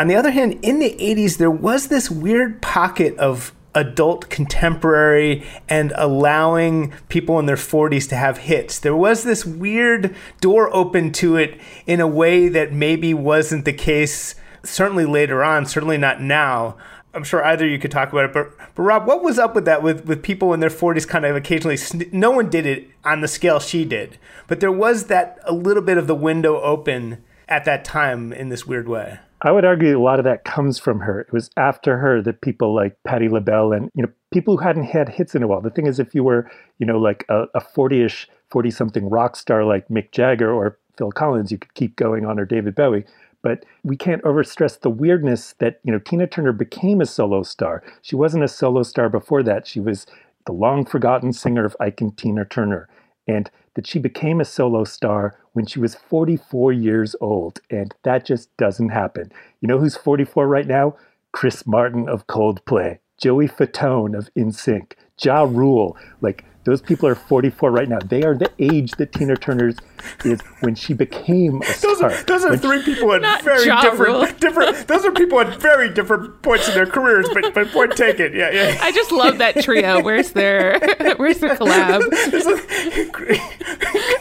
On 0.00 0.06
the 0.06 0.16
other 0.16 0.30
hand, 0.30 0.58
in 0.62 0.78
the 0.78 0.96
80s, 0.98 1.36
there 1.36 1.50
was 1.50 1.88
this 1.88 2.10
weird 2.10 2.62
pocket 2.62 3.14
of 3.18 3.52
adult 3.74 4.30
contemporary 4.30 5.46
and 5.68 5.92
allowing 5.94 6.94
people 7.10 7.38
in 7.38 7.44
their 7.44 7.54
40s 7.54 8.08
to 8.08 8.16
have 8.16 8.38
hits. 8.38 8.78
There 8.78 8.96
was 8.96 9.24
this 9.24 9.44
weird 9.44 10.16
door 10.40 10.74
open 10.74 11.12
to 11.12 11.36
it 11.36 11.60
in 11.86 12.00
a 12.00 12.06
way 12.06 12.48
that 12.48 12.72
maybe 12.72 13.12
wasn't 13.12 13.66
the 13.66 13.74
case, 13.74 14.36
certainly 14.62 15.04
later 15.04 15.44
on, 15.44 15.66
certainly 15.66 15.98
not 15.98 16.22
now. 16.22 16.78
I'm 17.12 17.22
sure 17.22 17.44
either 17.44 17.68
you 17.68 17.78
could 17.78 17.90
talk 17.90 18.10
about 18.10 18.24
it, 18.24 18.32
but, 18.32 18.56
but 18.74 18.82
Rob, 18.82 19.06
what 19.06 19.22
was 19.22 19.38
up 19.38 19.54
with 19.54 19.66
that 19.66 19.82
with, 19.82 20.06
with 20.06 20.22
people 20.22 20.54
in 20.54 20.60
their 20.60 20.70
40s 20.70 21.06
kind 21.06 21.26
of 21.26 21.36
occasionally? 21.36 21.76
No 22.10 22.30
one 22.30 22.48
did 22.48 22.64
it 22.64 22.88
on 23.04 23.20
the 23.20 23.28
scale 23.28 23.60
she 23.60 23.84
did, 23.84 24.16
but 24.46 24.60
there 24.60 24.72
was 24.72 25.08
that 25.08 25.38
a 25.44 25.52
little 25.52 25.82
bit 25.82 25.98
of 25.98 26.06
the 26.06 26.14
window 26.14 26.58
open 26.62 27.22
at 27.50 27.66
that 27.66 27.84
time 27.84 28.32
in 28.32 28.48
this 28.48 28.66
weird 28.66 28.88
way. 28.88 29.18
I 29.42 29.52
would 29.52 29.64
argue 29.64 29.98
a 29.98 30.02
lot 30.02 30.18
of 30.18 30.24
that 30.26 30.44
comes 30.44 30.78
from 30.78 31.00
her. 31.00 31.20
It 31.20 31.32
was 31.32 31.50
after 31.56 31.96
her 31.96 32.20
that 32.22 32.42
people 32.42 32.74
like 32.74 32.96
Patti 33.04 33.28
LaBelle 33.28 33.72
and 33.72 33.90
you 33.94 34.02
know 34.02 34.10
people 34.32 34.56
who 34.56 34.62
hadn't 34.62 34.84
had 34.84 35.08
hits 35.08 35.34
in 35.34 35.42
a 35.42 35.46
while. 35.46 35.62
The 35.62 35.70
thing 35.70 35.86
is, 35.86 35.98
if 35.98 36.14
you 36.14 36.22
were 36.22 36.50
you 36.78 36.86
know 36.86 36.98
like 36.98 37.24
a, 37.28 37.44
a 37.54 37.60
40ish, 37.60 38.26
40 38.50 38.70
something 38.70 39.08
rock 39.08 39.36
star 39.36 39.64
like 39.64 39.88
Mick 39.88 40.12
Jagger 40.12 40.52
or 40.52 40.78
Phil 40.98 41.12
Collins, 41.12 41.50
you 41.50 41.58
could 41.58 41.72
keep 41.74 41.96
going 41.96 42.26
on 42.26 42.38
or 42.38 42.44
David 42.44 42.74
Bowie. 42.74 43.04
But 43.42 43.64
we 43.82 43.96
can't 43.96 44.22
overstress 44.22 44.78
the 44.78 44.90
weirdness 44.90 45.54
that 45.58 45.80
you 45.84 45.92
know 45.92 45.98
Tina 45.98 46.26
Turner 46.26 46.52
became 46.52 47.00
a 47.00 47.06
solo 47.06 47.42
star. 47.42 47.82
She 48.02 48.16
wasn't 48.16 48.44
a 48.44 48.48
solo 48.48 48.82
star 48.82 49.08
before 49.08 49.42
that. 49.44 49.66
She 49.66 49.80
was 49.80 50.06
the 50.44 50.52
long 50.52 50.84
forgotten 50.84 51.32
singer 51.32 51.64
of 51.64 51.76
Ike 51.80 52.02
and 52.02 52.16
Tina 52.16 52.44
Turner, 52.44 52.88
and 53.26 53.50
that 53.74 53.86
she 53.86 53.98
became 53.98 54.40
a 54.40 54.44
solo 54.44 54.84
star 54.84 55.39
when 55.52 55.66
she 55.66 55.78
was 55.78 55.94
44 55.94 56.72
years 56.72 57.16
old, 57.20 57.60
and 57.70 57.94
that 58.02 58.24
just 58.24 58.54
doesn't 58.56 58.90
happen. 58.90 59.32
You 59.60 59.68
know 59.68 59.78
who's 59.78 59.96
44 59.96 60.46
right 60.46 60.66
now? 60.66 60.96
Chris 61.32 61.66
Martin 61.66 62.08
of 62.08 62.26
Coldplay, 62.26 62.98
Joey 63.18 63.48
Fatone 63.48 64.16
of 64.16 64.30
NSYNC, 64.34 64.92
Ja 65.22 65.42
Rule. 65.42 65.96
Like 66.20 66.44
Those 66.64 66.82
people 66.82 67.08
are 67.08 67.14
44 67.14 67.70
right 67.70 67.88
now. 67.88 67.98
They 68.04 68.22
are 68.22 68.36
the 68.36 68.50
age 68.58 68.92
that 68.92 69.12
Tina 69.12 69.34
Turner's 69.36 69.76
is 70.24 70.40
when 70.60 70.74
she 70.74 70.92
became 70.92 71.62
a 71.62 71.66
Those 71.80 71.96
star. 71.98 72.10
are, 72.12 72.22
those 72.24 72.44
are 72.44 72.50
When 72.50 72.58
three 72.58 72.82
people 72.82 73.12
at 73.14 73.42
very 73.42 73.64
Ja 73.66 73.80
different, 73.80 74.38
different. 74.40 74.86
Those 74.86 75.04
are 75.06 75.10
people 75.12 75.40
at 75.40 75.58
very 75.60 75.88
different 75.92 76.42
points 76.42 76.68
in 76.68 76.74
their 76.74 76.84
careers, 76.86 77.26
but 77.32 77.54
but 77.54 77.68
point 77.70 77.96
taken. 77.96 78.34
Yeah, 78.34 78.50
yeah. 78.50 78.78
I 78.82 78.92
just 78.92 79.10
love 79.10 79.38
that 79.38 79.62
trio. 79.62 80.02
Where's 80.02 80.32
their 80.32 80.78
Where's 81.16 81.38
their 81.38 81.56
collab? 81.56 82.02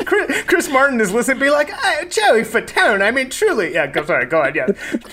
Chris, 0.05 0.43
Chris 0.45 0.69
Martin 0.69 0.99
is 1.01 1.11
listening, 1.11 1.39
be 1.39 1.49
like, 1.49 1.69
"Ah, 1.73 2.03
Joey 2.09 2.41
Fatone. 2.41 3.01
I 3.01 3.11
mean, 3.11 3.29
truly. 3.29 3.73
Yeah, 3.73 3.87
go, 3.87 4.03
sorry, 4.05 4.25
go 4.25 4.41
on. 4.41 4.55
Yeah, 4.55 4.67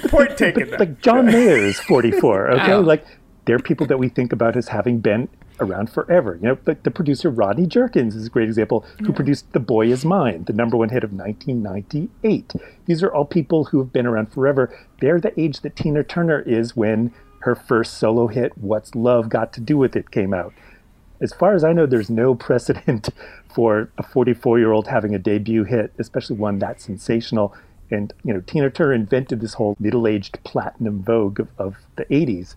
point 0.09 0.37
taken. 0.39 0.71
though. 0.71 0.77
like 0.79 1.01
John 1.01 1.27
Mayer 1.27 1.57
is 1.57 1.79
44. 1.81 2.51
Okay, 2.53 2.71
Wow. 2.73 2.81
like 2.81 3.05
they're 3.47 3.59
people 3.59 3.87
that 3.87 3.99
we 3.99 4.09
think 4.09 4.33
about 4.33 4.57
as 4.57 4.69
having 4.69 5.01
been 5.01 5.29
around 5.61 5.91
forever. 5.91 6.37
You 6.41 6.49
know, 6.49 6.59
like 6.67 6.83
the 6.83 6.91
producer 6.91 7.31
Rodney 7.31 7.67
Jerkins 7.67 8.15
is 8.15 8.27
a 8.27 8.31
great 8.31 8.49
example, 8.49 8.85
who 9.05 9.13
produced 9.13 9.53
"The 9.53 9.61
Boy 9.61 9.89
Is 9.89 10.05
Mine," 10.05 10.45
the 10.45 10.53
number 10.53 10.77
one 10.77 10.91
hit 10.91 11.05
of 11.05 11.13
1998. 11.13 12.53
These 12.87 13.03
are 13.03 13.13
all 13.13 13.25
people 13.25 13.65
who 13.65 13.79
have 13.79 13.93
been 13.93 14.07
around 14.07 14.33
forever. 14.33 14.77
They're 15.01 15.21
the 15.21 15.39
age 15.41 15.61
that 15.61 15.77
Tina 15.77 16.05
Turner 16.05 16.41
is 16.41 16.77
when 16.77 17.13
her 17.41 17.55
first 17.55 17.95
solo 17.95 18.27
hit 18.27 18.57
"What's 18.59 18.95
Love 18.95 19.29
Got 19.29 19.53
to 19.55 19.61
Do 19.61 19.79
with 19.79 19.97
It" 19.97 20.11
came 20.11 20.35
out. 20.35 20.53
As 21.21 21.33
far 21.33 21.55
as 21.55 21.65
I 21.65 21.73
know, 21.73 21.87
there's 21.87 22.11
no 22.11 22.35
precedent 22.35 23.09
for 23.55 23.91
a 23.97 24.03
44 24.03 24.59
year 24.59 24.73
old 24.73 24.89
having 24.89 25.15
a 25.15 25.19
debut 25.19 25.65
hit, 25.65 25.93
especially 25.99 26.37
one 26.37 26.59
that 26.59 26.81
sensational. 26.81 27.55
And, 27.91 28.13
you 28.25 28.35
know, 28.35 28.41
Tina 28.41 28.69
Turner 28.71 28.93
invented 28.93 29.41
this 29.41 29.55
whole 29.55 29.77
middle 29.79 30.07
aged 30.07 30.39
platinum 30.45 31.03
vogue 31.03 31.41
of, 31.41 31.49
of 31.59 31.77
the 31.95 32.05
80s, 32.07 32.57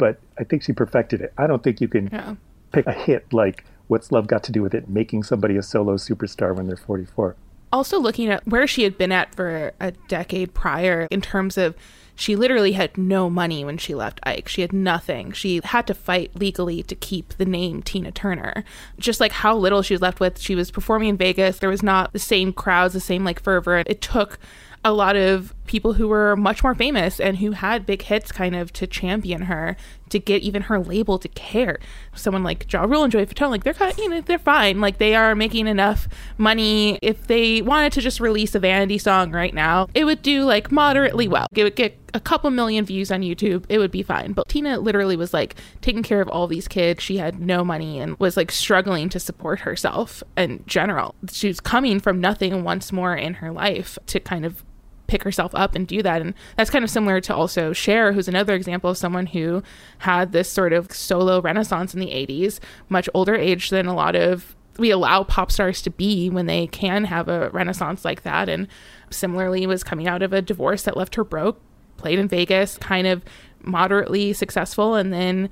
but 0.00 0.18
I 0.38 0.42
think 0.44 0.62
she 0.64 0.72
perfected 0.72 1.20
it. 1.20 1.32
I 1.38 1.46
don't 1.46 1.62
think 1.62 1.80
you 1.80 1.86
can 1.86 2.08
Yeah. 2.12 2.34
pick 2.72 2.86
a 2.88 2.92
hit 2.92 3.32
like 3.32 3.64
What's 3.86 4.10
Love 4.10 4.26
Got 4.26 4.42
to 4.44 4.52
Do 4.52 4.62
with 4.62 4.74
It, 4.74 4.88
making 4.88 5.22
somebody 5.22 5.56
a 5.56 5.62
solo 5.62 5.94
superstar 5.96 6.56
when 6.56 6.66
they're 6.66 6.76
44. 6.76 7.36
also 7.72 8.00
looking 8.00 8.28
at 8.28 8.44
where 8.48 8.66
she 8.66 8.82
had 8.82 8.98
been 8.98 9.12
at 9.12 9.32
for 9.36 9.70
a 9.78 9.92
decade 10.08 10.52
prior 10.54 11.06
in 11.08 11.20
terms 11.20 11.56
of 11.56 11.76
she 12.16 12.34
literally 12.34 12.72
had 12.72 12.98
no 12.98 13.30
money 13.30 13.64
when 13.64 13.78
she 13.78 13.94
left 13.94 14.18
Ike. 14.24 14.48
She 14.48 14.60
had 14.60 14.72
nothing. 14.72 15.30
She 15.32 15.60
had 15.62 15.86
to 15.86 15.94
fight 15.94 16.32
legally 16.34 16.82
to 16.82 16.94
keep 16.96 17.28
the 17.38 17.44
name 17.46 17.80
Tina 17.82 18.10
Turner. 18.10 18.64
Just 18.98 19.20
like 19.20 19.30
how 19.32 19.56
little 19.56 19.82
she 19.82 19.94
was 19.94 20.02
left 20.02 20.18
with. 20.20 20.38
She 20.40 20.54
was 20.56 20.70
performing 20.72 21.10
in 21.10 21.16
Vegas. 21.16 21.60
There 21.60 21.70
was 21.70 21.82
not 21.82 22.12
the 22.12 22.18
same 22.18 22.52
crowds, 22.52 22.92
the 22.92 23.00
same 23.00 23.24
like 23.24 23.40
fervor. 23.40 23.78
It 23.86 24.00
took 24.02 24.38
a 24.84 24.92
lot 24.92 25.16
of 25.16 25.54
people 25.66 25.92
who 25.92 26.08
were 26.08 26.34
much 26.36 26.62
more 26.64 26.74
famous 26.74 27.20
and 27.20 27.38
who 27.38 27.52
had 27.52 27.86
big 27.86 28.02
hits 28.02 28.32
kind 28.32 28.56
of 28.56 28.72
to 28.72 28.86
champion 28.86 29.42
her 29.42 29.76
to 30.08 30.18
get 30.18 30.42
even 30.42 30.62
her 30.62 30.80
label 30.80 31.18
to 31.18 31.28
care. 31.28 31.78
Someone 32.14 32.42
like 32.42 32.70
Ja 32.72 32.82
Rule 32.82 33.04
and 33.04 33.12
Joey 33.12 33.26
Fatone, 33.26 33.50
like 33.50 33.62
they're 33.62 33.74
kind 33.74 33.92
of, 33.92 33.98
you 33.98 34.08
know, 34.08 34.20
they're 34.20 34.38
fine. 34.38 34.80
Like 34.80 34.98
they 34.98 35.14
are 35.14 35.34
making 35.34 35.68
enough 35.68 36.08
money. 36.38 36.98
If 37.02 37.26
they 37.26 37.62
wanted 37.62 37.92
to 37.92 38.00
just 38.00 38.20
release 38.20 38.54
a 38.54 38.58
vanity 38.58 38.98
song 38.98 39.30
right 39.30 39.54
now, 39.54 39.88
it 39.94 40.04
would 40.04 40.22
do 40.22 40.44
like 40.44 40.72
moderately 40.72 41.28
well. 41.28 41.46
It 41.54 41.62
would 41.62 41.76
get 41.76 41.96
a 42.12 42.18
couple 42.18 42.50
million 42.50 42.84
views 42.84 43.12
on 43.12 43.20
YouTube. 43.20 43.64
It 43.68 43.78
would 43.78 43.92
be 43.92 44.02
fine. 44.02 44.32
But 44.32 44.48
Tina 44.48 44.80
literally 44.80 45.14
was 45.14 45.32
like 45.32 45.54
taking 45.80 46.02
care 46.02 46.20
of 46.20 46.28
all 46.28 46.48
these 46.48 46.66
kids. 46.66 47.02
She 47.02 47.18
had 47.18 47.38
no 47.38 47.64
money 47.64 48.00
and 48.00 48.18
was 48.18 48.36
like 48.36 48.50
struggling 48.50 49.08
to 49.10 49.20
support 49.20 49.60
herself 49.60 50.22
in 50.36 50.64
general. 50.66 51.14
She 51.30 51.46
was 51.46 51.60
coming 51.60 52.00
from 52.00 52.20
nothing 52.20 52.64
once 52.64 52.90
more 52.90 53.14
in 53.14 53.34
her 53.34 53.52
life 53.52 53.98
to 54.06 54.18
kind 54.18 54.44
of 54.44 54.64
pick 55.10 55.24
herself 55.24 55.52
up 55.54 55.74
and 55.74 55.86
do 55.86 56.02
that. 56.02 56.22
And 56.22 56.34
that's 56.56 56.70
kind 56.70 56.84
of 56.84 56.90
similar 56.90 57.20
to 57.22 57.34
also 57.34 57.72
Cher, 57.72 58.12
who's 58.12 58.28
another 58.28 58.54
example 58.54 58.90
of 58.90 58.96
someone 58.96 59.26
who 59.26 59.62
had 59.98 60.32
this 60.32 60.50
sort 60.50 60.72
of 60.72 60.92
solo 60.92 61.40
renaissance 61.40 61.92
in 61.92 62.00
the 62.00 62.06
80s, 62.06 62.60
much 62.88 63.08
older 63.12 63.34
age 63.34 63.70
than 63.70 63.86
a 63.86 63.94
lot 63.94 64.14
of 64.14 64.56
we 64.78 64.90
allow 64.90 65.24
pop 65.24 65.52
stars 65.52 65.82
to 65.82 65.90
be 65.90 66.30
when 66.30 66.46
they 66.46 66.66
can 66.68 67.04
have 67.04 67.28
a 67.28 67.50
renaissance 67.50 68.04
like 68.04 68.22
that. 68.22 68.48
And 68.48 68.68
similarly 69.10 69.66
was 69.66 69.84
coming 69.84 70.08
out 70.08 70.22
of 70.22 70.32
a 70.32 70.40
divorce 70.40 70.84
that 70.84 70.96
left 70.96 71.16
her 71.16 71.24
broke, 71.24 71.60
played 71.96 72.18
in 72.18 72.28
Vegas, 72.28 72.78
kind 72.78 73.06
of 73.06 73.22
moderately 73.62 74.32
successful, 74.32 74.94
and 74.94 75.12
then 75.12 75.50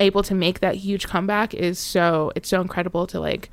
able 0.00 0.22
to 0.22 0.34
make 0.34 0.60
that 0.60 0.76
huge 0.76 1.06
comeback 1.06 1.52
is 1.52 1.78
so 1.78 2.32
it's 2.34 2.48
so 2.48 2.60
incredible 2.60 3.06
to 3.06 3.20
like 3.20 3.50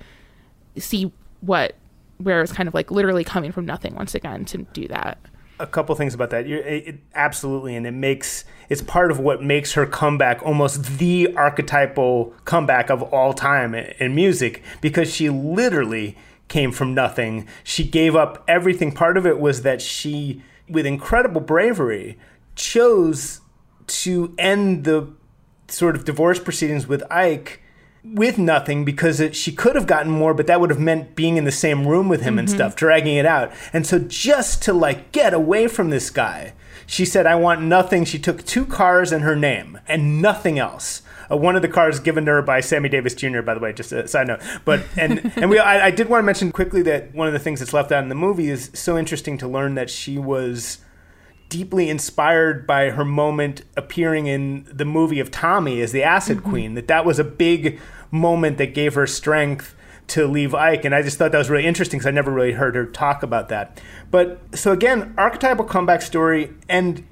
see 0.78 1.12
what 1.42 1.76
where 2.18 2.42
it's 2.42 2.52
kind 2.52 2.68
of 2.68 2.74
like 2.74 2.92
literally 2.92 3.24
coming 3.24 3.52
from 3.52 3.66
nothing 3.66 3.96
once 3.96 4.14
again 4.14 4.46
to 4.46 4.60
do 4.74 4.88
that. 4.88 5.18
A 5.60 5.68
couple 5.68 5.94
things 5.96 6.14
about 6.14 6.30
that. 6.32 6.46
It, 6.46 6.88
it- 6.88 7.00
absolutely, 7.14 7.76
and 7.76 7.86
it 7.86 7.92
makes 7.92 8.46
it's 8.70 8.82
part 8.82 9.12
of 9.12 9.20
what 9.20 9.44
makes 9.44 9.74
her 9.74 9.86
comeback 9.86 10.42
almost 10.44 10.98
the 11.00 11.34
archetypal 11.36 12.34
comeback 12.46 12.90
of 12.90 13.02
all 13.02 13.34
time 13.34 13.74
in, 13.76 13.94
in 14.00 14.16
music 14.16 14.62
because 14.82 15.14
she 15.14 15.30
literally 15.30 16.16
came 16.48 16.72
from 16.72 16.94
nothing. 16.94 17.48
She 17.64 17.84
gave 17.84 18.16
up 18.16 18.44
everything. 18.48 18.92
Part 18.92 19.18
of 19.18 19.26
it 19.26 19.40
was 19.40 19.62
that 19.64 19.82
she, 19.82 20.42
with 20.68 20.86
incredible 20.86 21.42
bravery, 21.42 22.18
chose 22.56 23.42
to 23.88 24.34
end 24.38 24.84
the 24.84 25.08
sort 25.68 25.96
of 25.96 26.06
divorce 26.06 26.40
proceedings 26.40 26.88
with 26.88 27.04
Ike 27.12 27.62
with 28.04 28.38
nothing 28.38 28.86
because 28.86 29.20
it, 29.20 29.36
she 29.36 29.52
could 29.52 29.76
have 29.76 29.88
gotten 29.88 30.12
more, 30.12 30.34
but 30.34 30.48
that 30.48 30.62
would 30.62 30.70
have 30.70 30.80
meant 30.80 31.16
being 31.16 31.38
in 31.38 31.44
the 31.44 31.52
same 31.52 31.88
room 31.88 32.08
with 32.08 32.22
him 32.22 32.40
and 32.40 32.50
stuff, 32.50 32.76
dragging 32.76 33.16
it 33.16 33.26
out. 33.26 33.52
And 33.74 33.86
so 33.86 34.00
just 34.00 34.62
to 34.64 34.74
like 34.74 35.12
get 35.12 35.34
away 35.34 35.68
from 35.68 35.90
this 35.90 36.10
guy, 36.10 36.54
she 36.86 37.06
said, 37.06 37.28
I 37.28 37.36
want 37.36 37.62
nothing. 37.62 38.06
She 38.06 38.18
took 38.18 38.44
two 38.46 38.66
cars 38.66 39.12
and 39.12 39.24
her 39.24 39.36
name 39.36 39.80
and 39.88 40.22
nothing 40.22 40.58
else. 40.58 41.02
Uh, 41.32 41.38
one 41.38 41.56
of 41.56 41.62
the 41.62 41.68
cars 41.68 42.00
given 42.00 42.26
to 42.26 42.32
her 42.32 42.42
by 42.42 42.60
Sammy 42.60 42.90
Davis 42.90 43.14
Jr. 43.14 43.42
By 43.42 43.54
the 43.54 43.60
way, 43.60 43.74
just 43.74 43.92
a 43.92 44.08
side 44.08 44.28
note. 44.28 44.42
But 44.66 44.84
and 44.98 45.32
and 45.36 45.50
we 45.50 45.60
I, 45.60 45.88
I 45.88 45.92
did 45.92 46.10
want 46.10 46.24
to 46.24 46.26
mention 46.26 46.52
quickly 46.52 46.82
that 46.84 47.14
one 47.14 47.28
of 47.28 47.34
the 47.34 47.40
things 47.40 47.60
that's 47.60 47.74
left 47.74 47.92
out 47.92 48.02
in 48.02 48.10
the 48.10 48.16
movie 48.16 48.50
is 48.50 48.72
so 48.74 48.98
interesting 48.98 49.38
to 49.38 49.48
learn 49.48 49.76
that 49.76 49.90
she 49.90 50.18
was 50.18 50.80
deeply 51.50 51.90
inspired 51.90 52.66
by 52.66 52.92
her 52.92 53.04
moment 53.04 53.64
appearing 53.76 54.28
in 54.28 54.66
the 54.72 54.86
movie 54.86 55.20
of 55.20 55.32
Tommy 55.32 55.82
as 55.82 55.92
the 55.92 56.04
Acid 56.04 56.38
mm-hmm. 56.38 56.50
Queen. 56.50 56.74
That 56.76 56.88
that 56.88 57.06
was 57.06 57.20
a 57.20 57.24
big 57.24 57.80
moment 58.12 58.58
that 58.60 58.74
gave 58.74 58.94
her 58.94 59.08
strength 59.08 59.76
to 60.08 60.26
leave 60.26 60.56
Ike, 60.56 60.86
and 60.86 60.96
I 60.96 61.02
just 61.02 61.18
thought 61.18 61.32
that 61.32 61.38
was 61.38 61.50
really 61.50 61.68
interesting 61.68 62.00
because 62.00 62.08
I 62.08 62.12
never 62.12 62.32
really 62.32 62.54
heard 62.54 62.76
her 62.76 62.86
talk 62.86 63.22
about 63.22 63.50
that. 63.50 63.80
But 64.10 64.40
so 64.56 64.72
again, 64.72 65.14
archetypal 65.18 65.66
comeback 65.66 66.02
story, 66.02 66.54
and 66.68 67.06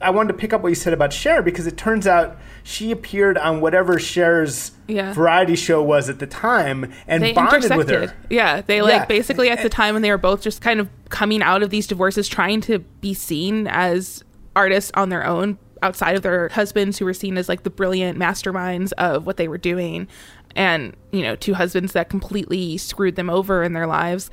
I 0.00 0.10
wanted 0.10 0.32
to 0.32 0.38
pick 0.38 0.52
up 0.52 0.62
what 0.62 0.68
you 0.68 0.74
said 0.74 0.92
about 0.92 1.12
Cher 1.12 1.42
because 1.42 1.66
it 1.66 1.76
turns 1.76 2.06
out 2.06 2.38
she 2.68 2.90
appeared 2.90 3.38
on 3.38 3.60
whatever 3.60 3.96
Cher's 3.96 4.72
Yeah. 4.88 5.12
variety 5.12 5.54
show 5.54 5.80
was 5.80 6.08
at 6.08 6.18
the 6.18 6.26
time 6.26 6.92
and 7.06 7.22
they 7.22 7.32
bonded 7.32 7.76
with 7.76 7.88
her. 7.88 8.12
Yeah, 8.28 8.60
they 8.60 8.82
like 8.82 8.92
Yeah. 8.92 9.04
basically 9.04 9.50
at 9.50 9.62
the 9.62 9.68
time 9.68 9.94
when 9.94 10.02
they 10.02 10.10
were 10.10 10.18
both 10.18 10.42
just 10.42 10.60
kind 10.60 10.80
of 10.80 10.88
coming 11.08 11.42
out 11.42 11.62
of 11.62 11.70
these 11.70 11.86
divorces, 11.86 12.26
trying 12.26 12.60
to 12.62 12.80
be 13.00 13.14
seen 13.14 13.68
as 13.68 14.24
artists 14.56 14.90
on 14.94 15.10
their 15.10 15.24
own 15.24 15.58
outside 15.80 16.16
of 16.16 16.22
their 16.22 16.48
husbands, 16.48 16.98
who 16.98 17.04
were 17.04 17.14
seen 17.14 17.38
as 17.38 17.48
like 17.48 17.62
the 17.62 17.70
brilliant 17.70 18.18
masterminds 18.18 18.92
of 18.98 19.26
what 19.26 19.36
they 19.36 19.46
were 19.46 19.58
doing, 19.58 20.08
and 20.56 20.92
you 21.12 21.22
know, 21.22 21.36
two 21.36 21.54
husbands 21.54 21.92
that 21.92 22.08
completely 22.08 22.76
screwed 22.78 23.14
them 23.14 23.30
over 23.30 23.62
in 23.62 23.74
their 23.74 23.86
lives. 23.86 24.28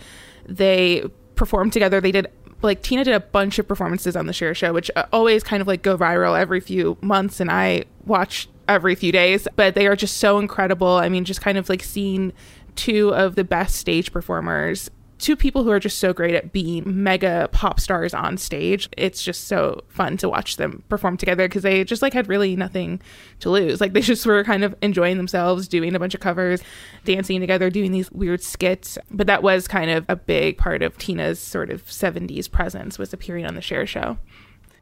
They 0.48 1.04
performed 1.36 1.72
together. 1.74 2.02
They 2.02 2.12
did 2.12 2.28
like 2.68 2.82
Tina 2.82 3.04
did 3.04 3.14
a 3.14 3.20
bunch 3.20 3.60
of 3.60 3.68
performances 3.68 4.16
on 4.16 4.28
the 4.28 4.34
Cher 4.34 4.54
Show, 4.56 4.74
which 4.74 4.90
uh, 4.96 5.06
always 5.12 5.44
kind 5.44 5.62
of 5.62 5.68
like 5.68 5.82
go 5.82 5.98
viral 5.98 6.40
every 6.40 6.60
few 6.60 6.98
months, 7.02 7.40
and 7.40 7.52
I 7.52 7.86
watch 8.06 8.48
every 8.68 8.96
few 8.96 9.12
days. 9.12 9.48
But 9.56 9.76
they 9.76 9.88
are 9.88 9.96
just 9.96 10.18
so 10.18 10.40
incredible. 10.40 10.88
I 10.88 11.10
mean, 11.10 11.26
just 11.26 11.42
kind 11.42 11.58
of 11.58 11.70
like 11.70 11.84
seeing 11.84 12.34
two 12.76 13.14
of 13.14 13.36
the 13.36 13.44
best 13.44 13.76
stage 13.76 14.12
performers 14.12 14.90
two 15.24 15.36
people 15.38 15.64
who 15.64 15.72
are 15.72 15.80
just 15.80 16.00
so 16.00 16.12
great 16.12 16.36
at 16.36 16.52
being 16.52 16.84
mega 16.86 17.48
pop 17.54 17.80
stars 17.80 18.14
on 18.14 18.38
stage 18.38 18.90
it's 18.98 19.24
just 19.24 19.48
so 19.48 19.82
fun 19.88 20.18
to 20.18 20.28
watch 20.28 20.58
them 20.58 20.84
perform 20.90 21.16
together 21.16 21.48
because 21.48 21.64
they 21.64 21.84
just 21.84 22.02
like 22.02 22.14
had 22.14 22.28
really 22.28 22.56
nothing 22.56 23.00
to 23.40 23.50
lose. 23.50 23.80
Like 23.80 23.94
they 23.94 24.02
just 24.02 24.26
were 24.26 24.44
kind 24.44 24.64
of 24.64 24.76
enjoying 24.82 25.18
themselves 25.18 25.68
doing 25.68 25.96
a 25.96 26.00
bunch 26.00 26.14
of 26.14 26.20
covers 26.20 26.62
dancing 27.06 27.40
together 27.40 27.70
doing 27.70 27.92
these 27.92 28.12
weird 28.12 28.42
skits. 28.42 28.98
But 29.12 29.28
that 29.28 29.44
was 29.44 29.68
kind 29.68 29.92
of 29.92 30.06
a 30.10 30.16
big 30.16 30.58
part 30.58 30.82
of 30.82 30.98
tina's 30.98 31.40
sort 31.40 31.70
of 31.70 31.86
70s 31.86 32.50
presence 32.50 33.00
was 33.00 33.14
appearing 33.14 33.46
on 33.46 33.56
the 33.56 33.62
Cher 33.62 33.86
show 33.86 34.18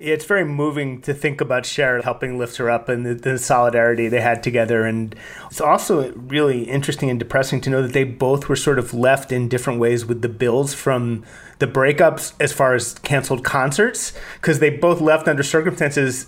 It's 0.02 0.26
very 0.26 0.44
moving 0.44 1.00
to 1.02 1.14
think 1.14 1.42
about 1.42 1.64
Cher 1.66 2.02
helping 2.02 2.40
lift 2.40 2.58
her 2.58 2.72
up 2.72 2.90
and 2.90 3.06
the, 3.06 3.14
the 3.14 3.38
solidarity 3.38 4.08
they 4.08 4.22
had 4.22 4.42
together. 4.42 4.84
And 4.84 5.16
it's 5.46 5.62
also 5.62 6.12
really 6.14 6.64
interesting 6.64 7.12
and 7.12 7.20
depressing 7.20 7.62
to 7.62 7.70
know 7.70 7.84
that 7.84 7.94
they 7.94 8.04
both 8.04 8.50
were 8.50 8.56
sort 8.56 8.80
of 8.80 8.96
left 8.96 9.32
in 9.32 9.48
different 9.48 9.80
ways 9.80 10.04
with 10.04 10.24
the 10.24 10.30
bills 10.30 10.74
from 10.74 11.24
the 11.60 11.68
breakups 11.68 12.34
as 12.40 12.52
far 12.52 12.74
as 12.74 12.96
canceled 12.96 13.44
concerts, 13.44 14.14
because 14.42 14.58
they 14.58 14.72
both 14.72 15.02
left 15.02 15.28
under 15.28 15.44
circumstances 15.44 16.28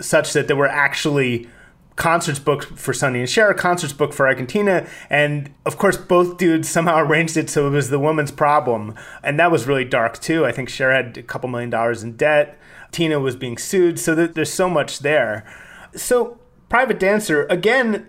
such 0.00 0.32
that 0.32 0.46
there 0.46 0.54
were 0.54 0.68
actually 0.68 1.48
concerts 1.98 2.38
booked 2.38 2.78
for 2.78 2.94
Sonny 2.94 3.18
and 3.18 3.28
Cher, 3.28 3.52
concerts 3.52 3.92
booked 3.92 4.14
for 4.14 4.26
Ike 4.26 4.38
and 4.38 4.48
Tina, 4.48 4.86
and 5.10 5.52
of 5.66 5.76
course 5.76 5.96
both 5.98 6.38
dudes 6.38 6.68
somehow 6.76 6.98
arranged 6.98 7.36
it 7.36 7.50
so 7.50 7.66
it 7.66 7.70
was 7.70 7.90
the 7.90 7.98
woman's 7.98 8.30
problem, 8.30 8.94
and 9.22 9.38
that 9.38 9.50
was 9.50 9.66
really 9.66 9.84
dark 9.84 10.18
too. 10.18 10.46
I 10.46 10.52
think 10.52 10.70
Cher 10.70 10.92
had 10.92 11.18
a 11.18 11.22
couple 11.22 11.50
million 11.50 11.68
dollars 11.68 12.02
in 12.02 12.16
debt. 12.16 12.58
Tina 12.92 13.20
was 13.20 13.36
being 13.36 13.58
sued, 13.58 13.98
so 13.98 14.14
there's 14.14 14.52
so 14.52 14.70
much 14.70 15.00
there. 15.00 15.44
So 15.94 16.38
Private 16.70 16.98
Dancer 16.98 17.46
again 17.50 18.06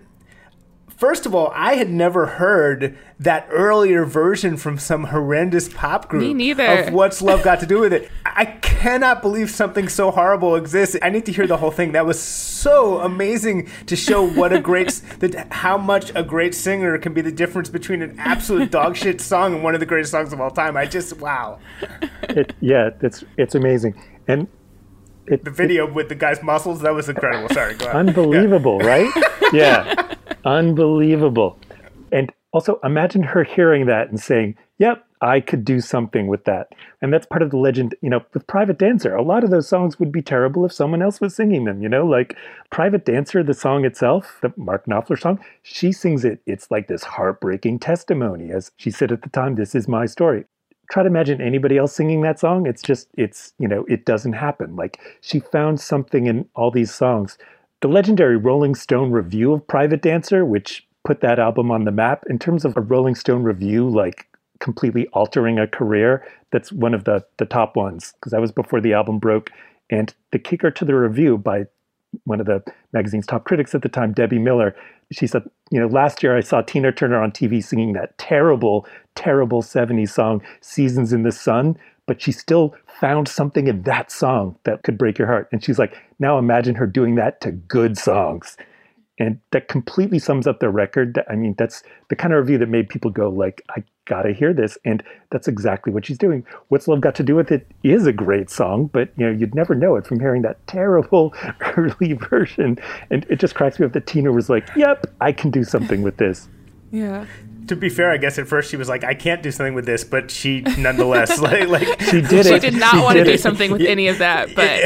First 1.00 1.24
of 1.24 1.34
all, 1.34 1.50
I 1.54 1.76
had 1.76 1.88
never 1.88 2.26
heard 2.26 2.94
that 3.18 3.48
earlier 3.50 4.04
version 4.04 4.58
from 4.58 4.76
some 4.76 5.04
horrendous 5.04 5.66
pop 5.66 6.08
group. 6.10 6.20
Me 6.20 6.34
neither. 6.34 6.66
Of 6.66 6.92
what's 6.92 7.22
love 7.22 7.42
got 7.42 7.58
to 7.60 7.66
do 7.66 7.80
with 7.80 7.94
it? 7.94 8.10
I 8.26 8.44
cannot 8.44 9.22
believe 9.22 9.48
something 9.48 9.88
so 9.88 10.10
horrible 10.10 10.56
exists. 10.56 10.98
I 11.00 11.08
need 11.08 11.24
to 11.24 11.32
hear 11.32 11.46
the 11.46 11.56
whole 11.56 11.70
thing. 11.70 11.92
That 11.92 12.04
was 12.04 12.20
so 12.20 13.00
amazing 13.00 13.70
to 13.86 13.96
show 13.96 14.28
what 14.28 14.52
a 14.52 14.60
great, 14.60 14.88
that 15.20 15.50
how 15.50 15.78
much 15.78 16.12
a 16.14 16.22
great 16.22 16.54
singer 16.54 16.98
can 16.98 17.14
be 17.14 17.22
the 17.22 17.32
difference 17.32 17.70
between 17.70 18.02
an 18.02 18.16
absolute 18.18 18.70
dog 18.70 18.94
shit 18.94 19.20
song 19.22 19.54
and 19.54 19.64
one 19.64 19.72
of 19.72 19.80
the 19.80 19.86
greatest 19.86 20.12
songs 20.12 20.34
of 20.34 20.40
all 20.42 20.50
time. 20.50 20.76
I 20.76 20.84
just 20.84 21.18
wow. 21.18 21.60
It, 22.24 22.52
yeah, 22.60 22.90
it's 23.00 23.24
it's 23.38 23.54
amazing, 23.54 23.98
and 24.28 24.48
it, 25.26 25.46
The 25.46 25.50
video 25.50 25.90
with 25.90 26.10
the 26.10 26.14
guy's 26.14 26.42
muscles 26.42 26.82
that 26.82 26.92
was 26.92 27.08
incredible. 27.08 27.48
Sorry, 27.54 27.72
go 27.74 27.86
ahead. 27.86 27.96
unbelievable, 27.96 28.80
right? 28.80 29.10
Yeah, 29.52 30.14
unbelievable. 30.44 31.58
And 32.12 32.32
also, 32.52 32.80
imagine 32.82 33.22
her 33.22 33.44
hearing 33.44 33.86
that 33.86 34.08
and 34.08 34.18
saying, 34.18 34.56
"Yep, 34.78 35.04
I 35.20 35.38
could 35.38 35.64
do 35.64 35.80
something 35.80 36.26
with 36.26 36.44
that." 36.46 36.74
And 37.00 37.12
that's 37.12 37.26
part 37.26 37.42
of 37.42 37.50
the 37.50 37.56
legend. 37.56 37.94
You 38.02 38.10
know, 38.10 38.22
with 38.34 38.46
Private 38.48 38.78
Dancer, 38.78 39.14
a 39.14 39.22
lot 39.22 39.44
of 39.44 39.50
those 39.50 39.68
songs 39.68 40.00
would 40.00 40.10
be 40.10 40.22
terrible 40.22 40.64
if 40.64 40.72
someone 40.72 41.00
else 41.00 41.20
was 41.20 41.36
singing 41.36 41.64
them. 41.64 41.80
You 41.80 41.88
know, 41.88 42.04
like 42.04 42.36
Private 42.70 43.04
Dancer, 43.04 43.44
the 43.44 43.54
song 43.54 43.84
itself, 43.84 44.38
the 44.42 44.52
Mark 44.56 44.86
Knopfler 44.86 45.20
song, 45.20 45.38
she 45.62 45.92
sings 45.92 46.24
it. 46.24 46.40
It's 46.44 46.70
like 46.70 46.88
this 46.88 47.04
heartbreaking 47.04 47.78
testimony, 47.78 48.50
as 48.50 48.72
she 48.76 48.90
said 48.90 49.12
at 49.12 49.22
the 49.22 49.28
time, 49.28 49.54
"This 49.54 49.74
is 49.74 49.86
my 49.86 50.06
story." 50.06 50.44
try 50.90 51.04
to 51.04 51.08
imagine 51.08 51.40
anybody 51.40 51.78
else 51.78 51.94
singing 51.94 52.20
that 52.20 52.38
song 52.38 52.66
it's 52.66 52.82
just 52.82 53.08
it's 53.16 53.52
you 53.58 53.68
know 53.68 53.84
it 53.88 54.04
doesn't 54.04 54.32
happen 54.32 54.74
like 54.76 54.98
she 55.20 55.38
found 55.38 55.80
something 55.80 56.26
in 56.26 56.44
all 56.54 56.70
these 56.70 56.92
songs 56.92 57.38
the 57.80 57.88
legendary 57.88 58.36
rolling 58.36 58.74
stone 58.74 59.10
review 59.10 59.52
of 59.52 59.66
private 59.66 60.02
dancer 60.02 60.44
which 60.44 60.86
put 61.04 61.20
that 61.20 61.38
album 61.38 61.70
on 61.70 61.84
the 61.84 61.90
map 61.90 62.24
in 62.28 62.38
terms 62.38 62.64
of 62.64 62.76
a 62.76 62.80
rolling 62.80 63.14
stone 63.14 63.42
review 63.42 63.88
like 63.88 64.26
completely 64.58 65.06
altering 65.08 65.58
a 65.58 65.66
career 65.66 66.22
that's 66.50 66.72
one 66.72 66.94
of 66.94 67.04
the 67.04 67.24
the 67.38 67.46
top 67.46 67.76
ones 67.76 68.12
because 68.14 68.32
that 68.32 68.40
was 68.40 68.52
before 68.52 68.80
the 68.80 68.92
album 68.92 69.18
broke. 69.18 69.50
And 69.90 70.14
the 70.30 70.38
kicker 70.38 70.70
to 70.70 70.84
the 70.84 70.94
review 70.94 71.38
by 71.38 71.66
one 72.24 72.40
of 72.40 72.46
the 72.46 72.62
magazine's 72.92 73.26
top 73.26 73.44
critics 73.44 73.74
at 73.74 73.82
the 73.82 73.88
time, 73.88 74.12
Debby 74.12 74.38
Miller, 74.38 74.74
she 75.12 75.26
said, 75.26 75.48
you 75.70 75.80
know, 75.80 75.86
last 75.86 76.22
year 76.22 76.36
I 76.36 76.40
saw 76.40 76.60
Tina 76.60 76.92
Turner 76.92 77.20
on 77.20 77.30
TV 77.30 77.62
singing 77.62 77.92
that 77.92 78.16
terrible, 78.18 78.86
terrible 79.14 79.62
70s 79.62 80.10
song, 80.10 80.42
Seasons 80.60 81.12
in 81.12 81.22
the 81.22 81.32
Sun, 81.32 81.76
but 82.10 82.20
she 82.20 82.32
still 82.32 82.74
found 82.98 83.28
something 83.28 83.68
in 83.68 83.82
that 83.82 84.10
song 84.10 84.58
that 84.64 84.82
could 84.82 84.98
break 84.98 85.16
your 85.16 85.28
heart. 85.28 85.48
And 85.52 85.62
she's 85.62 85.78
like, 85.78 85.96
now 86.18 86.38
imagine 86.38 86.74
her 86.74 86.88
doing 86.88 87.14
that 87.14 87.40
to 87.42 87.52
good 87.52 87.96
songs. 87.96 88.56
And 89.20 89.38
that 89.52 89.68
completely 89.68 90.18
sums 90.18 90.48
up 90.48 90.58
the 90.58 90.70
record. 90.70 91.22
I 91.30 91.36
mean, 91.36 91.54
that's 91.56 91.84
the 92.08 92.16
kind 92.16 92.34
of 92.34 92.40
review 92.40 92.58
that 92.58 92.68
made 92.68 92.88
people 92.88 93.12
go 93.12 93.28
like, 93.28 93.62
I 93.76 93.84
gotta 94.06 94.32
hear 94.32 94.52
this. 94.52 94.76
And 94.84 95.04
that's 95.30 95.46
exactly 95.46 95.92
what 95.92 96.04
she's 96.04 96.18
doing. 96.18 96.44
What's 96.66 96.88
Love 96.88 97.00
Got 97.00 97.14
to 97.14 97.22
Do 97.22 97.36
with 97.36 97.52
It 97.52 97.64
is 97.84 98.08
a 98.08 98.12
great 98.12 98.50
song, 98.50 98.90
but 98.92 99.10
you 99.16 99.26
know, 99.26 99.30
you'd 99.30 99.54
never 99.54 99.76
know 99.76 99.94
it 99.94 100.04
from 100.04 100.18
hearing 100.18 100.42
that 100.42 100.66
terrible 100.66 101.32
early 101.76 102.14
version. 102.14 102.76
And 103.10 103.24
it 103.30 103.36
just 103.36 103.54
cracks 103.54 103.78
me 103.78 103.86
up 103.86 103.92
that 103.92 104.08
Tina 104.08 104.32
was 104.32 104.50
like, 104.50 104.68
Yep, 104.74 105.14
I 105.20 105.30
can 105.30 105.52
do 105.52 105.62
something 105.62 106.02
with 106.02 106.16
this. 106.16 106.48
Yeah. 106.90 107.26
To 107.68 107.76
be 107.76 107.88
fair, 107.88 108.10
I 108.10 108.16
guess 108.16 108.38
at 108.38 108.48
first 108.48 108.70
she 108.70 108.76
was 108.76 108.88
like, 108.88 109.04
"I 109.04 109.14
can't 109.14 109.42
do 109.42 109.50
something 109.52 109.74
with 109.74 109.86
this," 109.86 110.02
but 110.02 110.30
she 110.30 110.62
nonetheless 110.78 111.38
like, 111.40 111.68
like 111.68 112.00
She 112.02 112.20
did 112.20 112.46
She 112.46 112.54
it. 112.54 112.62
did 112.62 112.74
not 112.74 112.94
She 112.94 113.00
want 113.00 113.16
to 113.18 113.24
did 113.24 113.32
do 113.32 113.38
something 113.38 113.70
with 113.70 113.82
any 113.82 114.08
of 114.08 114.18
that, 114.18 114.54
but 114.56 114.80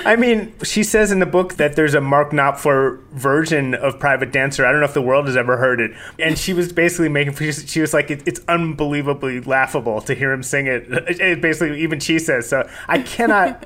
I 0.06 0.16
mean, 0.16 0.52
she 0.62 0.82
says 0.84 1.10
in 1.10 1.18
the 1.18 1.26
book 1.26 1.54
that 1.54 1.74
there's 1.76 1.94
a 1.94 2.00
Mark 2.00 2.30
Knopfler 2.30 3.02
version 3.10 3.74
of 3.74 3.98
Private 3.98 4.30
Dancer. 4.32 4.64
I 4.64 4.70
don't 4.70 4.80
know 4.80 4.86
if 4.86 4.94
the 4.94 5.02
world 5.02 5.26
has 5.26 5.36
ever 5.36 5.56
heard 5.56 5.80
it. 5.80 5.90
And 6.20 6.38
she 6.38 6.52
was 6.52 6.72
basically 6.72 7.08
making, 7.08 7.34
she 7.52 7.80
was 7.80 7.92
like, 7.92 8.10
it, 8.10 8.22
it's 8.26 8.40
unbelievably 8.46 9.40
laughable 9.40 10.00
to 10.02 10.14
hear 10.14 10.32
him 10.32 10.42
sing 10.42 10.66
it. 10.66 10.86
It 11.18 11.40
basically, 11.40 11.82
even 11.82 11.98
she 11.98 12.18
says. 12.18 12.48
So 12.48 12.68
I 12.88 13.00
cannot, 13.02 13.64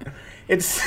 it's. 0.49 0.81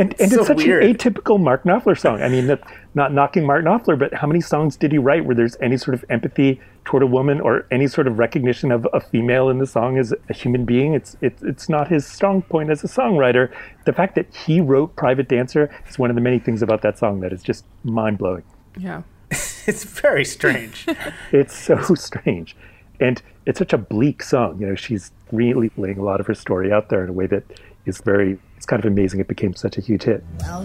And, 0.00 0.14
and 0.18 0.32
so 0.32 0.38
it's 0.38 0.46
such 0.46 0.56
weird. 0.64 0.82
an 0.82 0.94
atypical 0.94 1.38
Mark 1.38 1.64
Knopfler 1.64 1.98
song. 1.98 2.22
I 2.22 2.28
mean, 2.28 2.46
that, 2.46 2.62
not 2.94 3.12
knocking 3.12 3.44
Mark 3.44 3.64
Knopfler, 3.64 3.98
but 3.98 4.14
how 4.14 4.26
many 4.26 4.40
songs 4.40 4.76
did 4.76 4.92
he 4.92 4.98
write 4.98 5.26
where 5.26 5.34
there's 5.34 5.56
any 5.60 5.76
sort 5.76 5.94
of 5.94 6.04
empathy 6.08 6.58
toward 6.86 7.02
a 7.02 7.06
woman 7.06 7.38
or 7.38 7.66
any 7.70 7.86
sort 7.86 8.06
of 8.06 8.18
recognition 8.18 8.72
of 8.72 8.86
a 8.94 9.00
female 9.00 9.50
in 9.50 9.58
the 9.58 9.66
song 9.66 9.98
as 9.98 10.14
a 10.30 10.32
human 10.32 10.64
being? 10.64 10.94
It's 10.94 11.18
it's 11.20 11.42
it's 11.42 11.68
not 11.68 11.88
his 11.88 12.06
strong 12.06 12.40
point 12.40 12.70
as 12.70 12.82
a 12.82 12.86
songwriter. 12.86 13.52
The 13.84 13.92
fact 13.92 14.14
that 14.14 14.34
he 14.34 14.60
wrote 14.60 14.96
"Private 14.96 15.28
Dancer" 15.28 15.70
is 15.86 15.98
one 15.98 16.08
of 16.08 16.16
the 16.16 16.22
many 16.22 16.38
things 16.38 16.62
about 16.62 16.80
that 16.80 16.98
song 16.98 17.20
that 17.20 17.32
is 17.32 17.42
just 17.42 17.66
mind 17.84 18.16
blowing. 18.18 18.42
yeah. 18.78 19.02
It's 19.66 19.84
very 19.84 20.24
strange. 20.24 20.86
It's 21.32 21.54
so 21.54 21.76
strange, 21.94 22.56
and 22.98 23.20
it's 23.44 23.58
such 23.58 23.74
a 23.74 23.78
bleak 23.78 24.22
song. 24.22 24.58
You 24.60 24.68
know, 24.68 24.74
she's 24.74 25.12
really 25.30 25.70
laying 25.76 25.98
a 25.98 26.02
lot 26.02 26.20
of 26.20 26.26
her 26.26 26.34
story 26.34 26.72
out 26.72 26.88
there 26.88 27.04
in 27.04 27.10
a 27.10 27.12
way 27.12 27.26
that 27.26 27.44
is 27.84 28.00
very. 28.00 28.38
It's 28.60 28.66
kind 28.66 28.84
of 28.84 28.92
amazing. 28.92 29.20
It 29.20 29.26
became 29.26 29.54
such 29.54 29.78
a 29.78 29.80
huge 29.80 30.02
hit. 30.02 30.22
Well, 30.40 30.60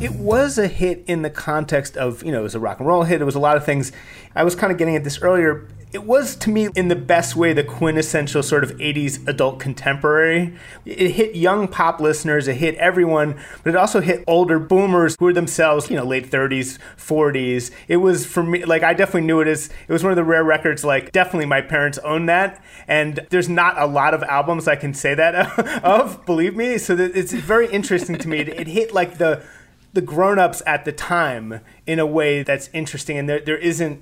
it 0.00 0.12
was 0.12 0.58
a 0.58 0.68
hit 0.68 1.02
in 1.06 1.22
the 1.22 1.30
context 1.30 1.96
of, 1.96 2.22
you 2.22 2.30
know, 2.30 2.40
it 2.40 2.44
was 2.44 2.54
a 2.54 2.60
rock 2.60 2.78
and 2.78 2.86
roll 2.86 3.02
hit. 3.02 3.20
It 3.20 3.24
was 3.24 3.34
a 3.34 3.40
lot 3.40 3.56
of 3.56 3.64
things. 3.64 3.90
I 4.34 4.44
was 4.44 4.54
kind 4.54 4.70
of 4.70 4.78
getting 4.78 4.94
at 4.94 5.02
this 5.02 5.20
earlier. 5.22 5.66
It 5.90 6.04
was, 6.04 6.36
to 6.36 6.50
me, 6.50 6.68
in 6.76 6.88
the 6.88 6.96
best 6.96 7.34
way, 7.34 7.54
the 7.54 7.64
quintessential 7.64 8.42
sort 8.42 8.62
of 8.62 8.72
80s 8.72 9.26
adult 9.26 9.58
contemporary. 9.58 10.54
It 10.84 11.12
hit 11.12 11.34
young 11.34 11.66
pop 11.66 11.98
listeners, 11.98 12.46
it 12.46 12.56
hit 12.56 12.74
everyone, 12.76 13.40
but 13.64 13.70
it 13.70 13.76
also 13.76 14.00
hit 14.00 14.22
older 14.26 14.58
boomers 14.58 15.16
who 15.18 15.24
were 15.24 15.32
themselves, 15.32 15.88
you 15.90 15.96
know, 15.96 16.04
late 16.04 16.30
30s, 16.30 16.78
40s. 16.98 17.70
It 17.88 17.96
was, 17.96 18.26
for 18.26 18.42
me, 18.42 18.66
like, 18.66 18.82
I 18.82 18.92
definitely 18.92 19.22
knew 19.22 19.40
it 19.40 19.48
as, 19.48 19.70
it 19.88 19.92
was 19.92 20.02
one 20.04 20.12
of 20.12 20.16
the 20.16 20.24
rare 20.24 20.44
records, 20.44 20.84
like, 20.84 21.10
definitely 21.10 21.46
my 21.46 21.62
parents 21.62 21.96
own 21.98 22.26
that. 22.26 22.62
And 22.86 23.26
there's 23.30 23.48
not 23.48 23.78
a 23.78 23.86
lot 23.86 24.12
of 24.12 24.22
albums 24.24 24.68
I 24.68 24.76
can 24.76 24.92
say 24.92 25.14
that 25.14 25.58
of, 25.82 26.24
believe 26.26 26.54
me. 26.54 26.76
So 26.76 26.96
it's 26.98 27.32
very 27.32 27.66
interesting 27.72 28.18
to 28.18 28.28
me. 28.28 28.40
It, 28.40 28.48
it 28.48 28.66
hit, 28.66 28.92
like, 28.92 29.16
the, 29.16 29.42
the 29.98 30.02
grown-ups 30.06 30.62
at 30.64 30.84
the 30.84 30.92
time 30.92 31.60
in 31.84 31.98
a 31.98 32.06
way 32.06 32.44
that's 32.44 32.70
interesting 32.72 33.18
and 33.18 33.28
there, 33.28 33.40
there 33.40 33.58
isn't 33.58 34.00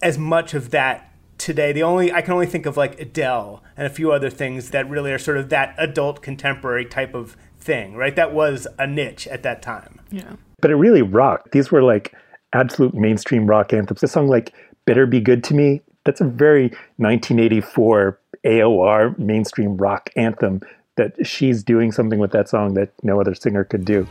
as 0.00 0.16
much 0.16 0.54
of 0.54 0.70
that 0.70 1.12
today 1.36 1.72
the 1.72 1.82
only 1.82 2.12
i 2.12 2.22
can 2.22 2.32
only 2.32 2.46
think 2.46 2.64
of 2.64 2.76
like 2.76 3.00
adele 3.00 3.60
and 3.76 3.84
a 3.84 3.90
few 3.90 4.12
other 4.12 4.30
things 4.30 4.70
that 4.70 4.88
really 4.88 5.10
are 5.10 5.18
sort 5.18 5.36
of 5.36 5.48
that 5.48 5.74
adult 5.78 6.22
contemporary 6.22 6.84
type 6.84 7.12
of 7.12 7.36
thing 7.58 7.96
right 7.96 8.14
that 8.14 8.32
was 8.32 8.68
a 8.78 8.86
niche 8.86 9.26
at 9.26 9.42
that 9.42 9.60
time 9.62 10.00
Yeah. 10.12 10.34
but 10.60 10.70
it 10.70 10.76
really 10.76 11.02
rocked. 11.02 11.50
These 11.50 11.72
were 11.72 11.82
like 11.82 12.14
absolute 12.52 12.94
mainstream 12.94 13.44
rock 13.48 13.72
anthems. 13.72 14.00
A 14.04 14.06
song 14.06 14.28
like 14.28 14.52
Better 14.84 15.06
Be 15.06 15.18
Good 15.18 15.42
to 15.44 15.54
Me, 15.54 15.80
that's 16.04 16.20
a 16.20 16.24
very 16.24 16.68
1984 16.98 18.16
AOR 18.44 19.18
mainstream 19.18 19.76
rock 19.76 20.08
anthem 20.14 20.60
that 20.96 21.26
she's 21.26 21.64
doing 21.64 21.90
something 21.90 22.20
with 22.20 22.30
that 22.30 22.48
song 22.48 22.74
that 22.74 22.90
no 23.02 23.20
other 23.20 23.34
singer 23.34 23.64
could 23.64 23.84
do. 23.84 24.06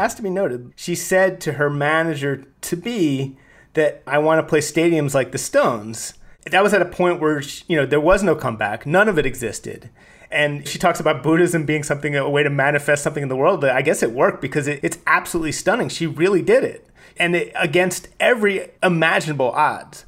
Has 0.00 0.14
to 0.14 0.22
be 0.22 0.30
noted 0.30 0.72
she 0.76 0.94
said 0.94 1.40
to 1.40 1.52
her 1.52 1.70
manager 1.70 2.44
to 2.60 2.76
be 2.76 3.36
that 3.74 4.02
i 4.06 4.18
want 4.18 4.38
to 4.38 4.48
play 4.48 4.60
stadiums 4.60 5.14
like 5.14 5.32
the 5.32 5.38
stones. 5.38 6.14
That 6.50 6.62
was 6.62 6.72
at 6.72 6.82
a 6.82 6.86
point 6.86 7.20
where 7.20 7.42
you 7.68 7.76
know 7.76 7.86
there 7.86 8.00
was 8.00 8.22
no 8.22 8.34
comeback. 8.34 8.86
None 8.86 9.08
of 9.08 9.18
it 9.18 9.26
existed. 9.26 9.90
And 10.30 10.66
she 10.66 10.78
talks 10.78 11.00
about 11.00 11.24
buddhism 11.24 11.66
being 11.66 11.82
something 11.82 12.16
a 12.16 12.30
way 12.30 12.44
to 12.44 12.50
manifest 12.50 13.02
something 13.02 13.22
in 13.22 13.28
the 13.28 13.36
world 13.36 13.64
i 13.64 13.82
guess 13.82 14.02
it 14.02 14.12
worked 14.12 14.40
because 14.40 14.66
it, 14.66 14.80
it's 14.82 14.98
absolutely 15.06 15.52
stunning. 15.52 15.88
She 15.88 16.06
really 16.06 16.42
did 16.42 16.64
it. 16.64 16.86
And 17.16 17.36
it, 17.36 17.52
against 17.54 18.08
every 18.18 18.70
imaginable 18.82 19.50
odds. 19.50 20.06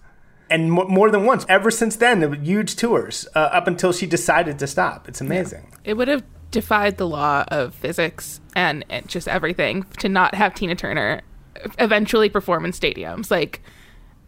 And 0.49 0.73
mo- 0.73 0.89
more 0.89 1.11
than 1.11 1.25
once 1.25 1.47
ever 1.49 1.71
since 1.71 1.97
then 1.97 2.45
huge 2.45 2.77
tours 2.77 3.27
uh, 3.35 3.39
up 3.39 3.67
until 3.67 3.93
she 3.93 4.07
decided 4.07 4.59
to 4.59 4.67
stop. 4.67 5.09
It's 5.09 5.21
amazing. 5.21 5.73
It 5.85 5.95
would 5.95 6.09
have 6.09 6.25
defied 6.53 6.99
the 6.99 7.09
law 7.09 7.45
of 7.49 7.75
physics 7.75 8.41
and, 8.55 8.85
and 8.89 9.09
just 9.09 9.27
everything 9.27 9.83
to 9.99 10.09
not 10.09 10.37
have 10.37 10.55
Tina 10.55 10.77
Turner 10.77 11.23
eventually 11.81 12.29
perform 12.29 12.65
in 12.65 12.71
stadiums. 12.71 13.31
Like, 13.31 13.63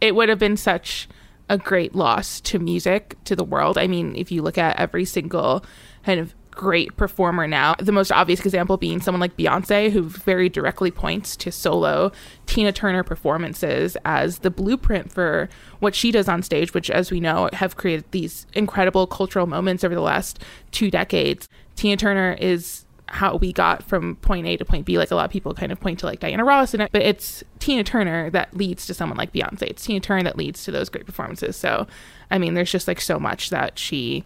it 0.00 0.16
would 0.16 0.28
have 0.28 0.38
been 0.38 0.56
such 0.56 1.08
a 1.48 1.58
great 1.58 1.94
loss 1.94 2.40
to 2.40 2.58
music, 2.58 3.16
to 3.24 3.36
the 3.36 3.44
world. 3.44 3.78
I 3.78 3.86
mean, 3.86 4.16
if 4.16 4.32
you 4.32 4.42
look 4.42 4.58
at 4.58 4.78
every 4.78 5.04
single 5.04 5.64
kind 6.04 6.18
of 6.18 6.34
great 6.50 6.96
performer 6.96 7.46
now, 7.46 7.74
the 7.78 7.92
most 7.92 8.12
obvious 8.12 8.40
example 8.40 8.76
being 8.76 9.00
someone 9.00 9.20
like 9.20 9.36
Beyonce, 9.36 9.90
who 9.90 10.02
very 10.02 10.48
directly 10.48 10.90
points 10.90 11.36
to 11.36 11.50
solo 11.52 12.12
Tina 12.46 12.72
Turner 12.72 13.02
performances 13.02 13.96
as 14.04 14.38
the 14.38 14.50
blueprint 14.50 15.12
for 15.12 15.48
what 15.80 15.94
she 15.94 16.10
does 16.10 16.28
on 16.28 16.42
stage, 16.42 16.72
which, 16.72 16.90
as 16.90 17.10
we 17.10 17.20
know, 17.20 17.50
have 17.52 17.76
created 17.76 18.04
these 18.12 18.46
incredible 18.54 19.06
cultural 19.06 19.46
moments 19.46 19.84
over 19.84 19.94
the 19.94 20.00
last 20.00 20.38
two 20.70 20.90
decades. 20.90 21.48
Tina 21.76 21.96
Turner 21.96 22.36
is 22.40 22.84
how 23.06 23.36
we 23.36 23.52
got 23.52 23.82
from 23.82 24.16
point 24.16 24.46
A 24.46 24.56
to 24.56 24.64
point 24.64 24.86
B. 24.86 24.98
Like 24.98 25.10
a 25.10 25.14
lot 25.14 25.26
of 25.26 25.30
people 25.30 25.54
kind 25.54 25.70
of 25.70 25.78
point 25.80 26.00
to 26.00 26.06
like 26.06 26.20
Diana 26.20 26.44
Ross, 26.44 26.74
and 26.74 26.82
it, 26.82 26.92
but 26.92 27.02
it's 27.02 27.44
Tina 27.58 27.84
Turner 27.84 28.30
that 28.30 28.56
leads 28.56 28.86
to 28.86 28.94
someone 28.94 29.18
like 29.18 29.32
Beyonce. 29.32 29.62
It's 29.62 29.84
Tina 29.84 30.00
Turner 30.00 30.24
that 30.24 30.36
leads 30.36 30.64
to 30.64 30.70
those 30.70 30.88
great 30.88 31.06
performances. 31.06 31.56
So, 31.56 31.86
I 32.30 32.38
mean, 32.38 32.54
there's 32.54 32.72
just 32.72 32.88
like 32.88 33.00
so 33.00 33.18
much 33.18 33.50
that 33.50 33.78
she 33.78 34.24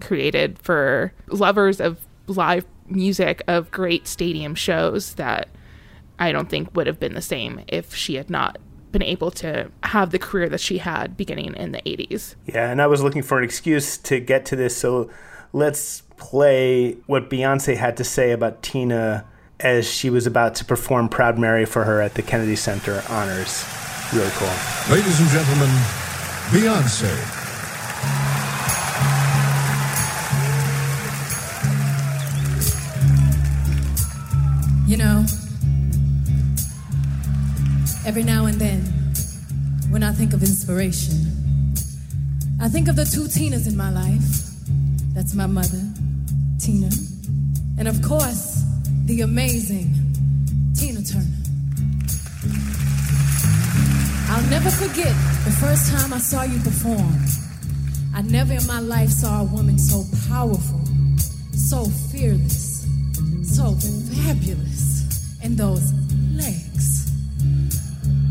created 0.00 0.58
for 0.58 1.12
lovers 1.28 1.80
of 1.80 2.06
live 2.26 2.64
music, 2.86 3.42
of 3.46 3.70
great 3.70 4.06
stadium 4.06 4.54
shows 4.54 5.14
that 5.14 5.48
I 6.18 6.32
don't 6.32 6.48
think 6.48 6.74
would 6.74 6.86
have 6.86 7.00
been 7.00 7.14
the 7.14 7.22
same 7.22 7.62
if 7.68 7.94
she 7.94 8.14
had 8.14 8.30
not 8.30 8.58
been 8.92 9.02
able 9.02 9.30
to 9.32 9.70
have 9.82 10.10
the 10.10 10.18
career 10.18 10.48
that 10.48 10.60
she 10.60 10.78
had 10.78 11.16
beginning 11.16 11.54
in 11.54 11.72
the 11.72 11.82
80s. 11.82 12.36
Yeah, 12.46 12.70
and 12.70 12.80
I 12.80 12.86
was 12.86 13.02
looking 13.02 13.22
for 13.22 13.38
an 13.38 13.44
excuse 13.44 13.98
to 13.98 14.20
get 14.20 14.46
to 14.46 14.56
this, 14.56 14.76
so 14.76 15.10
let's 15.52 16.03
play 16.16 16.92
what 17.06 17.30
Beyonce 17.30 17.76
had 17.76 17.96
to 17.98 18.04
say 18.04 18.32
about 18.32 18.62
Tina 18.62 19.24
as 19.60 19.88
she 19.90 20.10
was 20.10 20.26
about 20.26 20.54
to 20.56 20.64
perform 20.64 21.08
Proud 21.08 21.38
Mary 21.38 21.64
for 21.64 21.84
her 21.84 22.00
at 22.00 22.14
the 22.14 22.22
Kennedy 22.22 22.56
Center 22.56 23.02
Honors. 23.08 23.64
Really 24.12 24.30
cool. 24.32 24.48
Ladies 24.90 25.20
and 25.20 25.28
gentlemen, 25.30 25.70
Beyonce. 26.50 27.40
You 34.86 34.98
know, 34.98 35.24
every 38.06 38.22
now 38.22 38.44
and 38.44 38.60
then, 38.60 38.80
when 39.90 40.02
I 40.02 40.12
think 40.12 40.34
of 40.34 40.42
inspiration, 40.42 41.74
I 42.60 42.68
think 42.68 42.88
of 42.88 42.96
the 42.96 43.04
two 43.04 43.22
Tinas 43.24 43.66
in 43.66 43.76
my 43.76 43.90
life. 43.90 44.42
That's 45.14 45.34
my 45.34 45.46
mother, 45.46 45.80
Tina, 46.64 46.88
and 47.78 47.86
of 47.86 48.00
course, 48.00 48.64
the 49.04 49.20
amazing 49.20 49.92
Tina 50.74 51.02
Turner. 51.02 51.26
I'll 54.30 54.48
never 54.48 54.70
forget 54.70 55.14
the 55.44 55.54
first 55.60 55.92
time 55.92 56.14
I 56.14 56.18
saw 56.18 56.42
you 56.42 56.58
perform. 56.60 57.18
I 58.14 58.22
never 58.22 58.54
in 58.54 58.66
my 58.66 58.80
life 58.80 59.10
saw 59.10 59.42
a 59.42 59.44
woman 59.44 59.78
so 59.78 60.04
powerful, 60.30 60.80
so 61.52 61.84
fearless, 62.10 62.86
so 63.42 63.74
fabulous, 64.24 65.38
and 65.42 65.58
those 65.58 65.92
legs. 66.32 67.12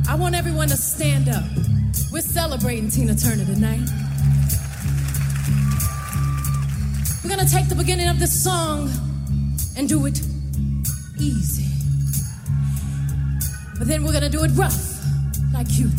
I 0.10 0.16
want 0.16 0.34
everyone 0.34 0.70
to 0.70 0.78
stand 0.78 1.30
up. 1.30 1.44
We're 2.12 2.22
celebrating 2.22 2.90
Tina 2.90 3.14
Turner 3.14 3.46
tonight. 3.46 3.88
We're 7.24 7.30
gonna 7.30 7.48
take 7.48 7.70
the 7.70 7.76
beginning 7.76 8.10
of 8.10 8.20
this 8.20 8.44
song 8.44 8.90
and 9.78 9.88
do 9.88 10.06
it 10.06 10.22
easy. 11.18 11.66
But 13.78 13.88
then 13.88 14.04
we're 14.04 14.12
gonna 14.12 14.30
do 14.30 14.44
it 14.44 14.52
rough, 14.56 15.00
like 15.54 15.68
you. 15.72 15.90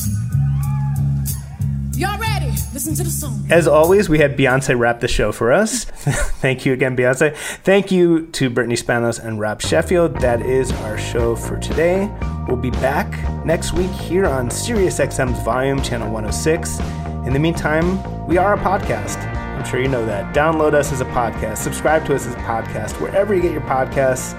Y'all 1.96 2.18
ready? 2.18 2.50
Listen 2.74 2.94
to 2.96 3.04
the 3.04 3.10
song. 3.10 3.46
As 3.50 3.66
always, 3.66 4.08
we 4.08 4.18
had 4.18 4.36
Beyonce 4.36 4.78
wrap 4.78 5.00
the 5.00 5.08
show 5.08 5.32
for 5.32 5.52
us. 5.52 5.84
Thank 6.40 6.66
you 6.66 6.72
again, 6.72 6.94
Beyonce. 6.94 7.34
Thank 7.36 7.90
you 7.90 8.26
to 8.32 8.50
Brittany 8.50 8.76
Spanos 8.76 9.24
and 9.24 9.40
Rob 9.40 9.62
Sheffield. 9.62 10.20
That 10.20 10.42
is 10.42 10.72
our 10.72 10.98
show 10.98 11.36
for 11.36 11.56
today. 11.58 12.10
We'll 12.46 12.58
be 12.58 12.70
back 12.70 13.08
next 13.46 13.72
week 13.72 13.90
here 13.92 14.26
on 14.26 14.50
SiriusXM's 14.50 15.42
Volume 15.42 15.80
Channel 15.80 16.10
106. 16.12 16.80
In 17.26 17.32
the 17.32 17.38
meantime, 17.38 18.26
we 18.26 18.36
are 18.36 18.54
a 18.54 18.58
podcast. 18.58 19.34
Sure 19.66 19.80
you 19.80 19.88
know 19.88 20.04
that. 20.06 20.34
Download 20.34 20.74
us 20.74 20.92
as 20.92 21.00
a 21.00 21.06
podcast. 21.06 21.58
Subscribe 21.58 22.04
to 22.06 22.14
us 22.14 22.26
as 22.26 22.34
a 22.34 22.38
podcast. 22.38 23.00
Wherever 23.00 23.34
you 23.34 23.42
get 23.42 23.52
your 23.52 23.62
podcasts, 23.62 24.38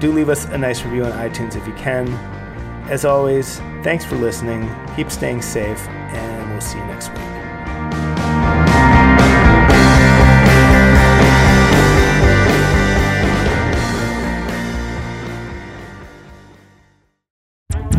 do 0.00 0.12
leave 0.12 0.28
us 0.28 0.44
a 0.46 0.58
nice 0.58 0.84
review 0.84 1.04
on 1.04 1.12
iTunes 1.12 1.56
if 1.56 1.66
you 1.66 1.74
can. 1.74 2.08
As 2.90 3.04
always, 3.04 3.58
thanks 3.82 4.04
for 4.04 4.16
listening. 4.16 4.68
Keep 4.96 5.10
staying 5.10 5.42
safe, 5.42 5.88
and 5.88 6.50
we'll 6.50 6.60
see 6.60 6.78
you 6.78 6.84
next 6.84 7.08
week. 7.10 7.33